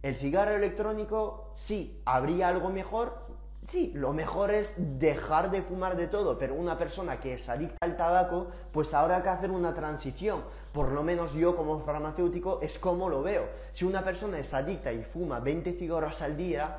el 0.02 0.14
cigarro 0.14 0.54
electrónico, 0.54 1.50
sí, 1.54 2.00
¿habría 2.04 2.48
algo 2.48 2.70
mejor? 2.70 3.26
Sí, 3.66 3.92
lo 3.94 4.14
mejor 4.14 4.50
es 4.50 4.76
dejar 4.98 5.50
de 5.50 5.60
fumar 5.60 5.96
de 5.96 6.06
todo, 6.06 6.38
pero 6.38 6.54
una 6.54 6.78
persona 6.78 7.20
que 7.20 7.34
es 7.34 7.48
adicta 7.50 7.76
al 7.82 7.98
tabaco, 7.98 8.46
pues 8.72 8.94
hay 8.94 9.22
que 9.22 9.28
hacer 9.28 9.50
una 9.50 9.74
transición. 9.74 10.42
Por 10.72 10.92
lo 10.92 11.02
menos 11.02 11.34
yo 11.34 11.54
como 11.54 11.80
farmacéutico 11.80 12.60
es 12.62 12.78
como 12.78 13.10
lo 13.10 13.22
veo. 13.22 13.46
Si 13.74 13.84
una 13.84 14.02
persona 14.02 14.38
es 14.38 14.54
adicta 14.54 14.90
y 14.92 15.02
fuma 15.02 15.40
20 15.40 15.72
cigarros 15.72 16.22
al 16.22 16.36
día, 16.36 16.78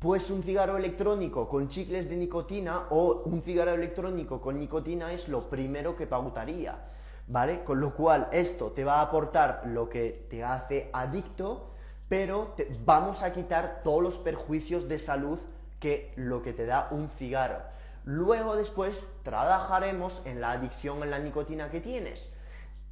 pues 0.00 0.28
un 0.30 0.42
cigarro 0.42 0.76
electrónico 0.76 1.48
con 1.48 1.68
chicles 1.68 2.08
de 2.08 2.16
nicotina 2.16 2.86
o 2.90 3.22
un 3.24 3.40
cigarro 3.40 3.74
electrónico 3.74 4.40
con 4.40 4.58
nicotina 4.58 5.12
es 5.12 5.28
lo 5.28 5.48
primero 5.48 5.94
que 5.94 6.06
pautaría. 6.06 6.95
¿Vale? 7.26 7.64
Con 7.64 7.80
lo 7.80 7.94
cual 7.94 8.28
esto 8.32 8.72
te 8.72 8.84
va 8.84 8.96
a 8.96 9.02
aportar 9.02 9.62
lo 9.66 9.88
que 9.88 10.26
te 10.30 10.44
hace 10.44 10.90
adicto, 10.92 11.70
pero 12.08 12.54
vamos 12.84 13.22
a 13.22 13.32
quitar 13.32 13.80
todos 13.82 14.02
los 14.02 14.18
perjuicios 14.18 14.88
de 14.88 14.98
salud 14.98 15.38
que 15.80 16.12
lo 16.16 16.42
que 16.42 16.52
te 16.52 16.66
da 16.66 16.88
un 16.90 17.10
cigarro. 17.10 17.58
Luego 18.04 18.54
después 18.54 19.08
trabajaremos 19.24 20.22
en 20.24 20.40
la 20.40 20.52
adicción 20.52 21.02
en 21.02 21.10
la 21.10 21.18
nicotina 21.18 21.70
que 21.70 21.80
tienes. 21.80 22.34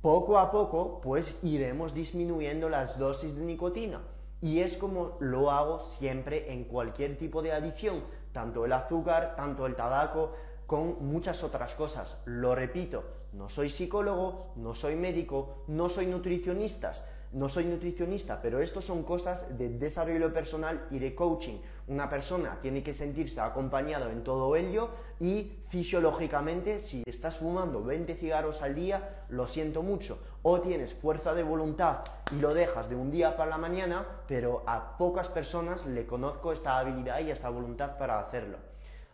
Poco 0.02 0.38
a 0.38 0.50
poco 0.50 1.00
pues 1.00 1.36
iremos 1.42 1.94
disminuyendo 1.94 2.68
las 2.68 2.98
dosis 2.98 3.36
de 3.36 3.44
nicotina. 3.44 4.00
Y 4.40 4.60
es 4.60 4.76
como 4.76 5.16
lo 5.20 5.50
hago 5.50 5.78
siempre 5.78 6.52
en 6.52 6.64
cualquier 6.64 7.16
tipo 7.16 7.40
de 7.40 7.52
adicción, 7.52 8.02
tanto 8.32 8.64
el 8.66 8.72
azúcar, 8.72 9.34
tanto 9.36 9.64
el 9.64 9.76
tabaco, 9.76 10.32
con 10.66 11.06
muchas 11.06 11.42
otras 11.42 11.74
cosas. 11.74 12.20
Lo 12.26 12.54
repito, 12.54 13.04
no 13.34 13.48
soy 13.48 13.68
psicólogo, 13.68 14.52
no 14.56 14.74
soy 14.74 14.94
médico, 14.94 15.64
no 15.66 15.88
soy 15.88 16.06
nutricionista, 16.06 16.92
no 17.32 17.48
soy 17.48 17.64
nutricionista, 17.64 18.40
pero 18.40 18.60
esto 18.60 18.80
son 18.80 19.02
cosas 19.02 19.58
de 19.58 19.68
desarrollo 19.68 20.32
personal 20.32 20.86
y 20.92 21.00
de 21.00 21.16
coaching. 21.16 21.58
Una 21.88 22.08
persona 22.08 22.60
tiene 22.62 22.84
que 22.84 22.94
sentirse 22.94 23.40
acompañado 23.40 24.08
en 24.10 24.22
todo 24.22 24.54
ello 24.54 24.90
y 25.18 25.58
fisiológicamente 25.68 26.78
si 26.78 27.02
estás 27.06 27.38
fumando 27.38 27.82
20 27.82 28.14
cigarros 28.14 28.62
al 28.62 28.76
día, 28.76 29.24
lo 29.30 29.48
siento 29.48 29.82
mucho. 29.82 30.18
O 30.42 30.60
tienes 30.60 30.94
fuerza 30.94 31.34
de 31.34 31.42
voluntad 31.42 32.04
y 32.30 32.36
lo 32.36 32.54
dejas 32.54 32.88
de 32.88 32.94
un 32.94 33.10
día 33.10 33.36
para 33.36 33.50
la 33.50 33.58
mañana, 33.58 34.06
pero 34.28 34.62
a 34.66 34.96
pocas 34.96 35.28
personas 35.28 35.86
le 35.86 36.06
conozco 36.06 36.52
esta 36.52 36.78
habilidad 36.78 37.18
y 37.18 37.32
esta 37.32 37.48
voluntad 37.48 37.98
para 37.98 38.20
hacerlo. 38.20 38.58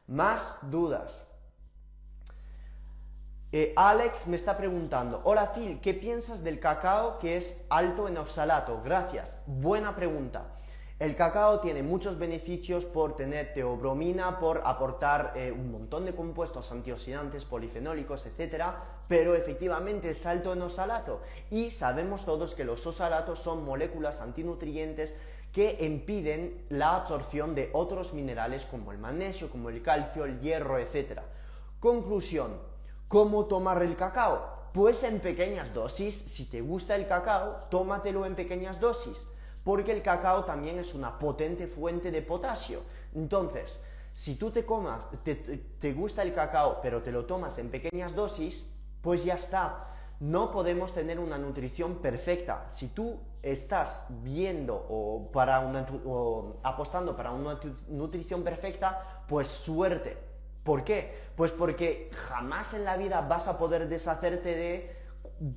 Más 0.09 0.59
dudas. 0.71 1.30
Eh, 3.53 3.73
Alex 3.75 4.29
me 4.29 4.37
está 4.37 4.57
preguntando, 4.57 5.23
hola 5.25 5.51
Phil, 5.53 5.81
¿qué 5.81 5.93
piensas 5.93 6.45
del 6.45 6.61
cacao 6.61 7.19
que 7.19 7.37
es 7.37 7.65
alto 7.69 8.07
en 8.07 8.17
oxalato? 8.17 8.81
Gracias, 8.85 9.41
buena 9.45 9.97
pregunta. 9.97 10.61
El 11.01 11.17
cacao 11.17 11.59
tiene 11.59 11.83
muchos 11.83 12.17
beneficios 12.17 12.85
por 12.85 13.17
tener 13.17 13.53
teobromina, 13.53 14.39
por 14.39 14.61
aportar 14.65 15.33
eh, 15.35 15.51
un 15.51 15.73
montón 15.73 16.05
de 16.05 16.15
compuestos 16.15 16.71
antioxidantes, 16.71 17.45
polifenólicos, 17.45 18.25
etc. 18.27 18.67
Pero 19.09 19.35
efectivamente 19.35 20.11
es 20.11 20.25
alto 20.27 20.53
en 20.53 20.63
oxalato. 20.63 21.21
Y 21.49 21.73
sabemos 21.73 22.25
todos 22.25 22.55
que 22.55 22.63
los 22.65 22.87
oxalatos 22.87 23.41
son 23.41 23.65
moléculas 23.65 24.21
antinutrientes 24.21 25.17
que 25.53 25.77
impiden 25.81 26.67
la 26.69 26.95
absorción 26.95 27.57
de 27.57 27.71
otros 27.73 28.13
minerales 28.13 28.65
como 28.65 28.93
el 28.93 28.99
magnesio, 28.99 29.51
como 29.51 29.71
el 29.71 29.83
calcio, 29.83 30.25
el 30.25 30.39
hierro, 30.39 30.79
etc. 30.79 31.23
Conclusión, 31.81 32.70
¿Cómo 33.11 33.47
tomar 33.47 33.83
el 33.83 33.97
cacao? 33.97 34.71
Pues 34.73 35.03
en 35.03 35.19
pequeñas 35.19 35.75
dosis. 35.75 36.15
Si 36.15 36.45
te 36.45 36.61
gusta 36.61 36.95
el 36.95 37.09
cacao, 37.09 37.67
tómatelo 37.69 38.25
en 38.25 38.37
pequeñas 38.37 38.79
dosis, 38.79 39.27
porque 39.65 39.91
el 39.91 40.01
cacao 40.01 40.45
también 40.45 40.79
es 40.79 40.95
una 40.95 41.19
potente 41.19 41.67
fuente 41.67 42.13
de 42.13 42.23
potasio. 42.23 42.83
Entonces, 43.13 43.81
si 44.13 44.37
tú 44.37 44.53
te 44.53 44.65
comas, 44.65 45.09
te, 45.25 45.93
gusta 45.93 46.23
el 46.23 46.33
cacao, 46.33 46.79
pero 46.81 47.03
te 47.03 47.11
lo 47.11 47.27
tomas 47.27 47.59
en 47.59 47.69
pequeñas 47.69 48.15
dosis, 48.15 48.73
pues 49.03 49.25
ya 49.25 49.35
está. 49.35 49.89
No 50.21 50.53
podemos 50.53 50.93
tener 50.93 51.19
una 51.19 51.37
nutrición 51.37 51.97
perfecta. 51.97 52.67
Si 52.69 52.91
tú 52.91 53.19
estás 53.43 54.07
viendo 54.23 54.87
o, 54.89 55.33
para 55.33 55.61
o 56.07 56.61
apostando 56.63 57.17
para 57.17 57.33
una 57.33 57.59
nutrición 57.89 58.45
perfecta, 58.45 59.25
pues 59.27 59.49
suerte 59.49 60.30
¿Por 60.71 60.85
qué? 60.85 61.13
Pues 61.35 61.51
porque 61.51 62.13
jamás 62.29 62.75
en 62.75 62.85
la 62.85 62.97
vida 62.97 63.23
vas 63.23 63.49
a 63.49 63.59
poder 63.59 63.89
deshacerte 63.89 64.55
de 64.55 64.97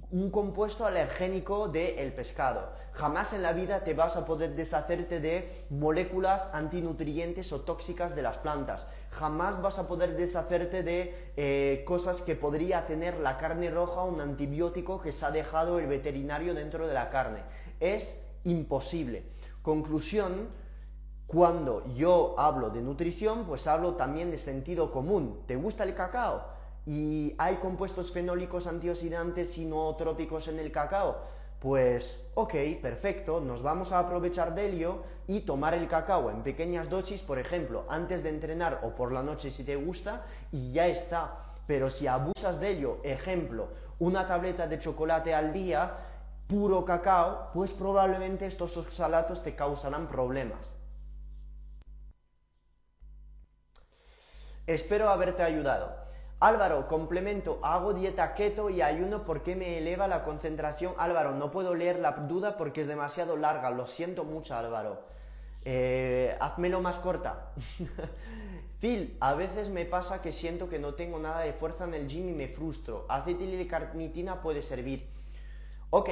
un 0.09 0.31
compuesto 0.31 0.87
alergénico 0.87 1.67
del 1.67 2.11
pescado. 2.13 2.73
Jamás 2.93 3.31
en 3.33 3.43
la 3.43 3.53
vida 3.53 3.83
te 3.83 3.93
vas 3.93 4.17
a 4.17 4.25
poder 4.25 4.55
deshacerte 4.55 5.19
de 5.19 5.67
moléculas 5.69 6.49
antinutrientes 6.51 7.53
o 7.53 7.61
tóxicas 7.61 8.15
de 8.15 8.23
las 8.23 8.39
plantas. 8.39 8.87
Jamás 9.11 9.61
vas 9.61 9.77
a 9.77 9.87
poder 9.87 10.15
deshacerte 10.15 10.81
de 10.81 11.31
eh, 11.37 11.83
cosas 11.85 12.21
que 12.21 12.35
podría 12.35 12.87
tener 12.87 13.19
la 13.19 13.37
carne 13.37 13.69
roja, 13.69 14.01
un 14.01 14.19
antibiótico 14.19 14.99
que 14.99 15.11
se 15.11 15.27
ha 15.27 15.29
dejado 15.29 15.77
el 15.77 15.85
veterinario 15.85 16.55
dentro 16.55 16.87
de 16.87 16.93
la 16.95 17.11
carne. 17.11 17.43
Es 17.79 18.23
imposible. 18.45 19.27
Conclusión, 19.61 20.49
cuando 21.27 21.85
yo 21.95 22.35
hablo 22.37 22.69
de 22.69 22.81
nutrición, 22.81 23.45
pues 23.45 23.67
hablo 23.67 23.95
también 23.95 24.29
de 24.31 24.37
sentido 24.37 24.91
común. 24.91 25.41
¿Te 25.47 25.55
gusta 25.55 25.83
el 25.83 25.95
cacao? 25.95 26.45
¿Y 26.85 27.33
hay 27.37 27.55
compuestos 27.55 28.11
fenólicos 28.11 28.67
antioxidantes 28.67 29.57
y 29.57 29.65
nootrópicos 29.65 30.47
en 30.47 30.59
el 30.59 30.71
cacao? 30.71 31.17
Pues 31.59 32.29
ok, 32.35 32.53
perfecto, 32.81 33.39
nos 33.39 33.61
vamos 33.61 33.93
a 33.93 33.99
aprovechar 33.99 34.53
de 34.53 34.69
ello 34.69 35.03
y 35.27 35.41
tomar 35.41 35.73
el 35.73 35.87
cacao 35.87 36.29
en 36.29 36.43
pequeñas 36.43 36.89
dosis, 36.89 37.21
por 37.21 37.39
ejemplo, 37.39 37.85
antes 37.87 38.21
de 38.21 38.29
entrenar 38.29 38.81
o 38.83 38.89
por 38.95 39.13
la 39.13 39.23
noche 39.23 39.49
si 39.49 39.63
te 39.63 39.77
gusta, 39.77 40.25
y 40.51 40.73
ya 40.73 40.87
está. 40.87 41.39
Pero 41.65 41.89
si 41.89 42.05
abusas 42.05 42.59
de 42.59 42.71
ello, 42.71 42.97
ejemplo, 43.03 43.69
una 43.99 44.27
tableta 44.27 44.67
de 44.67 44.79
chocolate 44.79 45.33
al 45.33 45.53
día, 45.53 45.99
puro 46.47 46.83
cacao, 46.83 47.51
pues 47.53 47.71
probablemente 47.71 48.45
estos 48.45 48.75
oxalatos 48.75 49.41
te 49.41 49.55
causarán 49.55 50.09
problemas. 50.09 50.73
Espero 54.65 55.09
haberte 55.09 55.43
ayudado. 55.43 55.93
Álvaro, 56.39 56.87
complemento, 56.87 57.59
hago 57.63 57.93
dieta 57.93 58.33
keto 58.33 58.69
y 58.69 58.81
ayuno 58.81 59.23
porque 59.25 59.55
me 59.55 59.77
eleva 59.77 60.07
la 60.07 60.23
concentración. 60.23 60.93
Álvaro, 60.97 61.31
no 61.33 61.51
puedo 61.51 61.75
leer 61.75 61.99
la 61.99 62.11
duda 62.11 62.57
porque 62.57 62.81
es 62.81 62.87
demasiado 62.87 63.35
larga, 63.35 63.71
lo 63.71 63.85
siento 63.85 64.23
mucho 64.23 64.55
Álvaro. 64.55 65.01
Eh, 65.65 66.35
házmelo 66.39 66.81
más 66.81 66.99
corta. 66.99 67.51
Phil, 68.79 69.17
a 69.21 69.33
veces 69.33 69.69
me 69.69 69.85
pasa 69.85 70.21
que 70.21 70.33
siento 70.33 70.67
que 70.67 70.79
no 70.79 70.93
tengo 70.93 71.19
nada 71.19 71.39
de 71.39 71.53
fuerza 71.53 71.85
en 71.85 71.93
el 71.93 72.07
gym 72.07 72.29
y 72.29 72.33
me 72.33 72.47
frustro. 72.49 73.05
Acetilcarnitina 73.07 74.41
puede 74.41 74.61
servir. 74.61 75.07
Ok, 75.89 76.09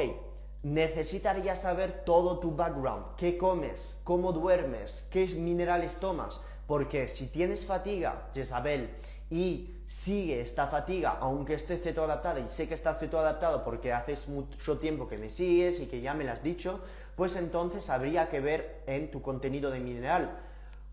necesitaría 0.63 1.55
saber 1.55 2.03
todo 2.05 2.39
tu 2.39 2.55
background. 2.55 3.15
¿Qué 3.17 3.37
comes? 3.37 3.99
¿Cómo 4.03 4.31
duermes? 4.31 5.07
¿Qué 5.09 5.25
minerales 5.27 5.97
tomas? 5.97 6.41
Porque 6.71 7.09
si 7.09 7.27
tienes 7.27 7.65
fatiga, 7.65 8.29
Jezabel, 8.33 8.91
y 9.29 9.75
sigue 9.87 10.39
esta 10.39 10.67
fatiga, 10.67 11.17
aunque 11.19 11.55
esté 11.55 11.75
cetoadaptada, 11.75 12.39
y 12.39 12.45
sé 12.49 12.69
que 12.69 12.75
está 12.75 12.93
cetoadaptado 12.93 13.65
porque 13.65 13.91
haces 13.91 14.29
mucho 14.29 14.79
tiempo 14.79 15.05
que 15.09 15.17
me 15.17 15.29
sigues 15.29 15.81
y 15.81 15.87
que 15.87 15.99
ya 15.99 16.13
me 16.13 16.23
lo 16.23 16.31
has 16.31 16.41
dicho, 16.41 16.79
pues 17.17 17.35
entonces 17.35 17.89
habría 17.89 18.29
que 18.29 18.39
ver 18.39 18.83
en 18.87 19.11
tu 19.11 19.21
contenido 19.21 19.69
de 19.69 19.81
mineral. 19.81 20.39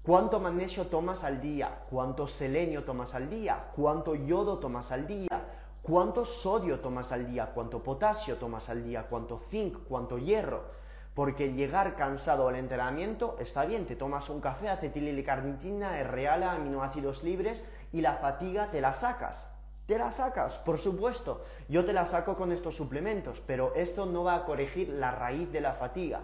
¿Cuánto 0.02 0.40
magnesio 0.40 0.86
tomas 0.86 1.22
al 1.22 1.40
día? 1.40 1.84
¿Cuánto 1.88 2.26
selenio 2.26 2.82
tomas 2.82 3.14
al 3.14 3.30
día? 3.30 3.70
¿Cuánto 3.76 4.16
yodo 4.16 4.58
tomas 4.58 4.90
al 4.90 5.06
día? 5.06 5.44
¿Cuánto 5.80 6.24
sodio 6.24 6.80
tomas 6.80 7.12
al 7.12 7.30
día? 7.30 7.52
¿Cuánto 7.54 7.84
potasio 7.84 8.34
tomas 8.34 8.68
al 8.68 8.82
día? 8.82 9.06
¿Cuánto 9.08 9.38
zinc? 9.38 9.84
¿Cuánto 9.88 10.18
hierro? 10.18 10.87
Porque 11.18 11.52
llegar 11.52 11.96
cansado 11.96 12.46
al 12.46 12.54
entrenamiento 12.54 13.38
está 13.40 13.64
bien, 13.64 13.86
te 13.86 13.96
tomas 13.96 14.30
un 14.30 14.40
café, 14.40 14.68
acetililicarnitina, 14.68 16.00
real, 16.04 16.44
aminoácidos 16.44 17.24
libres 17.24 17.64
y 17.92 18.02
la 18.02 18.18
fatiga 18.18 18.70
te 18.70 18.80
la 18.80 18.92
sacas. 18.92 19.52
Te 19.86 19.98
la 19.98 20.12
sacas, 20.12 20.58
por 20.58 20.78
supuesto. 20.78 21.44
Yo 21.68 21.84
te 21.84 21.92
la 21.92 22.06
saco 22.06 22.36
con 22.36 22.52
estos 22.52 22.76
suplementos, 22.76 23.42
pero 23.44 23.74
esto 23.74 24.06
no 24.06 24.22
va 24.22 24.36
a 24.36 24.44
corregir 24.44 24.90
la 24.90 25.10
raíz 25.10 25.50
de 25.50 25.60
la 25.60 25.72
fatiga. 25.72 26.20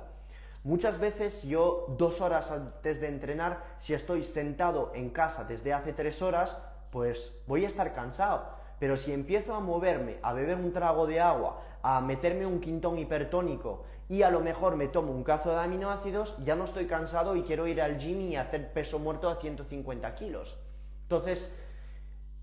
Muchas 0.63 1.01
veces 1.01 1.43
yo 1.43 1.87
dos 1.99 2.21
horas 2.21 2.53
antes 2.53 3.01
de 3.01 3.09
entrenar, 3.09 3.65
si 3.79 3.95
estoy 3.95 4.23
sentado 4.23 4.93
en 4.95 5.11
casa 5.11 5.43
desde 5.43 5.73
hace 5.73 5.93
tres 5.93 6.23
horas, 6.23 6.57
pues 6.93 7.35
voy 7.49 7.65
a 7.65 7.67
estar 7.67 7.95
cansado. 7.95 8.49
Pero 8.79 8.97
si 8.97 9.13
empiezo 9.13 9.55
a 9.55 9.61
moverme, 9.61 10.19
a 10.23 10.33
beber 10.33 10.57
un 10.57 10.73
trago 10.73 11.07
de 11.07 11.21
agua, 11.21 11.63
a 11.83 12.01
meterme 12.01 12.47
un 12.47 12.61
quintón 12.61 12.99
hipertónico 12.99 13.85
y 14.09 14.23
a 14.23 14.31
lo 14.31 14.41
mejor 14.41 14.77
me 14.77 14.89
tomo 14.89 15.13
un 15.13 15.25
cazo 15.25 15.51
de 15.51 15.61
aminoácidos, 15.61 16.37
ya 16.45 16.57
no 16.57 16.65
estoy 16.65 16.87
cansado 16.87 17.37
y 17.37 17.43
quiero 17.43 17.67
ir 17.67 17.81
al 17.81 17.99
gym 17.99 18.21
y 18.21 18.37
hacer 18.37 18.73
peso 18.73 18.99
muerto 18.99 19.29
a 19.29 19.37
150 19.37 20.15
kilos. 20.15 20.59
Entonces, 21.03 21.55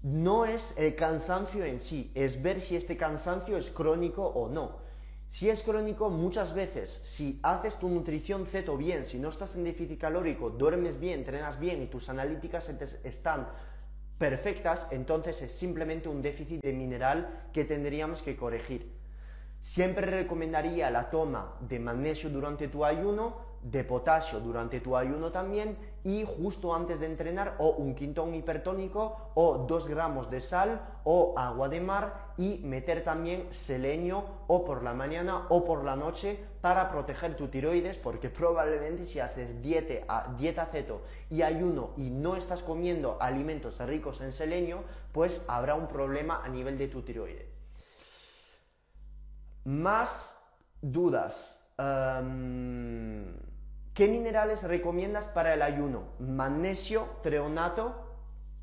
no 0.04 0.46
es 0.46 0.76
el 0.78 0.96
cansancio 0.96 1.64
en 1.64 1.80
sí, 1.80 2.12
es 2.16 2.42
ver 2.42 2.62
si 2.62 2.76
este 2.76 2.98
cansancio 2.98 3.58
es 3.58 3.70
crónico 3.70 4.26
o 4.26 4.50
no. 4.50 4.80
Si 5.28 5.50
es 5.50 5.64
crónico, 5.64 6.10
muchas 6.10 6.54
veces, 6.54 6.90
si 6.90 7.40
haces 7.44 7.78
tu 7.78 7.88
nutrición 7.88 8.46
ceto 8.46 8.76
bien, 8.76 9.06
si 9.06 9.18
no 9.18 9.30
estás 9.30 9.56
en 9.56 9.64
déficit 9.64 10.00
calórico, 10.00 10.50
duermes 10.50 11.00
bien, 11.00 11.20
entrenas 11.20 11.60
bien 11.60 11.82
y 11.82 11.88
tus 11.88 12.10
analíticas 12.10 12.70
están 13.04 13.48
perfectas, 14.22 14.88
entonces 14.91 15.41
es 15.41 15.51
simplemente 15.51 16.07
un 16.07 16.22
déficit 16.22 16.61
de 16.61 16.74
mineral 16.74 17.47
que 17.51 17.65
tendríamos 17.65 18.22
que 18.22 18.38
corregir. 18.38 18.93
Siempre 19.61 20.05
recomendaría 20.05 20.91
la 20.91 21.09
toma 21.09 21.57
de 21.61 21.80
magnesio 21.80 22.30
durante 22.30 22.67
tu 22.67 22.86
ayuno 22.86 23.38
de 23.64 23.84
potasio 23.84 24.39
durante 24.39 24.80
tu 24.80 24.97
ayuno 24.97 25.32
también 25.32 25.78
y 26.03 26.26
justo 26.26 26.74
antes 26.74 26.99
de 26.99 27.05
entrenar 27.05 27.55
o 27.59 27.72
un 27.72 27.93
quintón 27.93 28.34
hipertónico 28.34 29.32
o 29.36 29.59
2 29.59 29.88
gramos 29.88 30.32
de 30.32 30.41
sal 30.41 30.82
o 31.03 31.34
agua 31.38 31.70
de 31.70 31.80
mar 31.80 32.34
y 32.38 32.59
meter 32.64 33.03
también 33.03 33.47
selenio 33.51 34.26
o 34.47 34.66
por 34.66 34.84
la 34.84 34.93
mañana 34.93 35.45
o 35.49 35.64
por 35.64 35.84
la 35.84 35.95
noche 35.95 36.39
para 36.62 36.89
proteger 36.89 37.38
tu 37.38 37.49
tiroides 37.49 37.99
porque 37.99 38.30
probablemente 38.41 39.05
si 39.05 39.20
haces 39.20 39.62
dieta, 39.62 40.34
dieta 40.38 40.70
y 41.30 41.43
ayuno 41.43 41.91
y 41.97 42.09
no 42.09 42.36
estás 42.36 42.64
comiendo 42.64 43.18
alimentos 43.20 43.78
ricos 43.80 44.22
en 44.22 44.32
selenio 44.32 44.84
pues 45.12 45.43
habrá 45.47 45.76
un 45.76 45.88
problema 45.88 46.41
a 46.43 46.49
nivel 46.49 46.78
de 46.78 46.88
tu 46.88 47.03
tiroides. 47.03 47.51
Más 49.64 50.41
dudas. 50.82 51.59
¿Qué 53.94 54.08
minerales 54.08 54.64
recomiendas 54.64 55.28
para 55.28 55.54
el 55.54 55.62
ayuno? 55.62 56.04
Magnesio, 56.20 57.10
treonato, 57.24 57.94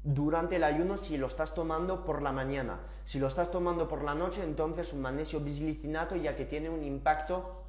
durante 0.03 0.57
el 0.57 0.65
ayuno 0.65 0.97
si 0.97 1.19
lo 1.19 1.27
estás 1.27 1.55
tomando 1.55 2.07
por 2.07 2.23
la 2.23 2.33
mañana. 2.33 2.81
Si 3.05 3.19
lo 3.19 3.29
estás 3.29 3.51
tomando 3.51 3.89
por 3.89 4.03
la 4.03 4.15
noche, 4.15 4.43
entonces 4.43 4.95
un 4.95 5.03
magnesio 5.03 5.41
bisglicinato 5.41 6.17
ya 6.17 6.35
que 6.35 6.47
tiene 6.47 6.71
un 6.71 6.83
impacto 6.83 7.65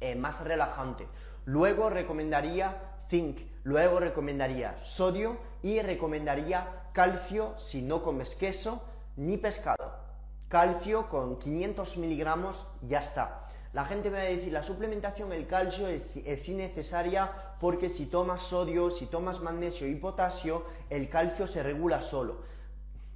eh, 0.00 0.16
más 0.16 0.42
relajante. 0.42 1.06
Luego 1.44 1.90
recomendaría 1.90 2.96
zinc, 3.08 3.38
luego 3.62 4.00
recomendaría 4.00 4.76
sodio 4.84 5.36
y 5.62 5.80
recomendaría 5.82 6.90
calcio 6.92 7.54
si 7.56 7.82
no 7.82 8.02
comes 8.02 8.34
queso 8.34 8.82
ni 9.14 9.36
pescado. 9.36 9.94
Calcio 10.48 11.08
con 11.08 11.38
500 11.38 11.98
miligramos 11.98 12.66
ya 12.82 12.98
está. 12.98 13.45
La 13.76 13.84
gente 13.84 14.08
me 14.08 14.16
va 14.16 14.22
a 14.22 14.28
decir, 14.28 14.50
la 14.54 14.62
suplementación, 14.62 15.34
el 15.34 15.46
calcio 15.46 15.86
es, 15.86 16.16
es, 16.16 16.48
innecesaria 16.48 17.30
porque 17.60 17.90
si 17.90 18.06
tomas 18.06 18.40
sodio, 18.40 18.90
si 18.90 19.04
tomas 19.04 19.42
magnesio 19.42 19.86
y 19.86 19.94
potasio, 19.96 20.64
el 20.88 21.10
calcio 21.10 21.46
se 21.46 21.62
regula 21.62 22.00
solo. 22.00 22.38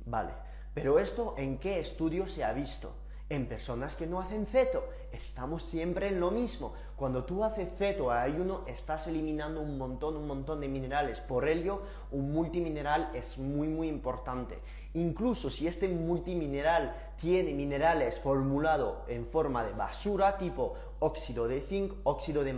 Vale, 0.05 0.35
pero 0.75 0.99
esto 0.99 1.35
en 1.39 1.57
qué 1.57 1.81
estudio 1.81 2.29
se 2.29 2.45
ha 2.45 2.53
visto? 2.53 2.93
En 3.31 3.47
personas 3.47 3.95
que 3.95 4.07
no 4.07 4.21
hacen 4.21 4.45
ceto. 4.45 4.85
Estamos 5.13 5.63
siempre 5.63 6.09
en 6.09 6.21
lo 6.21 6.31
mismo. 6.31 6.75
Cuando 6.97 7.25
tú 7.25 7.45
haces 7.45 7.69
ceto 7.79 8.11
a 8.11 8.23
ayuno, 8.23 8.65
estás 8.67 9.07
eliminando 9.07 9.61
un 9.61 9.79
montón, 9.79 10.17
un 10.17 10.27
montón 10.27 10.61
de 10.61 10.69
minerales. 10.69 11.21
Por 11.21 11.49
ello, 11.49 11.83
un 12.11 12.33
multimineral 12.33 13.11
es 13.15 13.39
muy, 13.39 13.69
muy 13.69 13.89
importante. 13.89 14.59
Incluso 14.95 15.49
si 15.49 15.69
este 15.69 15.89
multimineral 15.89 16.95
tiene 17.21 17.55
minerales 17.55 18.19
formulado 18.19 19.05
en 19.07 19.27
forma 19.27 19.65
de 19.65 19.73
basura, 19.73 20.37
tipo 20.37 20.75
óxido 20.99 21.47
de 21.47 21.61
zinc, 21.61 21.95
óxido 22.03 22.43
de, 22.43 22.53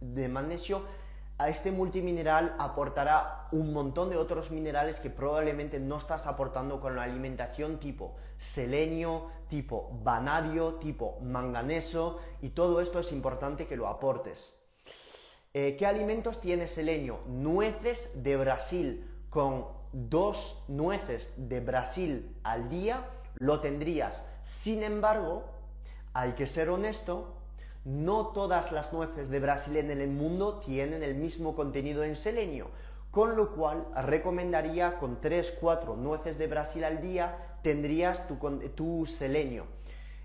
de 0.00 0.28
magnesio, 0.28 0.82
a 1.38 1.48
este 1.48 1.70
multimineral 1.70 2.56
aportará 2.58 3.46
un 3.52 3.72
montón 3.72 4.10
de 4.10 4.16
otros 4.16 4.50
minerales 4.50 4.98
que 4.98 5.08
probablemente 5.08 5.78
no 5.78 5.96
estás 5.96 6.26
aportando 6.26 6.80
con 6.80 6.96
la 6.96 7.04
alimentación 7.04 7.78
tipo 7.78 8.16
selenio, 8.38 9.30
tipo 9.48 9.96
vanadio, 10.02 10.74
tipo 10.74 11.18
manganeso 11.22 12.18
y 12.42 12.50
todo 12.50 12.80
esto 12.80 12.98
es 12.98 13.12
importante 13.12 13.68
que 13.68 13.76
lo 13.76 13.86
aportes. 13.86 14.58
Eh, 15.54 15.76
¿Qué 15.78 15.86
alimentos 15.86 16.40
tiene 16.40 16.66
selenio? 16.66 17.20
Nueces 17.26 18.22
de 18.22 18.36
Brasil. 18.36 19.08
Con 19.30 19.66
dos 19.92 20.64
nueces 20.68 21.32
de 21.36 21.60
Brasil 21.60 22.36
al 22.42 22.68
día 22.68 23.08
lo 23.36 23.60
tendrías. 23.60 24.24
Sin 24.42 24.82
embargo, 24.82 25.44
hay 26.12 26.32
que 26.32 26.46
ser 26.46 26.68
honesto, 26.70 27.37
no 27.88 28.26
todas 28.28 28.70
las 28.70 28.92
nueces 28.92 29.30
de 29.30 29.40
Brasil 29.40 29.78
en 29.78 29.90
el 29.90 30.08
mundo 30.08 30.58
tienen 30.58 31.02
el 31.02 31.14
mismo 31.14 31.54
contenido 31.54 32.04
en 32.04 32.16
selenio, 32.16 32.68
con 33.10 33.34
lo 33.34 33.54
cual 33.54 33.86
recomendaría 33.96 34.98
con 34.98 35.22
3-4 35.22 35.96
nueces 35.96 36.36
de 36.36 36.48
Brasil 36.48 36.84
al 36.84 37.00
día 37.00 37.56
tendrías 37.62 38.28
tu, 38.76 39.06
selenio. 39.06 39.64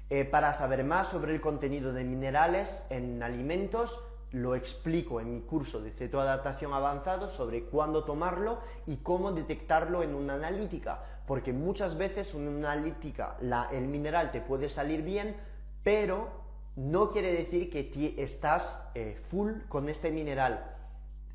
Eh, 0.09 0.25
para 0.25 0.53
saber 0.53 0.83
más 0.83 1.07
sobre 1.07 1.33
el 1.33 1.39
contenido 1.39 1.93
de 1.93 2.03
minerales 2.03 2.85
en 2.89 3.23
alimentos, 3.23 4.03
lo 4.31 4.55
explico 4.55 5.21
en 5.21 5.33
mi 5.33 5.39
curso 5.39 5.79
de 5.79 5.91
cetoadaptación 5.91 6.73
avanzado 6.73 7.29
sobre 7.29 7.63
cuándo 7.63 8.03
tomarlo 8.03 8.59
y 8.85 8.97
cómo 8.97 9.31
detectarlo 9.31 10.03
en 10.03 10.15
una 10.15 10.33
analítica, 10.33 11.01
porque 11.25 11.53
muchas 11.53 11.97
veces 11.97 12.35
en 12.35 12.49
una 12.49 12.73
analítica 12.73 13.37
el 13.71 13.87
mineral 13.87 14.31
te 14.31 14.41
puede 14.41 14.67
salir 14.67 15.01
bien, 15.01 15.37
pero 15.81 16.42
no 16.75 17.09
quiere 17.09 17.33
decir 17.33 17.69
que 17.69 18.15
estás 18.17 18.89
eh, 18.95 19.19
full 19.23 19.51
con 19.67 19.89
este 19.89 20.11
mineral. 20.11 20.75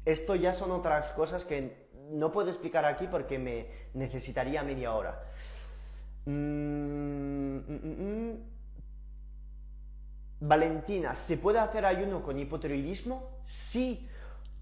Esto 0.05 0.35
ya 0.35 0.55
son 0.55 0.71
otras 0.73 1.13
cosas 1.13 1.45
que 1.45 1.89
no 2.11 2.33
puedo 2.33 2.49
explicar 2.49 2.85
aquí 2.85 3.07
porque 3.07 3.39
me 3.39 3.69
necesitaría 3.95 4.63
media 4.63 4.95
hora. 4.95 5.23
Mm, 6.25 7.57
mm, 7.57 8.31
mm, 8.31 8.39
Valentina, 10.41 11.15
¿se 11.15 11.37
puede 11.37 11.59
hacer 11.59 11.85
ayuno 11.85 12.23
con 12.23 12.39
hipotiroidismo? 12.39 13.41
Sí, 13.45 14.09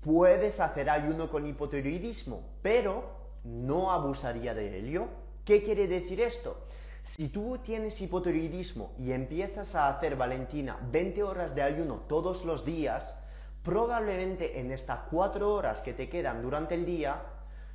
puedes 0.01 0.61
hacer 0.61 0.91
ayuno 0.91 1.31
con 1.31 1.47
hipotiroidismo, 1.47 2.59
pero 2.63 3.17
no 3.45 3.93
abusaría 3.93 4.55
de 4.55 4.79
helio. 4.79 5.09
¿Qué 5.45 5.63
quiere 5.63 5.87
decir 5.87 6.21
esto? 6.21 6.67
Si 7.07 7.29
tú 7.29 7.59
tienes 7.59 8.01
hipotiroidismo 8.01 8.91
y 8.99 9.13
empiezas 9.13 9.77
a 9.77 9.89
hacer, 9.89 10.17
Valentina, 10.17 10.77
20 10.91 11.23
horas 11.23 11.55
de 11.55 11.63
ayuno 11.63 12.01
todos 12.09 12.45
los 12.45 12.65
días, 12.65 13.15
probablemente 13.63 14.59
en 14.59 14.73
estas 14.73 14.99
4 15.13 15.55
horas 15.55 15.81
que 15.81 15.93
te 15.93 16.09
quedan 16.09 16.43
durante 16.43 16.75
el 16.75 16.85
día, 16.85 17.23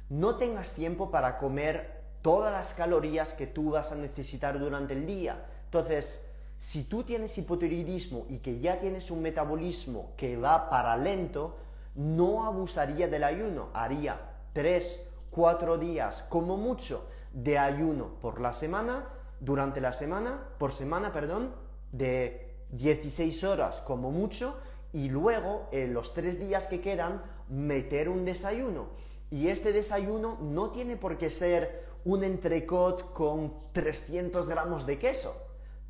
no 0.10 0.36
tengas 0.36 0.74
tiempo 0.74 1.12
para 1.12 1.38
comer 1.38 2.02
todas 2.22 2.52
las 2.52 2.74
calorías 2.74 3.34
que 3.34 3.48
tú 3.48 3.72
vas 3.72 3.94
a 3.94 3.96
necesitar 3.96 4.60
durante 4.60 4.96
el 4.96 5.06
día. 5.06 5.46
Entonces, 5.64 6.26
si 6.58 6.84
tú 6.84 7.04
tienes 7.04 7.38
hipotiroidismo 7.38 8.26
y 8.28 8.40
que 8.40 8.60
ya 8.60 8.82
tienes 8.82 9.12
un 9.12 9.22
metabolismo 9.22 10.12
que 10.18 10.36
va 10.36 10.70
para 10.70 10.98
lento, 10.98 11.56
no 11.96 12.46
abusaría 12.46 13.08
del 13.08 13.24
ayuno, 13.24 13.70
haría 13.74 14.20
3, 14.52 15.08
4 15.32 15.78
días 15.78 16.26
como 16.28 16.58
mucho 16.58 17.08
de 17.32 17.58
ayuno 17.58 18.16
por 18.22 18.42
la 18.42 18.52
semana 18.52 19.06
durante 19.42 19.82
la 19.82 19.92
semana, 19.92 20.40
por 20.60 20.72
semana, 20.72 21.12
perdón, 21.12 21.54
de 21.92 22.56
16 22.70 23.44
horas 23.44 23.82
como 23.82 24.12
mucho 24.12 24.58
y 24.94 25.10
luego 25.10 25.68
en 25.72 25.94
los 25.94 26.14
tres 26.14 26.40
días 26.40 26.68
que 26.68 26.80
quedan 26.80 27.22
meter 27.50 28.08
un 28.08 28.24
desayuno. 28.24 28.90
Y 29.30 29.48
este 29.48 29.74
desayuno 29.74 30.38
no 30.42 30.70
tiene 30.72 30.96
por 30.96 31.18
qué 31.18 31.30
ser 31.30 31.86
un 32.06 32.24
entrecot 32.24 33.14
con 33.14 33.54
300 33.74 34.48
gramos 34.48 34.86
de 34.86 35.00
queso. 35.00 35.36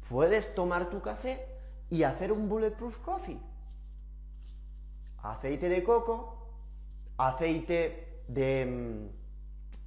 Puedes 0.10 0.56
tomar 0.56 0.90
tu 0.90 1.02
café 1.02 1.46
y 1.90 2.04
hacer 2.04 2.32
un 2.32 2.48
bulletproof 2.48 3.00
coffee. 3.00 3.40
Aceite 5.24 5.70
de 5.70 5.84
coco, 5.84 6.48
aceite 7.18 8.24
de 8.28 9.10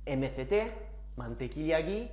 MCT, 0.06 0.52
mm, 0.52 1.18
mantequilla 1.18 1.80
ghee, 1.80 2.10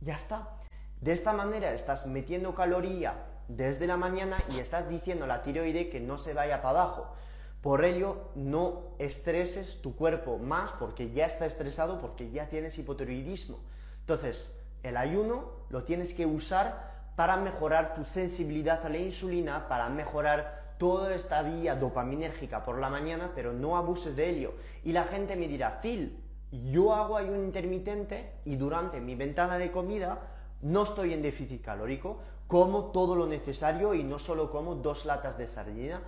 ya 0.00 0.14
está. 0.16 0.57
De 1.00 1.12
esta 1.12 1.32
manera 1.32 1.72
estás 1.72 2.06
metiendo 2.06 2.54
caloría 2.54 3.14
desde 3.46 3.86
la 3.86 3.96
mañana 3.96 4.36
y 4.50 4.58
estás 4.58 4.88
diciendo 4.88 5.24
a 5.24 5.28
la 5.28 5.42
tiroide 5.42 5.88
que 5.88 6.00
no 6.00 6.18
se 6.18 6.34
vaya 6.34 6.60
para 6.60 6.80
abajo. 6.80 7.14
Por 7.60 7.84
ello, 7.84 8.30
no 8.34 8.94
estreses 8.98 9.80
tu 9.80 9.96
cuerpo 9.96 10.38
más 10.38 10.72
porque 10.72 11.12
ya 11.12 11.26
está 11.26 11.46
estresado, 11.46 12.00
porque 12.00 12.30
ya 12.30 12.48
tienes 12.48 12.78
hipotiroidismo. 12.78 13.58
Entonces, 14.00 14.54
el 14.82 14.96
ayuno 14.96 15.50
lo 15.70 15.84
tienes 15.84 16.14
que 16.14 16.26
usar 16.26 17.12
para 17.16 17.36
mejorar 17.36 17.94
tu 17.94 18.04
sensibilidad 18.04 18.84
a 18.84 18.88
la 18.88 18.98
insulina, 18.98 19.68
para 19.68 19.88
mejorar 19.88 20.74
toda 20.78 21.14
esta 21.14 21.42
vía 21.42 21.74
dopaminérgica 21.74 22.64
por 22.64 22.78
la 22.78 22.90
mañana, 22.90 23.32
pero 23.34 23.52
no 23.52 23.76
abuses 23.76 24.14
de 24.14 24.30
ello. 24.30 24.54
Y 24.84 24.92
la 24.92 25.04
gente 25.04 25.34
me 25.34 25.48
dirá, 25.48 25.80
Phil, 25.80 26.22
yo 26.52 26.94
hago 26.94 27.16
ayuno 27.16 27.42
intermitente 27.42 28.34
y 28.44 28.56
durante 28.56 29.00
mi 29.00 29.16
ventana 29.16 29.58
de 29.58 29.72
comida 29.72 30.37
no 30.62 30.82
estoy 30.82 31.12
en 31.12 31.22
déficit 31.22 31.62
calórico, 31.62 32.18
como 32.46 32.86
todo 32.86 33.14
lo 33.14 33.26
necesario 33.26 33.94
y 33.94 34.02
no 34.02 34.18
solo 34.18 34.50
como 34.50 34.74
dos 34.74 35.04
latas 35.04 35.36
de 35.38 35.46
sardina, 35.46 36.00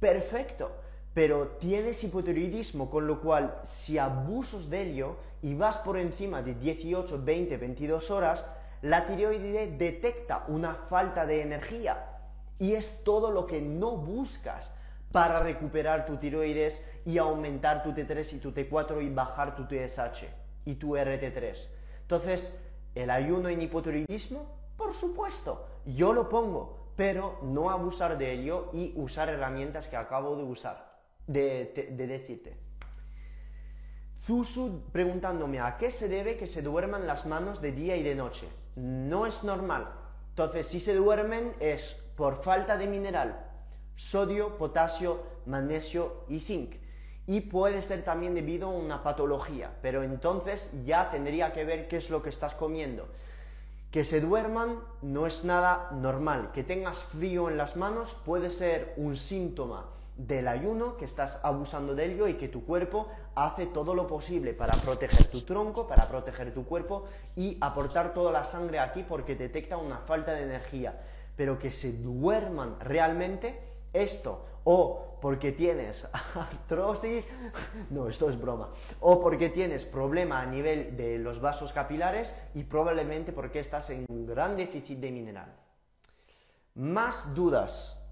perfecto. 0.00 0.70
Pero 1.14 1.56
tienes 1.58 2.04
hipotiroidismo, 2.04 2.90
con 2.90 3.06
lo 3.06 3.20
cual 3.20 3.58
si 3.62 3.96
abusos 3.96 4.68
de 4.68 4.82
ello 4.82 5.16
y 5.40 5.54
vas 5.54 5.78
por 5.78 5.96
encima 5.96 6.42
de 6.42 6.54
18, 6.54 7.22
20, 7.24 7.56
22 7.56 8.10
horas, 8.10 8.44
la 8.82 9.06
tiroide 9.06 9.74
detecta 9.78 10.44
una 10.48 10.74
falta 10.74 11.24
de 11.24 11.40
energía 11.40 12.16
y 12.58 12.74
es 12.74 13.02
todo 13.04 13.30
lo 13.30 13.46
que 13.46 13.62
no 13.62 13.96
buscas 13.96 14.72
para 15.12 15.40
recuperar 15.40 16.04
tu 16.04 16.16
tiroides 16.18 16.86
y 17.04 17.16
aumentar 17.16 17.82
tu 17.82 17.92
T3 17.92 18.34
y 18.34 18.38
tu 18.38 18.52
T4 18.52 19.02
y 19.02 19.08
bajar 19.08 19.56
tu 19.56 19.64
TSH 19.64 20.26
y 20.66 20.74
tu 20.74 20.96
RT3. 20.96 21.68
Entonces, 22.02 22.65
el 22.96 23.10
ayuno 23.10 23.50
en 23.50 23.60
hipotiroidismo, 23.60 24.46
por 24.76 24.94
supuesto, 24.94 25.68
yo 25.84 26.14
lo 26.14 26.28
pongo, 26.28 26.92
pero 26.96 27.38
no 27.42 27.70
abusar 27.70 28.16
de 28.16 28.32
ello 28.32 28.70
y 28.72 28.94
usar 28.96 29.28
herramientas 29.28 29.86
que 29.86 29.96
acabo 29.96 30.34
de 30.34 30.42
usar, 30.42 30.98
de, 31.26 31.94
decirte. 31.94 32.56
Zusu 34.24 34.82
preguntándome 34.92 35.60
a 35.60 35.76
qué 35.76 35.90
se 35.90 36.08
debe 36.08 36.38
que 36.38 36.46
se 36.46 36.62
duerman 36.62 37.06
las 37.06 37.26
manos 37.26 37.60
de 37.60 37.72
día 37.72 37.96
y 37.96 38.02
de 38.02 38.14
noche. 38.14 38.48
No 38.76 39.26
es 39.26 39.44
normal. 39.44 39.92
Entonces, 40.30 40.66
si 40.66 40.80
se 40.80 40.94
duermen 40.94 41.54
es 41.60 41.96
por 42.16 42.42
falta 42.42 42.78
de 42.78 42.86
mineral, 42.86 43.46
sodio, 43.94 44.56
potasio, 44.56 45.22
magnesio 45.44 46.24
y 46.28 46.40
zinc 46.40 46.85
y 47.26 47.40
puede 47.42 47.82
ser 47.82 48.04
también 48.04 48.34
debido 48.34 48.68
a 48.68 48.72
una 48.72 49.02
patología, 49.02 49.70
pero 49.82 50.02
entonces 50.02 50.70
ya 50.84 51.10
tendría 51.10 51.52
que 51.52 51.64
ver 51.64 51.88
qué 51.88 51.96
es 51.96 52.10
lo 52.10 52.22
que 52.22 52.30
estás 52.30 52.54
comiendo. 52.54 53.08
Que 53.90 54.04
se 54.04 54.20
duerman 54.20 54.80
no 55.02 55.26
es 55.26 55.44
nada 55.44 55.90
normal. 55.92 56.50
Que 56.52 56.62
tengas 56.62 57.04
frío 57.04 57.48
en 57.48 57.56
las 57.56 57.76
manos 57.76 58.14
puede 58.24 58.50
ser 58.50 58.94
un 58.96 59.16
síntoma 59.16 59.86
del 60.16 60.48
ayuno, 60.48 60.96
que 60.96 61.04
estás 61.04 61.40
abusando 61.42 61.94
de 61.94 62.06
ello 62.06 62.28
y 62.28 62.34
que 62.34 62.48
tu 62.48 62.64
cuerpo 62.64 63.08
hace 63.34 63.66
todo 63.66 63.94
lo 63.94 64.06
posible 64.06 64.54
para 64.54 64.74
proteger 64.74 65.28
tu 65.28 65.42
tronco, 65.42 65.86
para 65.86 66.08
proteger 66.08 66.54
tu 66.54 66.64
cuerpo 66.64 67.04
y 67.34 67.58
aportar 67.60 68.14
toda 68.14 68.32
la 68.32 68.44
sangre 68.44 68.78
aquí 68.78 69.02
porque 69.02 69.34
detecta 69.34 69.76
una 69.76 69.98
falta 69.98 70.32
de 70.32 70.44
energía. 70.44 71.00
Pero 71.36 71.58
que 71.58 71.70
se 71.70 71.92
duerman 71.92 72.78
realmente 72.80 73.60
esto 73.92 74.46
o 74.68 75.18
porque 75.22 75.52
tienes 75.52 76.06
artrosis, 76.34 77.26
no, 77.90 78.08
esto 78.08 78.28
es 78.28 78.38
broma, 78.38 78.68
o 79.00 79.20
porque 79.22 79.48
tienes 79.48 79.84
problema 79.84 80.42
a 80.42 80.46
nivel 80.46 80.96
de 80.96 81.18
los 81.18 81.40
vasos 81.40 81.72
capilares 81.72 82.34
y 82.54 82.64
probablemente 82.64 83.32
porque 83.32 83.60
estás 83.60 83.90
en 83.90 84.04
un 84.08 84.26
gran 84.26 84.56
déficit 84.56 84.98
de 84.98 85.12
mineral. 85.12 85.54
Más 86.74 87.34
dudas. 87.34 88.02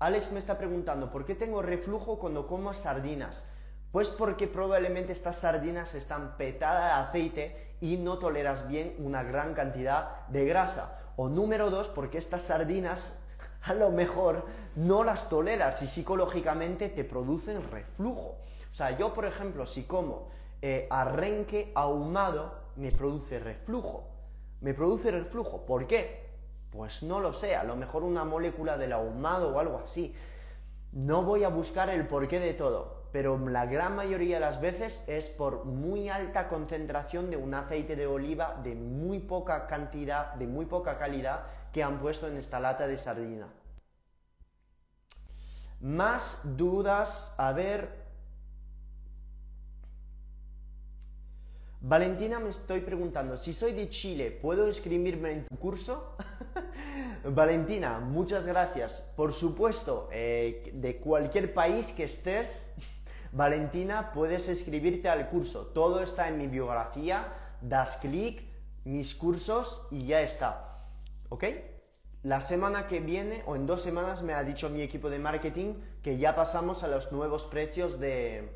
Alex 0.00 0.32
me 0.32 0.38
está 0.38 0.56
preguntando, 0.56 1.10
¿por 1.10 1.24
qué 1.24 1.34
tengo 1.34 1.60
reflujo 1.60 2.18
cuando 2.18 2.46
como 2.46 2.72
sardinas? 2.72 3.44
Pues 3.92 4.08
porque 4.08 4.46
probablemente 4.46 5.12
estas 5.12 5.36
sardinas 5.36 5.94
están 5.94 6.36
petadas 6.36 6.84
de 6.84 7.08
aceite 7.08 7.76
y 7.80 7.96
no 7.96 8.18
toleras 8.18 8.66
bien 8.66 8.96
una 8.98 9.22
gran 9.22 9.54
cantidad 9.54 10.26
de 10.28 10.46
grasa. 10.46 10.98
O 11.16 11.28
número 11.28 11.70
dos, 11.70 11.88
porque 11.88 12.18
estas 12.18 12.42
sardinas 12.42 13.18
a 13.62 13.74
lo 13.74 13.90
mejor 13.90 14.46
no 14.76 15.04
las 15.04 15.28
toleras 15.28 15.82
y 15.82 15.88
psicológicamente 15.88 16.88
te 16.88 17.04
producen 17.04 17.62
reflujo. 17.70 18.36
O 18.70 18.74
sea, 18.74 18.96
yo 18.96 19.12
por 19.12 19.24
ejemplo, 19.26 19.66
si 19.66 19.84
como 19.84 20.28
eh, 20.62 20.86
arrenque 20.90 21.72
ahumado, 21.74 22.54
me 22.76 22.92
produce 22.92 23.38
reflujo. 23.38 24.04
Me 24.60 24.74
produce 24.74 25.10
reflujo. 25.10 25.66
¿Por 25.66 25.86
qué? 25.86 26.28
Pues 26.70 27.02
no 27.02 27.20
lo 27.20 27.32
sé, 27.32 27.56
a 27.56 27.64
lo 27.64 27.76
mejor 27.76 28.02
una 28.02 28.24
molécula 28.24 28.76
del 28.76 28.92
ahumado 28.92 29.54
o 29.54 29.58
algo 29.58 29.80
así. 29.84 30.14
No 30.92 31.22
voy 31.22 31.44
a 31.44 31.48
buscar 31.48 31.90
el 31.90 32.06
porqué 32.06 32.40
de 32.40 32.54
todo, 32.54 33.04
pero 33.12 33.38
la 33.48 33.66
gran 33.66 33.96
mayoría 33.96 34.36
de 34.36 34.40
las 34.40 34.60
veces 34.60 35.04
es 35.08 35.28
por 35.28 35.64
muy 35.64 36.08
alta 36.08 36.48
concentración 36.48 37.30
de 37.30 37.36
un 37.36 37.54
aceite 37.54 37.96
de 37.96 38.06
oliva 38.06 38.58
de 38.62 38.74
muy 38.74 39.18
poca 39.18 39.66
cantidad, 39.66 40.34
de 40.34 40.46
muy 40.46 40.66
poca 40.66 40.98
calidad 40.98 41.46
que 41.72 41.82
han 41.82 42.00
puesto 42.00 42.26
en 42.26 42.36
esta 42.36 42.60
lata 42.60 42.86
de 42.86 42.98
sardina. 42.98 43.48
Más 45.80 46.40
dudas, 46.42 47.34
a 47.38 47.52
ver, 47.52 48.08
Valentina 51.80 52.40
me 52.40 52.50
estoy 52.50 52.80
preguntando, 52.80 53.36
si 53.36 53.52
soy 53.52 53.72
de 53.72 53.88
Chile, 53.88 54.32
¿puedo 54.32 54.66
inscribirme 54.66 55.32
en 55.32 55.46
tu 55.46 55.56
curso? 55.56 56.16
Valentina, 57.24 58.00
muchas 58.00 58.46
gracias. 58.46 59.00
Por 59.14 59.32
supuesto, 59.32 60.08
eh, 60.10 60.72
de 60.74 60.98
cualquier 60.98 61.54
país 61.54 61.92
que 61.92 62.04
estés, 62.04 62.74
Valentina, 63.32 64.10
puedes 64.12 64.48
inscribirte 64.48 65.08
al 65.08 65.28
curso. 65.28 65.66
Todo 65.66 66.02
está 66.02 66.26
en 66.26 66.38
mi 66.38 66.48
biografía, 66.48 67.32
das 67.60 67.96
clic, 67.98 68.42
mis 68.84 69.14
cursos 69.14 69.86
y 69.92 70.06
ya 70.06 70.22
está. 70.22 70.67
¿Ok? 71.28 71.44
La 72.22 72.40
semana 72.40 72.86
que 72.86 73.00
viene 73.00 73.42
o 73.46 73.54
en 73.54 73.66
dos 73.66 73.82
semanas 73.82 74.22
me 74.22 74.34
ha 74.34 74.42
dicho 74.42 74.70
mi 74.70 74.82
equipo 74.82 75.08
de 75.08 75.18
marketing 75.18 75.74
que 76.02 76.18
ya 76.18 76.34
pasamos 76.34 76.82
a 76.82 76.88
los 76.88 77.12
nuevos 77.12 77.44
precios 77.44 78.00
de, 78.00 78.50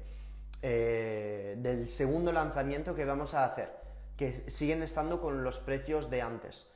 eh, 0.63 1.57
del 1.59 1.89
segundo 1.89 2.33
lanzamiento 2.33 2.95
que 2.95 3.05
vamos 3.05 3.35
a 3.35 3.45
hacer, 3.45 3.71
que 4.17 4.45
siguen 4.49 4.83
estando 4.83 5.21
con 5.21 5.45
los 5.45 5.61
precios 5.61 6.11
de 6.11 6.23
antes. 6.23 6.69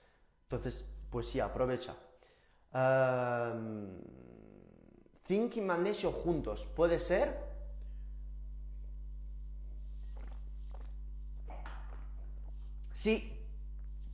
Entonces, 0.44 0.92
pues 1.10 1.28
sí, 1.28 1.40
aprovecha. 1.40 1.96
zinc 5.26 5.56
y 5.56 5.60
magnesio 5.60 6.12
juntos, 6.12 6.66
¿puede 6.66 6.98
ser? 6.98 7.36
Sí, 12.94 13.35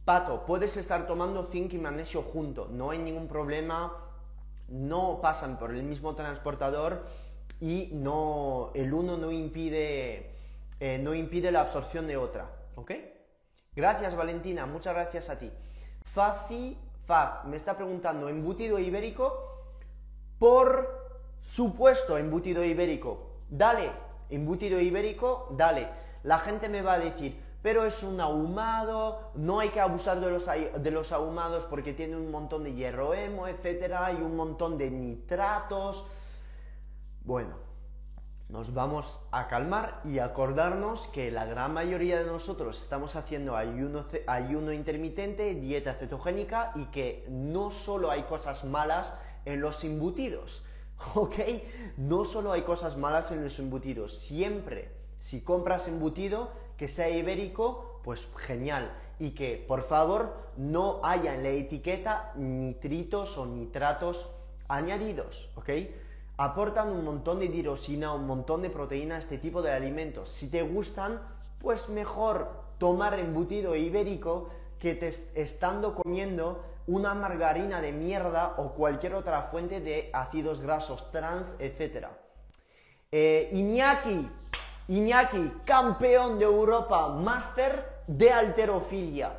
Pato, 0.05 0.45
puedes 0.47 0.77
estar 0.77 1.07
tomando 1.07 1.45
zinc 1.45 1.73
y 1.75 1.79
magnesio 1.79 2.23
junto, 2.23 2.69
no 2.69 2.91
hay 2.91 2.99
ningún 2.99 3.29
problema, 3.29 3.97
no 4.69 5.21
pasan 5.21 5.59
por 5.59 5.71
el 5.73 5.83
mismo 5.85 6.15
transportador 6.15 7.07
y 7.61 7.91
no, 7.93 8.73
el 8.75 8.93
uno 8.93 9.17
no 9.17 9.31
impide, 9.31 10.35
eh, 10.81 10.99
no 10.99 11.15
impide 11.15 11.53
la 11.53 11.61
absorción 11.61 12.07
de 12.09 12.17
otra. 12.17 12.51
¿Ok? 12.75 12.93
Gracias 13.77 14.17
Valentina, 14.17 14.67
muchas 14.67 14.95
gracias 14.95 15.31
a 15.31 15.39
ti. 15.39 15.51
Fafi 16.03 16.77
Faf 17.07 17.45
me 17.45 17.57
está 17.57 17.77
preguntando, 17.77 18.29
¿embutido 18.29 18.79
ibérico? 18.79 19.33
Por 20.39 20.89
supuesto, 21.43 22.17
embutido 22.17 22.65
ibérico. 22.65 23.41
Dale, 23.51 23.91
embutido 24.31 24.81
ibérico, 24.81 25.49
dale. 25.57 25.89
La 26.23 26.39
gente 26.39 26.69
me 26.69 26.83
va 26.83 26.95
a 26.95 26.99
decir, 27.01 27.41
pero 27.63 27.85
es 27.85 28.03
un 28.03 28.21
ahumado, 28.21 29.31
no 29.35 29.61
hay 29.61 29.69
que 29.69 29.81
abusar 29.81 30.21
de 30.21 30.31
los, 30.31 30.47
de 30.47 30.91
los 30.91 31.13
ahumados 31.13 31.65
porque 31.65 31.93
tiene 31.93 32.17
un 32.17 32.31
montón 32.31 32.65
de 32.65 32.75
hierro 32.75 33.15
hemo, 33.15 33.47
etcétera, 33.47 34.13
y 34.13 34.17
un 34.17 34.37
montón 34.37 34.77
de 34.77 34.91
nitratos. 34.91 36.05
Bueno, 37.25 37.55
nos 38.49 38.75
vamos 38.75 39.21
a 39.31 39.47
calmar 39.47 40.01
y 40.05 40.19
acordarnos 40.19 41.07
que 41.09 41.31
la 41.31 41.47
gran 41.47 41.73
mayoría 41.73 42.19
de 42.19 42.27
nosotros 42.27 42.83
estamos 42.83 43.15
haciendo 43.17 43.57
ayuno, 43.57 44.07
ayuno 44.27 44.73
intermitente, 44.73 45.55
dieta 45.55 45.95
cetogénica 45.95 46.73
y 46.75 46.87
que 46.87 47.25
no 47.31 47.71
solo 47.71 48.11
hay 48.11 48.25
cosas 48.25 48.65
malas 48.65 49.17
en 49.45 49.61
los 49.61 49.85
embutidos, 49.85 50.65
¿ok? 51.15 51.37
No 51.97 52.25
solo 52.25 52.53
hay 52.53 52.63
cosas 52.63 52.97
malas 52.97 53.31
en 53.31 53.43
los 53.45 53.59
embutidos, 53.59 54.19
siempre, 54.19 54.93
si 55.17 55.43
compras 55.43 55.87
embutido, 55.87 56.51
que 56.83 56.89
sea 56.89 57.09
ibérico, 57.09 58.01
pues 58.03 58.29
genial. 58.37 58.93
Y 59.21 59.31
que, 59.37 59.65
por 59.69 59.83
favor, 59.83 60.35
no 60.57 60.99
haya 61.05 61.33
en 61.33 61.45
la 61.45 61.51
etiqueta 61.51 62.33
nitritos 62.35 63.39
o 63.39 63.47
nitratos 63.47 64.29
añadidos, 64.67 65.49
¿ok? 65.55 65.71
aportan 66.39 66.89
un 66.89 67.05
montón 67.05 67.39
de 67.39 67.47
dirosina, 67.47 68.13
un 68.13 68.27
montón 68.27 68.63
de 68.63 68.71
proteína 68.71 69.15
a 69.15 69.19
este 69.19 69.39
tipo 69.39 69.63
de 69.63 69.71
alimentos. 69.71 70.29
Si 70.29 70.51
te 70.51 70.63
gustan, 70.63 71.23
pues 71.61 71.89
mejor 71.89 72.51
tomar 72.79 73.17
embutido 73.17 73.77
ibérico 73.77 74.49
que 74.81 74.97
te 74.97 75.13
estando 75.37 75.95
comiendo 75.95 76.65
una 76.89 77.15
margarina 77.15 77.81
de 77.81 77.93
mierda 77.93 78.55
o 78.57 78.73
cualquier 78.73 79.15
otra 79.15 79.43
fuente 79.43 79.81
de 79.81 80.11
ácidos 80.13 80.59
grasos 80.59 81.13
trans, 81.13 81.55
etc. 81.61 82.09
Eh, 83.13 83.51
Iñaki, 83.53 84.29
Iñaki, 84.93 85.63
campeón 85.65 86.39
de 86.39 86.45
Europa, 86.45 87.09
máster 87.09 88.03
de 88.07 88.31
alterofilia. 88.31 89.33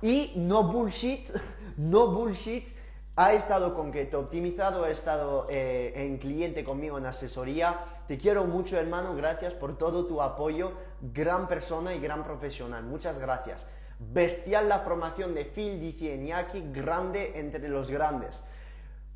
Y 0.00 0.32
no 0.36 0.64
bullshit, 0.64 1.28
no 1.76 2.06
bullshit, 2.08 2.66
ha 3.14 3.34
estado 3.34 3.74
con 3.74 3.92
te 3.92 4.16
Optimizado, 4.16 4.84
ha 4.84 4.90
estado 4.90 5.46
eh, 5.50 5.92
en 5.94 6.16
cliente 6.16 6.64
conmigo 6.64 6.96
en 6.96 7.04
asesoría. 7.04 7.80
Te 8.06 8.16
quiero 8.16 8.46
mucho, 8.46 8.78
hermano. 8.78 9.14
Gracias 9.14 9.52
por 9.52 9.76
todo 9.76 10.06
tu 10.06 10.22
apoyo. 10.22 10.72
Gran 11.02 11.48
persona 11.48 11.94
y 11.94 12.00
gran 12.00 12.24
profesional. 12.24 12.84
Muchas 12.84 13.18
gracias. 13.18 13.68
Bestial 13.98 14.70
la 14.70 14.78
formación 14.78 15.34
de 15.34 15.44
Phil, 15.44 15.80
dice 15.80 16.14
Iñaki, 16.14 16.70
grande 16.72 17.32
entre 17.34 17.68
los 17.68 17.90
grandes. 17.90 18.42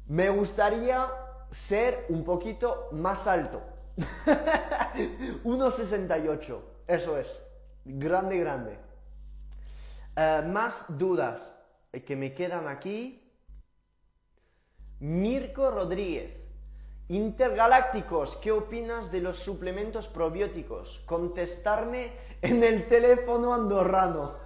Me 0.07 0.29
gustaría 0.29 1.09
ser 1.51 2.05
un 2.11 2.25
poquito 2.25 2.89
más 2.93 3.27
alto. 3.27 3.72
1,68. 5.45 6.61
Eso 6.87 7.19
es. 7.19 7.43
Grande, 7.85 8.39
grande. 8.39 8.79
Eh, 10.17 10.43
más 10.47 10.99
dudas 10.99 11.55
que 12.07 12.17
me 12.17 12.35
quedan 12.35 12.69
aquí. 12.69 13.19
Mirko 15.01 15.71
Rodríguez. 15.71 16.43
Intergalácticos, 17.09 18.37
¿qué 18.37 18.53
opinas 18.53 19.13
de 19.13 19.21
los 19.21 19.37
suplementos 19.37 20.09
probióticos? 20.09 21.03
Contestarme 21.05 22.13
en 22.41 22.63
el 22.63 22.87
teléfono 22.87 23.53
andorrano. 23.53 24.42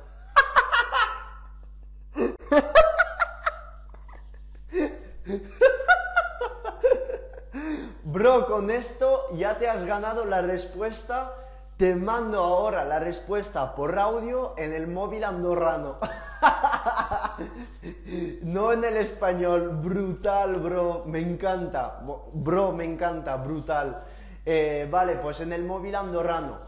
Bro, 8.17 8.47
con 8.47 8.71
esto 8.71 9.27
ya 9.35 9.59
te 9.59 9.69
has 9.69 9.85
ganado 9.85 10.25
la 10.25 10.41
respuesta. 10.41 11.35
Te 11.77 11.95
mando 11.95 12.43
ahora 12.43 12.83
la 12.83 12.99
respuesta 12.99 13.75
por 13.75 13.99
audio 13.99 14.55
en 14.57 14.73
el 14.73 14.87
móvil 14.87 15.23
andorrano. 15.23 15.99
no 18.41 18.73
en 18.73 18.85
el 18.85 18.97
español, 18.97 19.69
brutal, 19.83 20.57
bro, 20.57 21.03
me 21.05 21.21
encanta, 21.21 22.01
bro, 22.33 22.73
me 22.73 22.85
encanta, 22.85 23.37
brutal. 23.37 24.05
Eh, 24.47 24.89
vale, 24.91 25.17
pues 25.17 25.41
en 25.41 25.53
el 25.53 25.65
móvil 25.65 25.95
andorrano. 25.95 26.66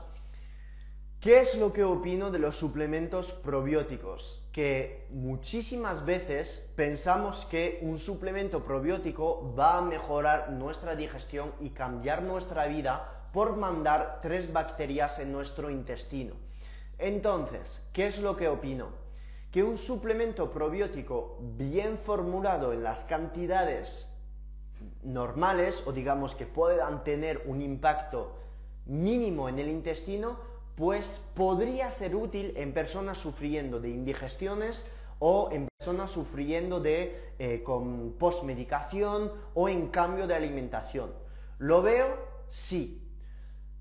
¿Qué 1.21 1.41
es 1.41 1.57
lo 1.57 1.73
que 1.73 1.83
opino 1.83 2.31
de 2.31 2.39
los 2.39 2.57
suplementos 2.57 3.33
probióticos? 3.33 4.49
Que 4.53 5.09
muchísimas 5.11 6.07
veces 6.07 6.73
pensamos 6.77 7.45
que 7.45 7.81
un 7.83 7.99
suplemento 7.99 8.63
probiótico 8.63 9.53
va 9.59 9.79
a 9.79 9.83
mejorar 9.83 10.53
nuestra 10.53 10.95
digestión 10.95 11.53
y 11.61 11.71
cambiar 11.71 12.23
nuestra 12.23 12.69
vida 12.69 13.31
por 13.33 13.57
mandar 13.57 14.21
tres 14.23 14.53
bacterias 14.53 15.19
en 15.19 15.33
nuestro 15.33 15.71
intestino. 15.71 16.35
Entonces, 16.99 17.83
¿qué 17.93 18.07
es 18.07 18.21
lo 18.21 18.37
que 18.37 18.47
opino? 18.47 18.91
Que 19.51 19.65
un 19.65 19.77
suplemento 19.77 20.53
probiótico 20.53 21.41
bien 21.57 21.99
formulado 21.99 22.73
en 22.73 22.85
las 22.85 23.03
cantidades 23.03 24.07
normales 25.03 25.83
o 25.85 25.91
digamos 25.91 26.37
que 26.37 26.47
puedan 26.47 27.03
tener 27.03 27.43
un 27.47 27.61
impacto 27.61 28.37
mínimo 28.87 29.49
en 29.49 29.59
el 29.59 29.69
intestino 29.69 30.48
pues 30.79 31.21
podría 31.35 31.91
ser 31.91 32.15
útil 32.15 32.53
en 32.57 32.73
personas 32.73 33.19
sufriendo 33.19 33.81
de 33.81 33.89
indigestiones 33.89 34.87
o 35.19 35.49
en 35.51 35.67
personas 35.77 36.09
sufriendo 36.09 36.79
de 36.79 37.33
eh, 37.41 37.65
con 37.65 38.13
postmedicación 38.13 39.33
o 39.55 39.69
en 39.69 39.89
cambio 39.89 40.29
de 40.29 40.37
alimentación. 40.37 41.13
¿Lo 41.59 41.83
veo? 41.83 42.17
Sí. 42.49 43.03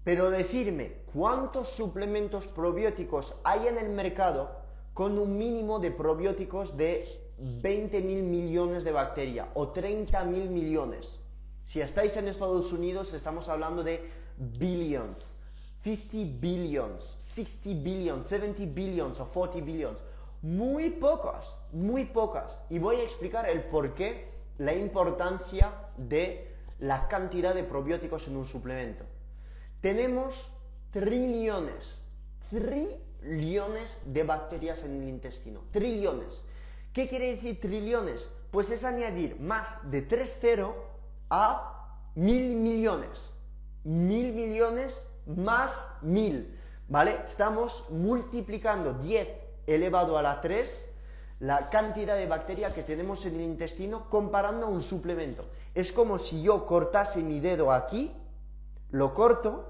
Pero 0.03 0.31
decirme 0.31 1.03
cuántos 1.13 1.69
suplementos 1.69 2.47
probióticos 2.47 3.35
hay 3.43 3.67
en 3.67 3.77
el 3.77 3.89
mercado 3.89 4.63
con 4.95 5.19
un 5.19 5.37
mínimo 5.37 5.77
de 5.77 5.91
probióticos 5.91 6.77
de 6.77 7.31
20 7.37 8.01
mil 8.01 8.23
millones 8.23 8.83
de 8.83 8.91
bacterias 8.91 9.49
o 9.53 9.67
30 9.67 10.23
mil 10.23 10.49
millones. 10.49 11.23
Si 11.63 11.79
estáis 11.79 12.17
en 12.17 12.27
Estados 12.27 12.73
Unidos 12.73 13.13
estamos 13.13 13.49
hablando 13.49 13.83
de 13.83 14.09
billions. 14.37 15.36
50 15.87 16.39
billions, 16.41 17.15
60 17.19 17.81
billions, 17.81 18.27
70 18.27 18.65
billions 18.73 19.19
o 19.19 19.25
40 19.25 19.61
billions. 19.61 20.03
Muy 20.41 20.89
pocas, 20.89 21.55
muy 21.71 22.05
pocas. 22.05 22.59
Y 22.69 22.77
voy 22.77 22.97
a 22.97 23.03
explicar 23.03 23.49
el 23.49 23.63
por 23.63 23.95
qué, 23.95 24.27
la 24.57 24.73
importancia 24.73 25.73
de 25.97 26.55
la 26.79 27.07
cantidad 27.07 27.55
de 27.55 27.63
probióticos 27.63 28.27
en 28.27 28.35
un 28.35 28.45
suplemento. 28.45 29.05
Tenemos 29.79 30.49
trillones, 30.91 31.99
trillones 32.49 33.99
de 34.05 34.23
bacterias 34.23 34.83
en 34.83 35.01
el 35.01 35.07
intestino. 35.07 35.61
Trillones. 35.71 36.43
¿Qué 36.91 37.07
quiere 37.07 37.31
decir 37.31 37.61
trillones? 37.61 38.29
Pues 38.51 38.71
es 38.71 38.83
añadir 38.83 39.39
más 39.39 39.89
de 39.89 40.01
3 40.01 40.37
0 40.41 40.75
a 41.29 42.11
mil 42.15 42.55
millones. 42.57 43.29
Mil 43.83 44.33
millones 44.33 45.07
más 45.27 45.89
1000, 46.01 46.59
¿vale? 46.87 47.19
Estamos 47.25 47.85
multiplicando 47.89 48.93
10 48.93 49.27
elevado 49.67 50.17
a 50.17 50.21
la 50.21 50.41
3 50.41 50.93
la 51.39 51.69
cantidad 51.69 52.15
de 52.15 52.25
bacteria 52.25 52.73
que 52.73 52.83
tenemos 52.83 53.25
en 53.25 53.35
el 53.35 53.41
intestino 53.41 54.09
comparando 54.09 54.65
a 54.65 54.69
un 54.69 54.81
suplemento. 54.81 55.45
Es 55.75 55.91
como 55.91 56.17
si 56.17 56.41
yo 56.41 56.65
cortase 56.65 57.21
mi 57.21 57.39
dedo 57.39 57.71
aquí, 57.71 58.11
lo 58.89 59.13
corto 59.13 59.69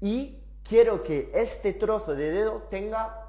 y 0.00 0.42
quiero 0.64 1.02
que 1.02 1.30
este 1.32 1.72
trozo 1.72 2.14
de 2.14 2.32
dedo 2.32 2.64
tenga 2.70 3.22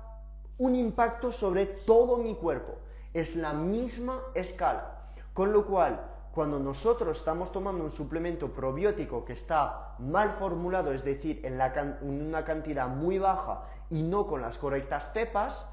un 0.58 0.74
impacto 0.76 1.32
sobre 1.32 1.66
todo 1.66 2.18
mi 2.18 2.34
cuerpo. 2.34 2.80
Es 3.14 3.36
la 3.36 3.54
misma 3.54 4.22
escala. 4.34 5.12
Con 5.34 5.54
lo 5.54 5.68
cual, 5.68 6.17
cuando 6.38 6.60
nosotros 6.60 7.18
estamos 7.18 7.52
tomando 7.52 7.84
un 7.84 7.90
suplemento 7.90 8.54
probiótico 8.54 9.26
que 9.26 9.34
está 9.34 9.96
mal 9.98 10.36
formulado, 10.38 10.92
es 10.94 11.04
decir, 11.04 11.42
en, 11.44 11.60
una 12.08 12.46
cantidad 12.46 12.88
muy 12.88 13.18
baja 13.18 13.64
y 13.90 14.04
no 14.04 14.28
con 14.28 14.44
las 14.44 14.60
correctas 14.60 15.10
cepas, 15.14 15.68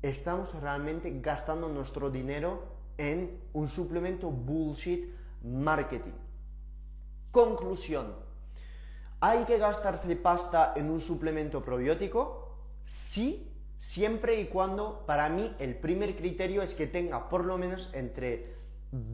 estamos 0.00 0.54
realmente 0.62 1.20
gastando 1.20 1.68
nuestro 1.68 2.08
dinero 2.08 2.62
en 2.96 3.38
un 3.52 3.68
suplemento 3.68 4.30
bullshit 4.30 5.12
marketing. 5.42 6.16
Conclusión. 7.30 8.14
¿Hay 9.20 9.44
que 9.44 9.58
gastarse 9.58 10.16
pasta 10.16 10.72
en 10.74 10.88
un 10.88 11.00
suplemento 11.00 11.62
probiótico? 11.62 12.56
Sí, 12.86 13.52
siempre 13.78 14.40
y 14.40 14.46
cuando, 14.46 15.04
para 15.04 15.28
mí, 15.28 15.54
el 15.58 15.76
primer 15.76 16.16
criterio 16.16 16.62
es 16.62 16.74
que 16.74 16.86
tenga 16.86 17.28
por 17.28 17.44
lo 17.44 17.58
menos 17.58 17.90
entre 17.92 18.55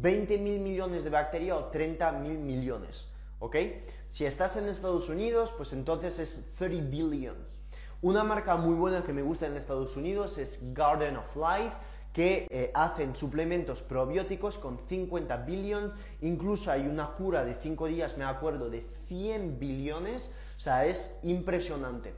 20 0.01 0.39
mil 0.39 0.61
millones 0.61 1.05
de 1.05 1.11
bacterias 1.11 1.57
o 1.57 1.65
30 1.67 2.13
mil 2.13 2.39
millones. 2.39 3.09
¿Ok? 3.39 3.57
Si 4.09 4.25
estás 4.25 4.57
en 4.57 4.69
Estados 4.69 5.09
Unidos, 5.09 5.53
pues 5.57 5.73
entonces 5.73 6.19
es 6.19 6.55
30 6.57 6.91
billion. 6.91 7.37
Una 8.01 8.25
marca 8.25 8.57
muy 8.57 8.75
buena 8.75 9.03
que 9.03 9.13
me 9.13 9.23
gusta 9.23 9.47
en 9.47 9.57
Estados 9.57 9.97
Unidos 9.97 10.39
es 10.39 10.59
Garden 10.75 11.17
of 11.17 11.37
Life, 11.37 11.77
que 12.13 12.47
eh, 12.51 12.71
hacen 12.75 13.17
suplementos 13.17 13.81
probióticos 13.81 14.59
con 14.59 14.79
50 14.89 15.37
billions, 15.39 15.95
incluso 16.21 16.71
hay 16.71 16.87
una 16.87 17.13
cura 17.13 17.45
de 17.45 17.55
5 17.55 17.87
días, 17.87 18.19
me 18.19 18.25
acuerdo, 18.25 18.69
de 18.71 18.87
100 19.09 19.59
billones, 19.59 20.33
o 20.57 20.61
sea, 20.61 20.87
es 20.87 21.15
impresionante. 21.23 22.13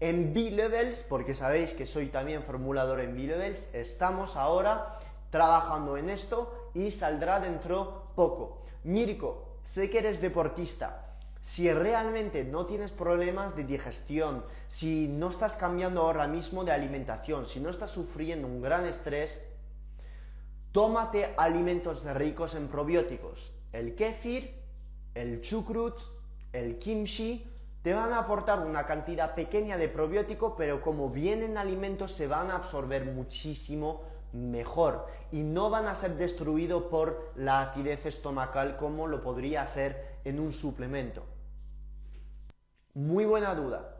En 0.00 0.34
B-Levels, 0.34 1.04
porque 1.08 1.34
sabéis 1.34 1.72
que 1.72 1.86
soy 1.86 2.06
también 2.06 2.42
formulador 2.42 3.00
en 3.00 3.14
B-Levels, 3.14 3.74
estamos 3.74 4.36
ahora 4.36 4.98
trabajando 5.30 5.96
en 5.96 6.10
esto 6.10 6.65
y 6.76 6.90
saldrá 6.90 7.40
dentro 7.40 8.10
poco. 8.14 8.62
Mirko, 8.84 9.56
sé 9.64 9.88
que 9.88 9.98
eres 9.98 10.20
deportista. 10.20 11.16
Si 11.40 11.72
realmente 11.72 12.44
no 12.44 12.66
tienes 12.66 12.92
problemas 12.92 13.56
de 13.56 13.64
digestión, 13.64 14.44
si 14.68 15.08
no 15.08 15.30
estás 15.30 15.54
cambiando 15.54 16.02
ahora 16.02 16.26
mismo 16.26 16.64
de 16.64 16.72
alimentación, 16.72 17.46
si 17.46 17.60
no 17.60 17.70
estás 17.70 17.90
sufriendo 17.90 18.46
un 18.46 18.60
gran 18.60 18.84
estrés, 18.84 19.42
tómate 20.72 21.32
alimentos 21.38 22.04
ricos 22.04 22.54
en 22.54 22.68
probióticos. 22.68 23.52
El 23.72 23.94
kéfir, 23.94 24.54
el 25.14 25.40
chucrut, 25.40 25.98
el 26.52 26.78
kimchi, 26.78 27.48
te 27.82 27.94
van 27.94 28.12
a 28.12 28.18
aportar 28.18 28.60
una 28.60 28.84
cantidad 28.84 29.34
pequeña 29.34 29.78
de 29.78 29.88
probiótico, 29.88 30.56
pero 30.56 30.82
como 30.82 31.08
vienen 31.08 31.56
alimentos 31.56 32.12
se 32.12 32.26
van 32.26 32.50
a 32.50 32.56
absorber 32.56 33.06
muchísimo 33.06 34.02
mejor 34.32 35.06
y 35.32 35.42
no 35.42 35.70
van 35.70 35.86
a 35.86 35.94
ser 35.94 36.16
destruidos 36.16 36.84
por 36.84 37.32
la 37.36 37.62
acidez 37.62 38.06
estomacal 38.06 38.76
como 38.76 39.06
lo 39.06 39.22
podría 39.22 39.66
ser 39.66 40.18
en 40.24 40.40
un 40.40 40.52
suplemento. 40.52 41.24
Muy 42.94 43.24
buena 43.24 43.54
duda. 43.54 43.96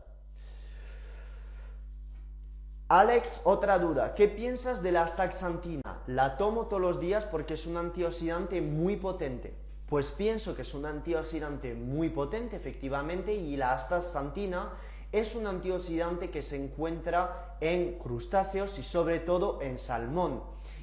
Alex, 2.89 3.41
otra 3.45 3.81
duda. 3.81 4.15
¿Qué 4.15 4.29
piensas 4.29 4.83
de 4.83 4.93
la 4.93 5.03
astaxantina? 5.03 5.83
La 6.07 6.37
tomo 6.37 6.67
todos 6.67 6.81
los 6.81 7.01
días 7.01 7.25
porque 7.25 7.55
es 7.55 7.67
un 7.67 7.77
antioxidante 7.77 8.61
muy 8.61 8.97
potente. 8.97 9.55
Pues 9.89 10.13
pienso 10.13 10.55
que 10.55 10.63
es 10.63 10.73
un 10.73 10.87
antioxidante 10.87 11.75
muy 11.75 12.11
potente, 12.11 12.57
efectivamente, 12.57 13.35
y 13.35 13.57
la 13.57 13.73
astaxantina 13.73 14.71
es 15.13 15.35
un 15.35 15.47
antioxidante 15.47 16.31
que 16.31 16.43
se 16.43 16.63
encuentra 16.63 17.46
en 17.61 17.99
crustáceos 17.99 18.79
y 18.79 18.83
sobre 18.83 19.21
todo 19.21 19.61
en 19.63 19.79
salmón. 19.79 20.43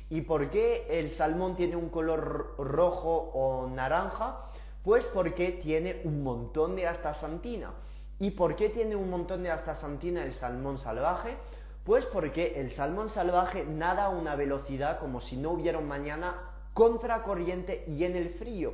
¿Y 0.09 0.21
por 0.21 0.49
qué 0.49 0.85
el 0.89 1.11
salmón 1.11 1.55
tiene 1.55 1.75
un 1.75 1.89
color 1.89 2.55
rojo 2.57 3.31
o 3.33 3.67
naranja? 3.67 4.49
Pues 4.83 5.05
porque 5.05 5.51
tiene 5.51 6.01
un 6.03 6.23
montón 6.23 6.75
de 6.75 6.87
astaxantina. 6.87 7.71
¿Y 8.19 8.31
por 8.31 8.55
qué 8.55 8.69
tiene 8.69 8.95
un 8.95 9.09
montón 9.09 9.43
de 9.43 9.51
astaxantina 9.51 10.23
el 10.23 10.33
salmón 10.33 10.77
salvaje? 10.77 11.35
Pues 11.83 12.05
porque 12.05 12.61
el 12.61 12.71
salmón 12.71 13.09
salvaje 13.09 13.65
nada 13.65 14.05
a 14.05 14.09
una 14.09 14.35
velocidad 14.35 14.99
como 14.99 15.19
si 15.19 15.35
no 15.37 15.51
hubiera 15.51 15.79
un 15.79 15.87
mañana 15.87 16.35
contracorriente 16.73 17.85
y 17.87 18.03
en 18.03 18.15
el 18.15 18.29
frío. 18.29 18.73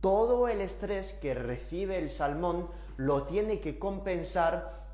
Todo 0.00 0.48
el 0.48 0.60
estrés 0.60 1.14
que 1.14 1.34
recibe 1.34 1.98
el 1.98 2.10
salmón 2.10 2.68
lo 2.96 3.24
tiene 3.24 3.60
que 3.60 3.78
compensar 3.78 4.85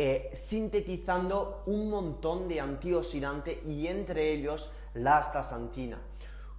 eh, 0.00 0.30
sintetizando 0.32 1.64
un 1.66 1.90
montón 1.90 2.46
de 2.46 2.60
antioxidante 2.60 3.60
y 3.66 3.88
entre 3.88 4.30
ellos 4.30 4.70
la 4.94 5.18
astaxantina. 5.18 5.98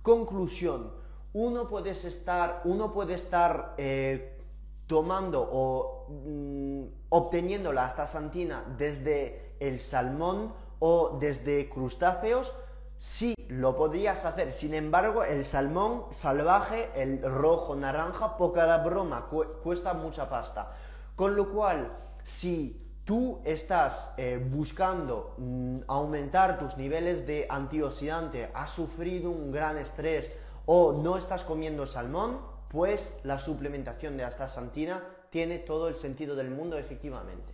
Conclusión, 0.01 0.91
uno 1.31 1.69
puede 1.69 1.91
estar, 1.91 2.61
uno 2.65 2.91
puede 2.91 3.13
estar 3.13 3.75
eh, 3.77 4.41
tomando 4.87 5.47
o 5.49 6.07
mm, 6.09 6.83
obteniendo 7.07 7.71
la 7.71 7.85
astaxantina 7.85 8.75
desde 8.77 9.55
el 9.61 9.79
salmón 9.79 10.53
o 10.79 11.17
desde 11.21 11.69
crustáceos, 11.69 12.53
sí 12.97 13.35
lo 13.47 13.77
podrías 13.77 14.25
hacer. 14.25 14.51
Sin 14.51 14.73
embargo, 14.73 15.23
el 15.23 15.45
salmón 15.45 16.07
salvaje, 16.11 16.89
el 16.93 17.21
rojo 17.21 17.73
naranja, 17.77 18.35
poca 18.35 18.65
la 18.65 18.79
broma, 18.79 19.27
cuesta 19.27 19.93
mucha 19.93 20.29
pasta. 20.29 20.73
Con 21.15 21.37
lo 21.37 21.53
cual, 21.53 21.97
si 22.25 22.88
tú 23.09 23.39
estás 23.43 24.13
eh, 24.17 24.37
buscando 24.37 25.33
mm, 25.39 25.79
aumentar 25.87 26.59
tus 26.59 26.77
niveles 26.77 27.25
de 27.25 27.47
antioxidante, 27.49 28.51
has 28.53 28.69
sufrido 28.69 29.31
un 29.31 29.51
gran 29.51 29.79
estrés 29.79 30.31
o 30.67 30.93
no 30.93 31.17
estás 31.17 31.43
comiendo 31.43 31.87
salmón, 31.87 32.39
pues 32.67 33.19
la 33.23 33.39
suplementación 33.39 34.15
de 34.15 34.25
astaxantina 34.25 35.03
tiene 35.31 35.57
todo 35.57 35.87
el 35.87 35.95
sentido 35.95 36.35
del 36.35 36.51
mundo 36.51 36.77
efectivamente. 36.77 37.51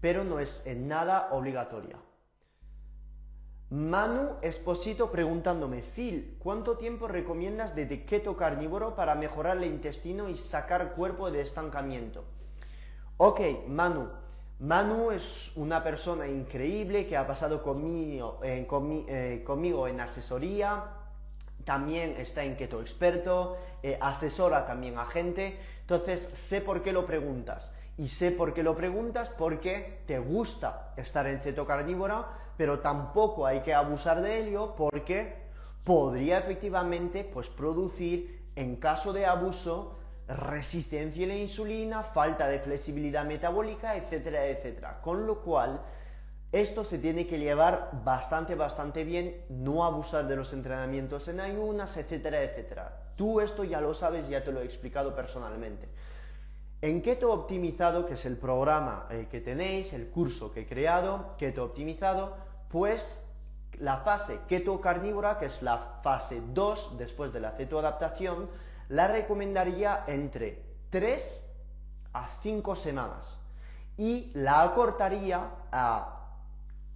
pero 0.00 0.24
no 0.24 0.38
es 0.38 0.66
en 0.66 0.88
nada 0.88 1.28
obligatoria. 1.32 1.98
Manu 3.68 4.36
Esposito 4.40 5.10
preguntándome, 5.10 5.82
Phil, 5.82 6.38
¿cuánto 6.38 6.78
tiempo 6.78 7.06
recomiendas 7.06 7.74
de 7.74 8.06
keto 8.06 8.34
carnívoro 8.34 8.94
para 8.94 9.14
mejorar 9.14 9.58
el 9.58 9.64
intestino 9.64 10.30
y 10.30 10.36
sacar 10.36 10.94
cuerpo 10.94 11.30
de 11.30 11.42
estancamiento? 11.42 12.24
Ok, 13.18 13.40
Manu. 13.68 14.23
Manu 14.60 15.10
es 15.10 15.52
una 15.56 15.82
persona 15.82 16.28
increíble 16.28 17.06
que 17.06 17.16
ha 17.16 17.26
pasado 17.26 17.62
conmigo, 17.62 18.40
eh, 18.42 18.66
eh, 19.08 19.44
en 19.88 20.00
asesoría, 20.00 20.84
también 21.64 22.16
está 22.18 22.44
en 22.44 22.56
keto 22.56 22.80
experto, 22.80 23.56
eh, 23.82 23.98
asesora 24.00 24.66
también 24.66 24.98
a 24.98 25.06
gente, 25.06 25.58
entonces 25.80 26.22
sé 26.34 26.60
por 26.60 26.82
qué 26.82 26.92
lo 26.92 27.04
preguntas. 27.04 27.72
Y 27.96 28.08
sé 28.08 28.32
por 28.32 28.54
qué 28.54 28.62
lo 28.62 28.76
preguntas 28.76 29.28
porque 29.28 30.02
te 30.06 30.18
gusta 30.18 30.92
estar 30.96 31.26
en 31.26 31.40
ceto 31.40 31.64
carnívora, 31.64 32.26
pero 32.56 32.80
tampoco 32.80 33.46
hay 33.46 33.60
que 33.60 33.74
abusar 33.74 34.20
de 34.20 34.46
ello 34.46 34.74
porque 34.76 35.34
podría 35.84 36.38
efectivamente 36.38 37.24
pues, 37.24 37.48
producir, 37.48 38.50
en 38.56 38.76
caso 38.76 39.12
de 39.12 39.26
abuso, 39.26 39.96
resistencia 40.28 41.24
a 41.24 41.28
la 41.28 41.36
insulina, 41.36 42.02
falta 42.02 42.48
de 42.48 42.58
flexibilidad 42.58 43.24
metabólica, 43.24 43.96
etcétera, 43.96 44.46
etcétera. 44.46 45.00
Con 45.00 45.26
lo 45.26 45.40
cual, 45.40 45.82
esto 46.52 46.84
se 46.84 46.98
tiene 46.98 47.26
que 47.26 47.38
llevar 47.38 47.90
bastante, 48.04 48.54
bastante 48.54 49.04
bien, 49.04 49.44
no 49.48 49.84
abusar 49.84 50.26
de 50.26 50.36
los 50.36 50.52
entrenamientos 50.52 51.28
en 51.28 51.40
ayunas, 51.40 51.96
etcétera, 51.96 52.42
etcétera. 52.42 53.00
Tú 53.16 53.40
esto 53.40 53.64
ya 53.64 53.80
lo 53.80 53.94
sabes, 53.94 54.28
ya 54.28 54.42
te 54.42 54.52
lo 54.52 54.60
he 54.60 54.64
explicado 54.64 55.14
personalmente. 55.14 55.88
En 56.80 57.02
Keto 57.02 57.32
Optimizado, 57.32 58.06
que 58.06 58.14
es 58.14 58.24
el 58.26 58.36
programa 58.36 59.06
eh, 59.10 59.26
que 59.30 59.40
tenéis, 59.40 59.92
el 59.94 60.10
curso 60.10 60.52
que 60.52 60.60
he 60.60 60.66
creado, 60.66 61.34
Keto 61.38 61.64
Optimizado, 61.64 62.36
pues 62.68 63.24
la 63.78 63.98
fase 63.98 64.40
keto 64.48 64.80
carnívora, 64.80 65.38
que 65.38 65.46
es 65.46 65.62
la 65.62 65.78
fase 66.02 66.42
2 66.52 66.98
después 66.98 67.32
de 67.32 67.40
la 67.40 67.52
cetoadaptación, 67.52 68.48
la 68.88 69.06
recomendaría 69.06 70.04
entre 70.06 70.62
3 70.90 71.42
a 72.12 72.28
5 72.42 72.76
semanas 72.76 73.40
y 73.96 74.30
la 74.34 74.62
acortaría 74.62 75.50
a 75.72 76.38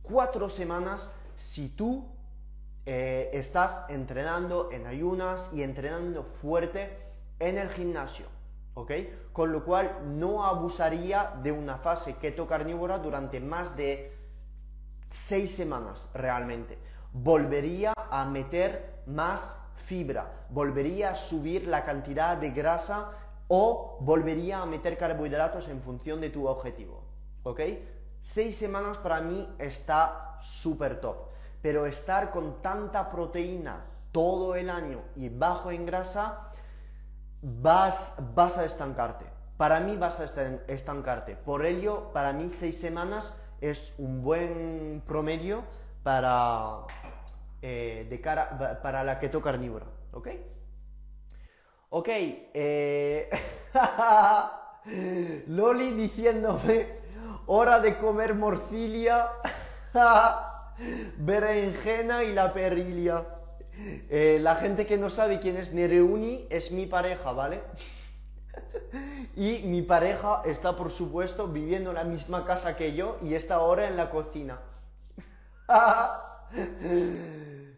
4 0.02 0.48
semanas 0.48 1.12
si 1.36 1.68
tú 1.68 2.06
eh, 2.86 3.30
estás 3.32 3.84
entrenando 3.88 4.70
en 4.72 4.86
ayunas 4.86 5.50
y 5.52 5.62
entrenando 5.62 6.24
fuerte 6.24 6.96
en 7.38 7.58
el 7.58 7.68
gimnasio. 7.70 8.26
Con 9.32 9.52
lo 9.52 9.64
cual 9.64 10.18
no 10.18 10.44
abusaría 10.44 11.34
de 11.42 11.50
una 11.50 11.78
fase 11.78 12.14
keto 12.16 12.46
carnívora 12.46 12.98
durante 12.98 13.40
más 13.40 13.76
de 13.76 14.16
seis 15.08 15.54
semanas 15.54 16.08
realmente. 16.14 16.78
Volvería 17.12 17.92
a 17.96 18.24
meter 18.24 19.02
más 19.06 19.60
fibra, 19.88 20.44
volvería 20.50 21.12
a 21.12 21.14
subir 21.14 21.66
la 21.66 21.82
cantidad 21.82 22.36
de 22.36 22.50
grasa 22.50 23.10
o 23.48 23.96
volvería 24.00 24.60
a 24.60 24.66
meter 24.66 24.98
carbohidratos 24.98 25.68
en 25.68 25.80
función 25.80 26.20
de 26.20 26.28
tu 26.28 26.46
objetivo. 26.46 27.02
¿Ok? 27.42 27.60
Seis 28.22 28.58
semanas 28.58 28.98
para 28.98 29.22
mí 29.22 29.48
está 29.58 30.36
súper 30.42 31.00
top. 31.00 31.16
Pero 31.62 31.86
estar 31.86 32.30
con 32.30 32.60
tanta 32.60 33.10
proteína 33.10 33.86
todo 34.12 34.54
el 34.56 34.68
año 34.68 35.00
y 35.16 35.30
bajo 35.30 35.70
en 35.70 35.86
grasa 35.86 36.52
vas, 37.40 38.16
vas 38.34 38.58
a 38.58 38.66
estancarte. 38.66 39.24
Para 39.56 39.80
mí 39.80 39.96
vas 39.96 40.20
a 40.20 40.24
estancarte. 40.68 41.34
Por 41.34 41.64
ello, 41.64 42.12
para 42.12 42.34
mí 42.34 42.50
seis 42.50 42.78
semanas 42.78 43.40
es 43.62 43.94
un 43.98 44.22
buen 44.22 45.02
promedio 45.06 45.64
para, 46.02 46.84
eh, 47.62 48.06
de 48.08 48.20
cara, 48.20 48.80
para 48.82 49.04
la 49.04 49.18
keto 49.18 49.42
carnívora. 49.42 49.86
¿Ok? 50.12 50.28
Ok. 51.90 52.08
Eh, 52.08 53.30
Loli 55.48 55.92
diciéndome, 55.92 56.86
hora 57.46 57.80
de 57.80 57.96
comer 57.98 58.34
morcilia, 58.34 59.28
berenjena 61.18 62.24
y 62.24 62.32
la 62.32 62.52
perilla. 62.52 63.24
Eh, 64.10 64.38
la 64.40 64.56
gente 64.56 64.86
que 64.86 64.98
no 64.98 65.08
sabe 65.08 65.38
quién 65.38 65.56
es 65.56 65.72
Nereuni 65.72 66.46
es 66.50 66.72
mi 66.72 66.86
pareja, 66.86 67.32
¿vale? 67.32 67.60
y 69.36 69.62
mi 69.66 69.82
pareja 69.82 70.42
está, 70.44 70.76
por 70.76 70.90
supuesto, 70.90 71.48
viviendo 71.48 71.90
en 71.90 71.96
la 71.96 72.04
misma 72.04 72.44
casa 72.44 72.76
que 72.76 72.94
yo 72.94 73.18
y 73.22 73.34
está 73.34 73.56
ahora 73.56 73.86
en 73.88 73.96
la 73.96 74.10
cocina. 74.10 74.58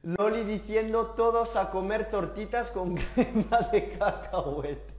Loli 0.03 0.45
diciendo 0.45 1.09
todos 1.09 1.57
a 1.57 1.71
comer 1.71 2.09
tortitas 2.11 2.71
con 2.71 2.95
crema 3.15 3.61
de 3.73 3.91
cacahuete. 3.91 4.95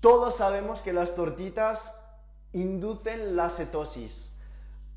Todos 0.00 0.36
sabemos 0.36 0.80
que 0.82 0.92
las 0.92 1.14
tortitas 1.14 1.98
inducen 2.52 3.36
la 3.36 3.50
cetosis. 3.50 4.36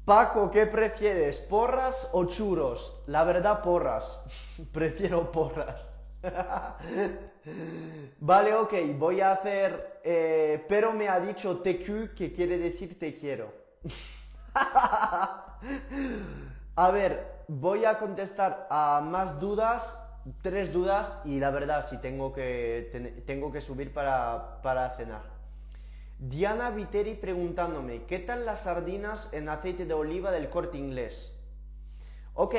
Paco, 0.05 0.51
¿qué 0.51 0.65
prefieres? 0.65 1.39
¿Porras 1.39 2.09
o 2.13 2.25
churos? 2.25 3.01
La 3.07 3.23
verdad, 3.23 3.61
porras. 3.61 4.21
Prefiero 4.73 5.31
porras. 5.31 5.85
vale, 8.19 8.53
ok, 8.55 8.73
voy 8.97 9.21
a 9.21 9.31
hacer... 9.31 10.01
Eh, 10.03 10.65
pero 10.67 10.91
me 10.93 11.07
ha 11.07 11.19
dicho 11.19 11.59
TQ 11.59 12.15
que 12.15 12.31
quiere 12.33 12.57
decir 12.57 12.97
te 12.97 13.13
quiero. 13.13 13.53
A 16.75 16.91
ver, 16.91 17.43
voy 17.47 17.85
a 17.85 17.99
contestar 17.99 18.67
a 18.69 19.01
más 19.03 19.39
dudas, 19.39 19.97
tres 20.41 20.71
dudas 20.71 21.21
y 21.25 21.39
la 21.39 21.49
verdad, 21.49 21.85
si 21.87 21.97
tengo 21.97 22.31
que, 22.33 23.23
tengo 23.25 23.51
que 23.51 23.61
subir 23.61 23.93
para, 23.93 24.61
para 24.61 24.89
cenar. 24.91 25.23
Diana 26.19 26.69
Viteri 26.69 27.15
preguntándome, 27.15 28.03
¿qué 28.03 28.19
tal 28.19 28.45
las 28.45 28.61
sardinas 28.61 29.33
en 29.33 29.49
aceite 29.49 29.85
de 29.85 29.93
oliva 29.95 30.31
del 30.31 30.49
corte 30.49 30.77
inglés? 30.77 31.35
Ok, 32.35 32.55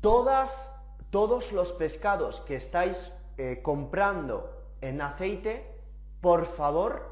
todas, 0.00 0.74
todos 1.10 1.52
los 1.52 1.72
pescados 1.72 2.40
que 2.40 2.56
estáis 2.56 3.12
eh, 3.36 3.60
comprando 3.62 4.58
en 4.80 5.02
aceite, 5.02 5.66
por 6.20 6.46
favor, 6.46 7.07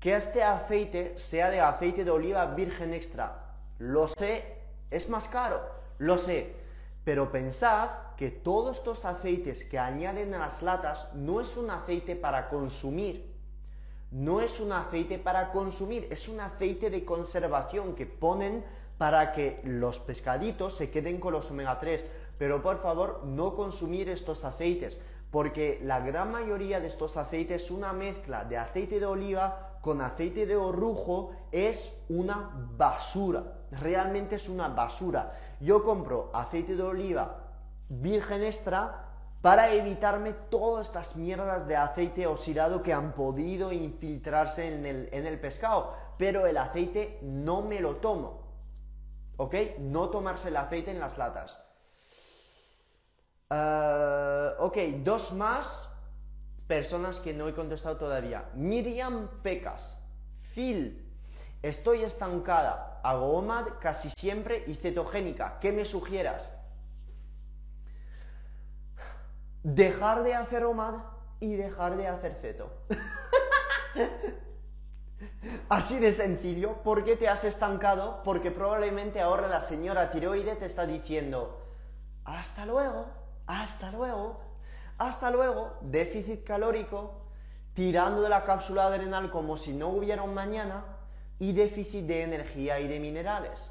que 0.00 0.14
este 0.14 0.42
aceite 0.42 1.14
sea 1.18 1.50
de 1.50 1.60
aceite 1.60 2.04
de 2.04 2.10
oliva 2.10 2.46
virgen 2.46 2.94
extra. 2.94 3.54
Lo 3.78 4.08
sé, 4.08 4.56
es 4.90 5.08
más 5.08 5.28
caro, 5.28 5.60
lo 5.98 6.18
sé, 6.18 6.54
pero 7.04 7.32
pensad 7.32 7.90
que 8.16 8.30
todos 8.30 8.78
estos 8.78 9.04
aceites 9.04 9.64
que 9.64 9.78
añaden 9.78 10.34
a 10.34 10.38
las 10.38 10.62
latas 10.62 11.08
no 11.14 11.40
es 11.40 11.56
un 11.56 11.70
aceite 11.70 12.16
para 12.16 12.48
consumir, 12.48 13.34
no 14.10 14.40
es 14.40 14.60
un 14.60 14.72
aceite 14.72 15.18
para 15.18 15.50
consumir, 15.50 16.08
es 16.10 16.28
un 16.28 16.40
aceite 16.40 16.90
de 16.90 17.04
conservación 17.04 17.94
que 17.94 18.06
ponen 18.06 18.64
para 18.96 19.32
que 19.32 19.60
los 19.64 20.00
pescaditos 20.00 20.76
se 20.76 20.90
queden 20.90 21.20
con 21.20 21.32
los 21.32 21.50
omega 21.50 21.78
3. 21.78 22.04
Pero 22.36 22.62
por 22.62 22.78
favor, 22.78 23.22
no 23.24 23.54
consumir 23.54 24.08
estos 24.08 24.44
aceites, 24.44 25.00
porque 25.30 25.80
la 25.84 26.00
gran 26.00 26.32
mayoría 26.32 26.80
de 26.80 26.88
estos 26.88 27.16
aceites, 27.16 27.70
una 27.70 27.92
mezcla 27.92 28.44
de 28.44 28.56
aceite 28.56 28.98
de 28.98 29.06
oliva 29.06 29.77
con 29.88 30.02
aceite 30.02 30.44
de 30.44 30.54
orrujo, 30.54 31.30
es 31.50 32.04
una 32.10 32.50
basura. 32.76 33.42
Realmente 33.70 34.36
es 34.36 34.46
una 34.50 34.68
basura. 34.68 35.32
Yo 35.60 35.82
compro 35.82 36.30
aceite 36.34 36.76
de 36.76 36.82
oliva 36.82 37.38
virgen 37.88 38.42
extra 38.42 39.06
para 39.40 39.72
evitarme 39.72 40.34
todas 40.50 40.88
estas 40.88 41.16
mierdas 41.16 41.66
de 41.66 41.74
aceite 41.74 42.26
oxidado 42.26 42.82
que 42.82 42.92
han 42.92 43.14
podido 43.14 43.72
infiltrarse 43.72 44.74
en 44.74 44.84
el, 45.26 45.40
pescado. 45.40 45.94
Pero 46.18 46.46
el 46.46 46.58
aceite 46.58 47.18
no 47.22 47.62
me 47.62 47.80
lo 47.80 47.96
tomo. 47.96 48.42
¿Ok? 49.38 49.54
No 49.78 50.10
tomarse 50.10 50.48
el 50.48 50.58
aceite 50.58 50.90
en 50.90 51.00
las 51.00 51.16
latas. 51.16 51.64
Eh, 53.48 54.50
ok, 54.58 54.76
dos 55.02 55.32
más 55.32 55.87
personas 56.68 57.18
que 57.18 57.34
no 57.34 57.48
he 57.48 57.54
contestado 57.54 57.96
todavía. 57.96 58.48
Miriam 58.54 59.28
Pecas. 59.42 59.98
Phil. 60.54 61.04
Estoy 61.62 62.04
estancada. 62.04 63.00
Hago 63.02 63.32
OMAD 63.32 63.80
casi 63.80 64.10
siempre 64.10 64.62
y 64.68 64.74
cetogénica. 64.74 65.58
¿Qué 65.58 65.72
me 65.72 65.84
sugieras? 65.84 66.52
dejar 69.62 70.22
de 70.22 70.34
hacer 70.34 70.64
OMAD 70.64 70.94
y 71.40 71.54
dejar 71.54 71.96
de 71.96 72.08
hacer 72.08 72.38
ceto. 72.40 72.70
Así 75.68 75.98
de 75.98 76.12
sencillo, 76.12 76.82
¿por 76.82 77.04
qué 77.04 77.16
te 77.16 77.28
has 77.28 77.44
estancado? 77.44 78.22
Porque 78.24 78.50
probablemente 78.50 79.20
ahora 79.20 79.48
la 79.48 79.60
señora 79.60 80.10
tiroide 80.10 80.56
te 80.56 80.64
está 80.64 80.86
diciendo, 80.86 81.62
hasta 82.24 82.66
luego, 82.66 83.06
hasta 83.46 83.90
luego, 83.90 84.40
hasta 84.98 85.30
luego, 85.30 85.78
déficit 85.80 86.44
calórico, 86.44 87.22
tirando 87.72 88.20
de 88.20 88.28
la 88.28 88.44
cápsula 88.44 88.86
adrenal 88.86 89.30
como 89.30 89.56
si 89.56 89.72
no 89.72 89.88
hubiera 89.88 90.24
un 90.24 90.34
mañana 90.34 90.84
y 91.38 91.52
déficit 91.52 92.04
de 92.04 92.24
energía 92.24 92.80
y 92.80 92.88
de 92.88 92.98
minerales. 92.98 93.70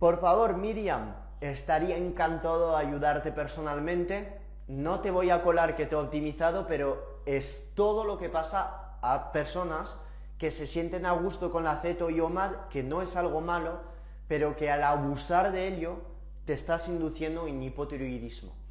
Por 0.00 0.20
favor, 0.20 0.56
Miriam, 0.56 1.14
estaría 1.40 1.96
encantado 1.96 2.72
de 2.72 2.84
ayudarte 2.84 3.30
personalmente. 3.30 4.40
No 4.66 4.98
te 4.98 5.12
voy 5.12 5.30
a 5.30 5.42
colar 5.42 5.76
que 5.76 5.86
te 5.86 5.94
he 5.94 5.98
optimizado, 5.98 6.66
pero 6.66 7.20
es 7.24 7.72
todo 7.76 8.04
lo 8.04 8.18
que 8.18 8.28
pasa 8.28 8.96
a 9.00 9.30
personas 9.30 9.96
que 10.38 10.50
se 10.50 10.66
sienten 10.66 11.06
a 11.06 11.12
gusto 11.12 11.52
con 11.52 11.62
la 11.62 11.76
ceto 11.76 12.10
y 12.10 12.18
OMAD, 12.18 12.68
que 12.68 12.82
no 12.82 13.00
es 13.00 13.14
algo 13.14 13.40
malo, 13.40 13.78
pero 14.26 14.56
que 14.56 14.72
al 14.72 14.82
abusar 14.82 15.52
de 15.52 15.68
ello 15.68 15.98
te 16.44 16.52
estás 16.54 16.88
induciendo 16.88 17.46
en 17.46 17.62
hipotiroidismo. 17.62 18.61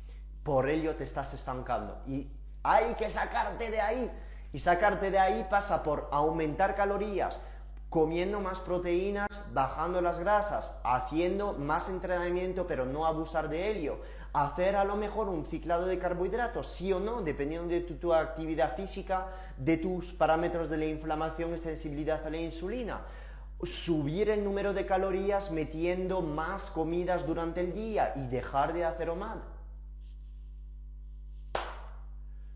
Por 0.43 0.69
ello 0.69 0.95
te 0.95 1.03
estás 1.03 1.33
estancando. 1.33 2.01
Y 2.07 2.27
hay 2.63 2.93
que 2.95 3.09
sacarte 3.09 3.69
de 3.69 3.81
ahí. 3.81 4.11
Y 4.53 4.59
sacarte 4.59 5.11
de 5.11 5.19
ahí 5.19 5.47
pasa 5.49 5.81
por 5.83 6.09
aumentar 6.11 6.75
calorías, 6.75 7.39
comiendo 7.89 8.41
más 8.41 8.59
proteínas, 8.59 9.27
bajando 9.53 10.01
las 10.01 10.19
grasas, 10.19 10.75
haciendo 10.83 11.53
más 11.53 11.89
entrenamiento 11.89 12.67
pero 12.67 12.85
no 12.85 13.05
abusar 13.05 13.49
de 13.49 13.69
ello, 13.69 13.99
hacer 14.33 14.75
a 14.75 14.85
lo 14.85 14.95
mejor 14.95 15.29
un 15.29 15.45
ciclado 15.45 15.85
de 15.85 15.99
carbohidratos, 15.99 16.67
sí 16.67 16.91
o 16.91 16.99
no, 16.99 17.21
dependiendo 17.21 17.67
de 17.67 17.81
tu, 17.81 18.13
actividad 18.13 18.75
física, 18.75 19.27
de 19.57 19.77
tus 19.77 20.11
parámetros 20.13 20.69
de 20.69 20.77
la 20.77 20.85
inflamación 20.85 21.53
y 21.53 21.57
sensibilidad 21.57 22.25
a 22.25 22.29
la 22.29 22.37
insulina. 22.37 23.01
Subir 23.63 24.29
el 24.29 24.43
número 24.43 24.73
de 24.73 24.85
calorías 24.85 25.51
metiendo 25.51 26.21
más 26.21 26.71
comidas 26.71 27.27
durante 27.27 27.61
el 27.61 27.73
día 27.73 28.13
y 28.15 28.27
dejar 28.27 28.73
de 28.73 28.85
hacer 28.85 29.09
OMAD. 29.09 29.37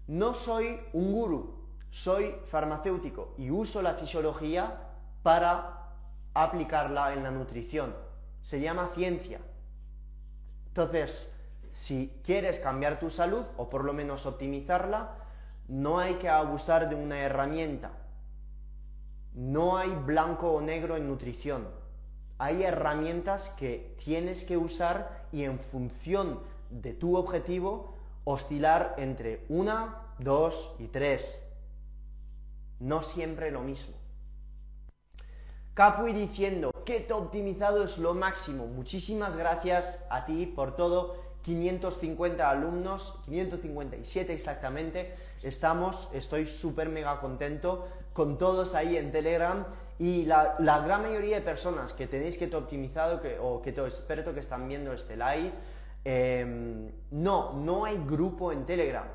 No 0.07 0.35
soy 0.35 0.79
un 0.93 1.11
gurú, 1.11 1.55
soy 1.89 2.35
farmacéutico 2.45 3.33
y 3.37 3.49
uso 3.49 3.81
la 3.81 3.95
fisiología 3.95 4.81
para 5.23 5.93
aplicarla 6.33 7.13
en 7.13 7.23
la 7.23 7.31
nutrición. 7.31 7.95
Se 8.43 8.61
llama 8.61 8.91
ciencia. 8.93 9.39
Entonces, 10.67 11.33
si 11.71 12.21
quieres 12.23 12.59
cambiar 12.59 12.99
tu 12.99 13.09
salud 13.09 13.43
o 13.57 13.69
por 13.69 13.83
lo 13.83 13.93
menos 13.93 14.25
optimizarla, 14.25 15.15
no 15.67 15.97
hay 15.97 16.15
que 16.15 16.29
abusar 16.29 16.87
de 16.89 16.95
una 16.95 17.19
herramienta. 17.19 17.91
No 19.33 19.77
hay 19.77 19.89
blanco 19.89 20.51
o 20.51 20.61
negro 20.61 20.95
en 20.95 21.07
nutrición. 21.07 21.67
Hay 22.37 22.63
herramientas 22.63 23.49
que 23.57 23.95
tienes 24.03 24.43
que 24.43 24.57
usar 24.57 25.25
y 25.31 25.43
en 25.43 25.59
función 25.59 26.39
de 26.69 26.93
tu 26.93 27.15
objetivo 27.15 27.94
oscilar 28.25 28.95
entre 28.97 29.45
una, 29.47 30.13
dos 30.19 30.73
y 30.79 30.87
tres. 30.87 31.41
No 32.79 33.01
siempre 33.01 33.51
lo 33.51 33.61
mismo. 33.61 33.95
Capui 35.73 36.13
diciendo, 36.13 36.71
Keto 36.85 37.17
optimizado 37.17 37.83
es 37.83 37.97
lo 37.97 38.13
máximo. 38.13 38.67
Muchísimas 38.67 39.35
gracias 39.35 40.03
a 40.09 40.25
ti 40.25 40.45
por 40.45 40.75
todo. 40.75 41.23
550 41.43 42.49
alumnos, 42.49 43.19
557 43.25 44.33
exactamente. 44.33 45.13
Estamos, 45.43 46.09
estoy 46.11 46.47
súper 46.47 46.89
mega 46.89 47.19
contento 47.21 47.87
con 48.13 48.39
todos 48.39 48.73
ahí 48.73 48.97
en 48.97 49.11
Telegram 49.11 49.63
y 49.99 50.25
la, 50.25 50.55
gran 50.57 51.03
mayoría 51.03 51.35
de 51.35 51.41
personas 51.41 51.93
que 51.93 52.07
tenéis 52.07 52.37
Keto 52.37 52.57
optimizado 52.57 53.21
que, 53.21 53.37
o 53.37 53.61
experto 53.63 54.33
que 54.33 54.39
están 54.39 54.67
viendo 54.67 54.91
este 54.91 55.15
live, 55.15 55.51
em, 56.05 56.89
no, 57.11 57.53
no 57.53 57.83
hay 57.83 58.01
grupo 58.05 58.53
en 58.53 58.65
Telegram. 58.65 59.07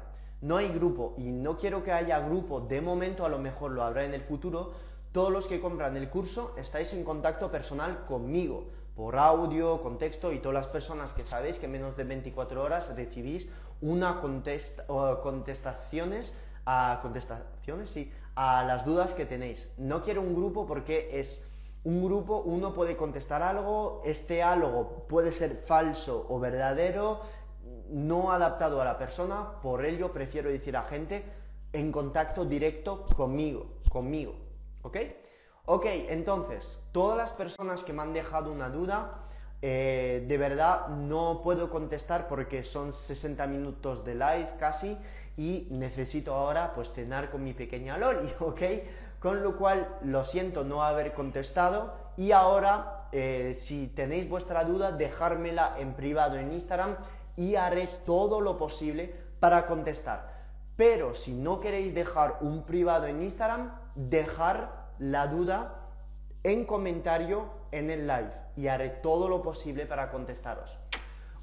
No 0.42 0.56
hay 0.56 0.68
grupo 0.68 1.14
y 1.18 1.32
no 1.32 1.58
quiero 1.58 1.84
que 1.84 1.92
haya 1.92 2.20
grupo 2.20 2.60
de 2.60 2.80
momento, 2.80 3.26
a 3.26 3.28
lo 3.28 3.38
mejor 3.38 3.72
lo 3.72 3.82
habrá 3.82 4.04
en 4.04 4.14
el 4.14 4.22
futuro, 4.22 4.72
todos 5.12 5.30
los 5.30 5.46
que 5.46 5.60
compran 5.60 5.96
el 5.96 6.08
curso 6.08 6.54
estáis 6.56 6.92
en 6.94 7.04
contacto 7.04 7.50
personal 7.50 8.06
conmigo, 8.06 8.68
por 8.96 9.18
audio, 9.18 9.82
con 9.82 9.98
texto 9.98 10.32
y 10.32 10.38
todas 10.38 10.54
las 10.54 10.68
personas 10.68 11.12
que 11.12 11.24
sabéis 11.24 11.58
que 11.58 11.66
en 11.66 11.72
menos 11.72 11.96
de 11.96 12.04
24 12.04 12.62
horas 12.62 12.94
recibís 12.96 13.50
una 13.80 14.20
contestaciones 14.20 16.34
a 16.64 17.00
contestaciones, 17.02 17.90
sí, 17.90 18.12
a 18.34 18.64
las 18.64 18.84
dudas 18.84 19.12
que 19.12 19.26
tenéis. 19.26 19.70
No 19.76 20.02
quiero 20.02 20.22
un 20.22 20.34
grupo 20.34 20.66
porque 20.66 21.20
es 21.20 21.44
un 21.84 22.04
grupo, 22.04 22.42
uno 22.44 22.74
puede 22.74 22.96
contestar 22.96 23.42
algo, 23.42 24.02
este 24.04 24.42
algo 24.42 25.06
puede 25.08 25.32
ser 25.32 25.62
falso 25.66 26.26
o 26.28 26.38
verdadero, 26.38 27.20
no 27.88 28.32
adaptado 28.32 28.80
a 28.80 28.84
la 28.84 28.98
persona, 28.98 29.60
por 29.62 29.84
ello 29.84 30.12
prefiero 30.12 30.50
decir 30.50 30.76
a 30.76 30.82
gente 30.82 31.24
en 31.72 31.90
contacto 31.90 32.44
directo 32.44 33.06
conmigo, 33.16 33.78
conmigo. 33.88 34.34
¿Ok? 34.82 34.96
Ok, 35.66 35.86
entonces, 36.08 36.82
todas 36.92 37.16
las 37.16 37.30
personas 37.30 37.84
que 37.84 37.92
me 37.92 38.02
han 38.02 38.12
dejado 38.12 38.50
una 38.50 38.70
duda, 38.70 39.26
eh, 39.62 40.24
de 40.26 40.38
verdad 40.38 40.88
no 40.88 41.42
puedo 41.42 41.70
contestar 41.70 42.28
porque 42.28 42.64
son 42.64 42.92
60 42.92 43.46
minutos 43.46 44.04
de 44.04 44.14
live 44.14 44.54
casi 44.58 44.96
y 45.36 45.68
necesito 45.70 46.34
ahora 46.34 46.72
pues 46.74 46.92
cenar 46.92 47.30
con 47.30 47.44
mi 47.44 47.52
pequeña 47.52 47.98
Loli, 47.98 48.32
¿ok? 48.40 48.60
Con 49.20 49.42
lo 49.42 49.56
cual 49.56 49.98
lo 50.02 50.24
siento 50.24 50.64
no 50.64 50.82
haber 50.82 51.12
contestado 51.12 51.94
y 52.16 52.32
ahora 52.32 53.08
eh, 53.12 53.54
si 53.58 53.86
tenéis 53.86 54.28
vuestra 54.28 54.64
duda 54.64 54.92
dejármela 54.92 55.76
en 55.78 55.94
privado 55.94 56.36
en 56.36 56.52
Instagram 56.52 56.96
y 57.36 57.54
haré 57.54 57.86
todo 58.06 58.40
lo 58.40 58.56
posible 58.56 59.14
para 59.38 59.66
contestar. 59.66 60.40
Pero 60.76 61.14
si 61.14 61.34
no 61.34 61.60
queréis 61.60 61.94
dejar 61.94 62.38
un 62.40 62.64
privado 62.64 63.06
en 63.06 63.22
Instagram, 63.22 63.74
dejar 63.94 64.88
la 64.98 65.26
duda 65.26 65.88
en 66.42 66.64
comentario 66.64 67.50
en 67.72 67.90
el 67.90 68.06
live 68.06 68.32
y 68.56 68.68
haré 68.68 68.88
todo 68.88 69.28
lo 69.28 69.42
posible 69.42 69.86
para 69.86 70.10
contestaros. 70.10 70.78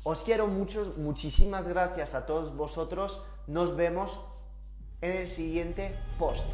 Os 0.03 0.21
quiero 0.23 0.47
mucho, 0.47 0.93
muchísimas 0.97 1.67
gracias 1.67 2.15
a 2.15 2.25
todos 2.25 2.55
vosotros. 2.55 3.25
Nos 3.45 3.75
vemos 3.75 4.19
en 5.01 5.17
el 5.17 5.27
siguiente 5.27 5.93
post. 6.17 6.47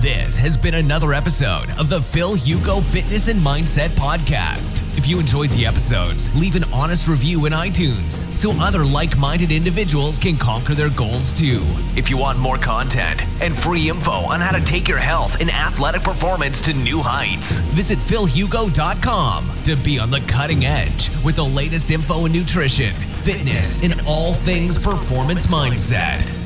This 0.00 0.36
has 0.38 0.56
been 0.56 0.74
another 0.74 1.12
episode 1.12 1.70
of 1.78 1.88
the 1.88 2.02
Phil 2.02 2.34
Hugo 2.34 2.80
Fitness 2.80 3.28
and 3.28 3.40
Mindset 3.40 3.90
Podcast. 3.90 4.82
If 4.98 5.06
you 5.06 5.20
enjoyed 5.20 5.50
the 5.50 5.66
episodes, 5.66 6.34
leave 6.34 6.56
an 6.56 6.64
honest 6.72 7.06
review 7.06 7.46
in 7.46 7.52
iTunes 7.52 8.26
so 8.36 8.50
other 8.60 8.84
like 8.84 9.16
minded 9.16 9.52
individuals 9.52 10.18
can 10.18 10.36
conquer 10.36 10.74
their 10.74 10.90
goals 10.90 11.32
too. 11.32 11.62
If 11.96 12.10
you 12.10 12.16
want 12.16 12.40
more 12.40 12.58
content 12.58 13.22
and 13.40 13.56
free 13.56 13.88
info 13.88 14.10
on 14.10 14.40
how 14.40 14.50
to 14.50 14.64
take 14.64 14.88
your 14.88 14.98
health 14.98 15.40
and 15.40 15.50
athletic 15.50 16.02
performance 16.02 16.60
to 16.62 16.72
new 16.72 17.00
heights, 17.00 17.60
visit 17.60 17.98
philhugo.com 17.98 19.48
to 19.62 19.76
be 19.76 19.98
on 19.98 20.10
the 20.10 20.20
cutting 20.22 20.64
edge 20.64 21.10
with 21.24 21.36
the 21.36 21.44
latest 21.44 21.90
info 21.92 22.26
in 22.26 22.32
nutrition, 22.32 22.92
fitness, 22.92 23.84
and 23.84 24.00
all 24.06 24.32
things 24.32 24.82
performance 24.82 25.46
mindset. 25.46 26.37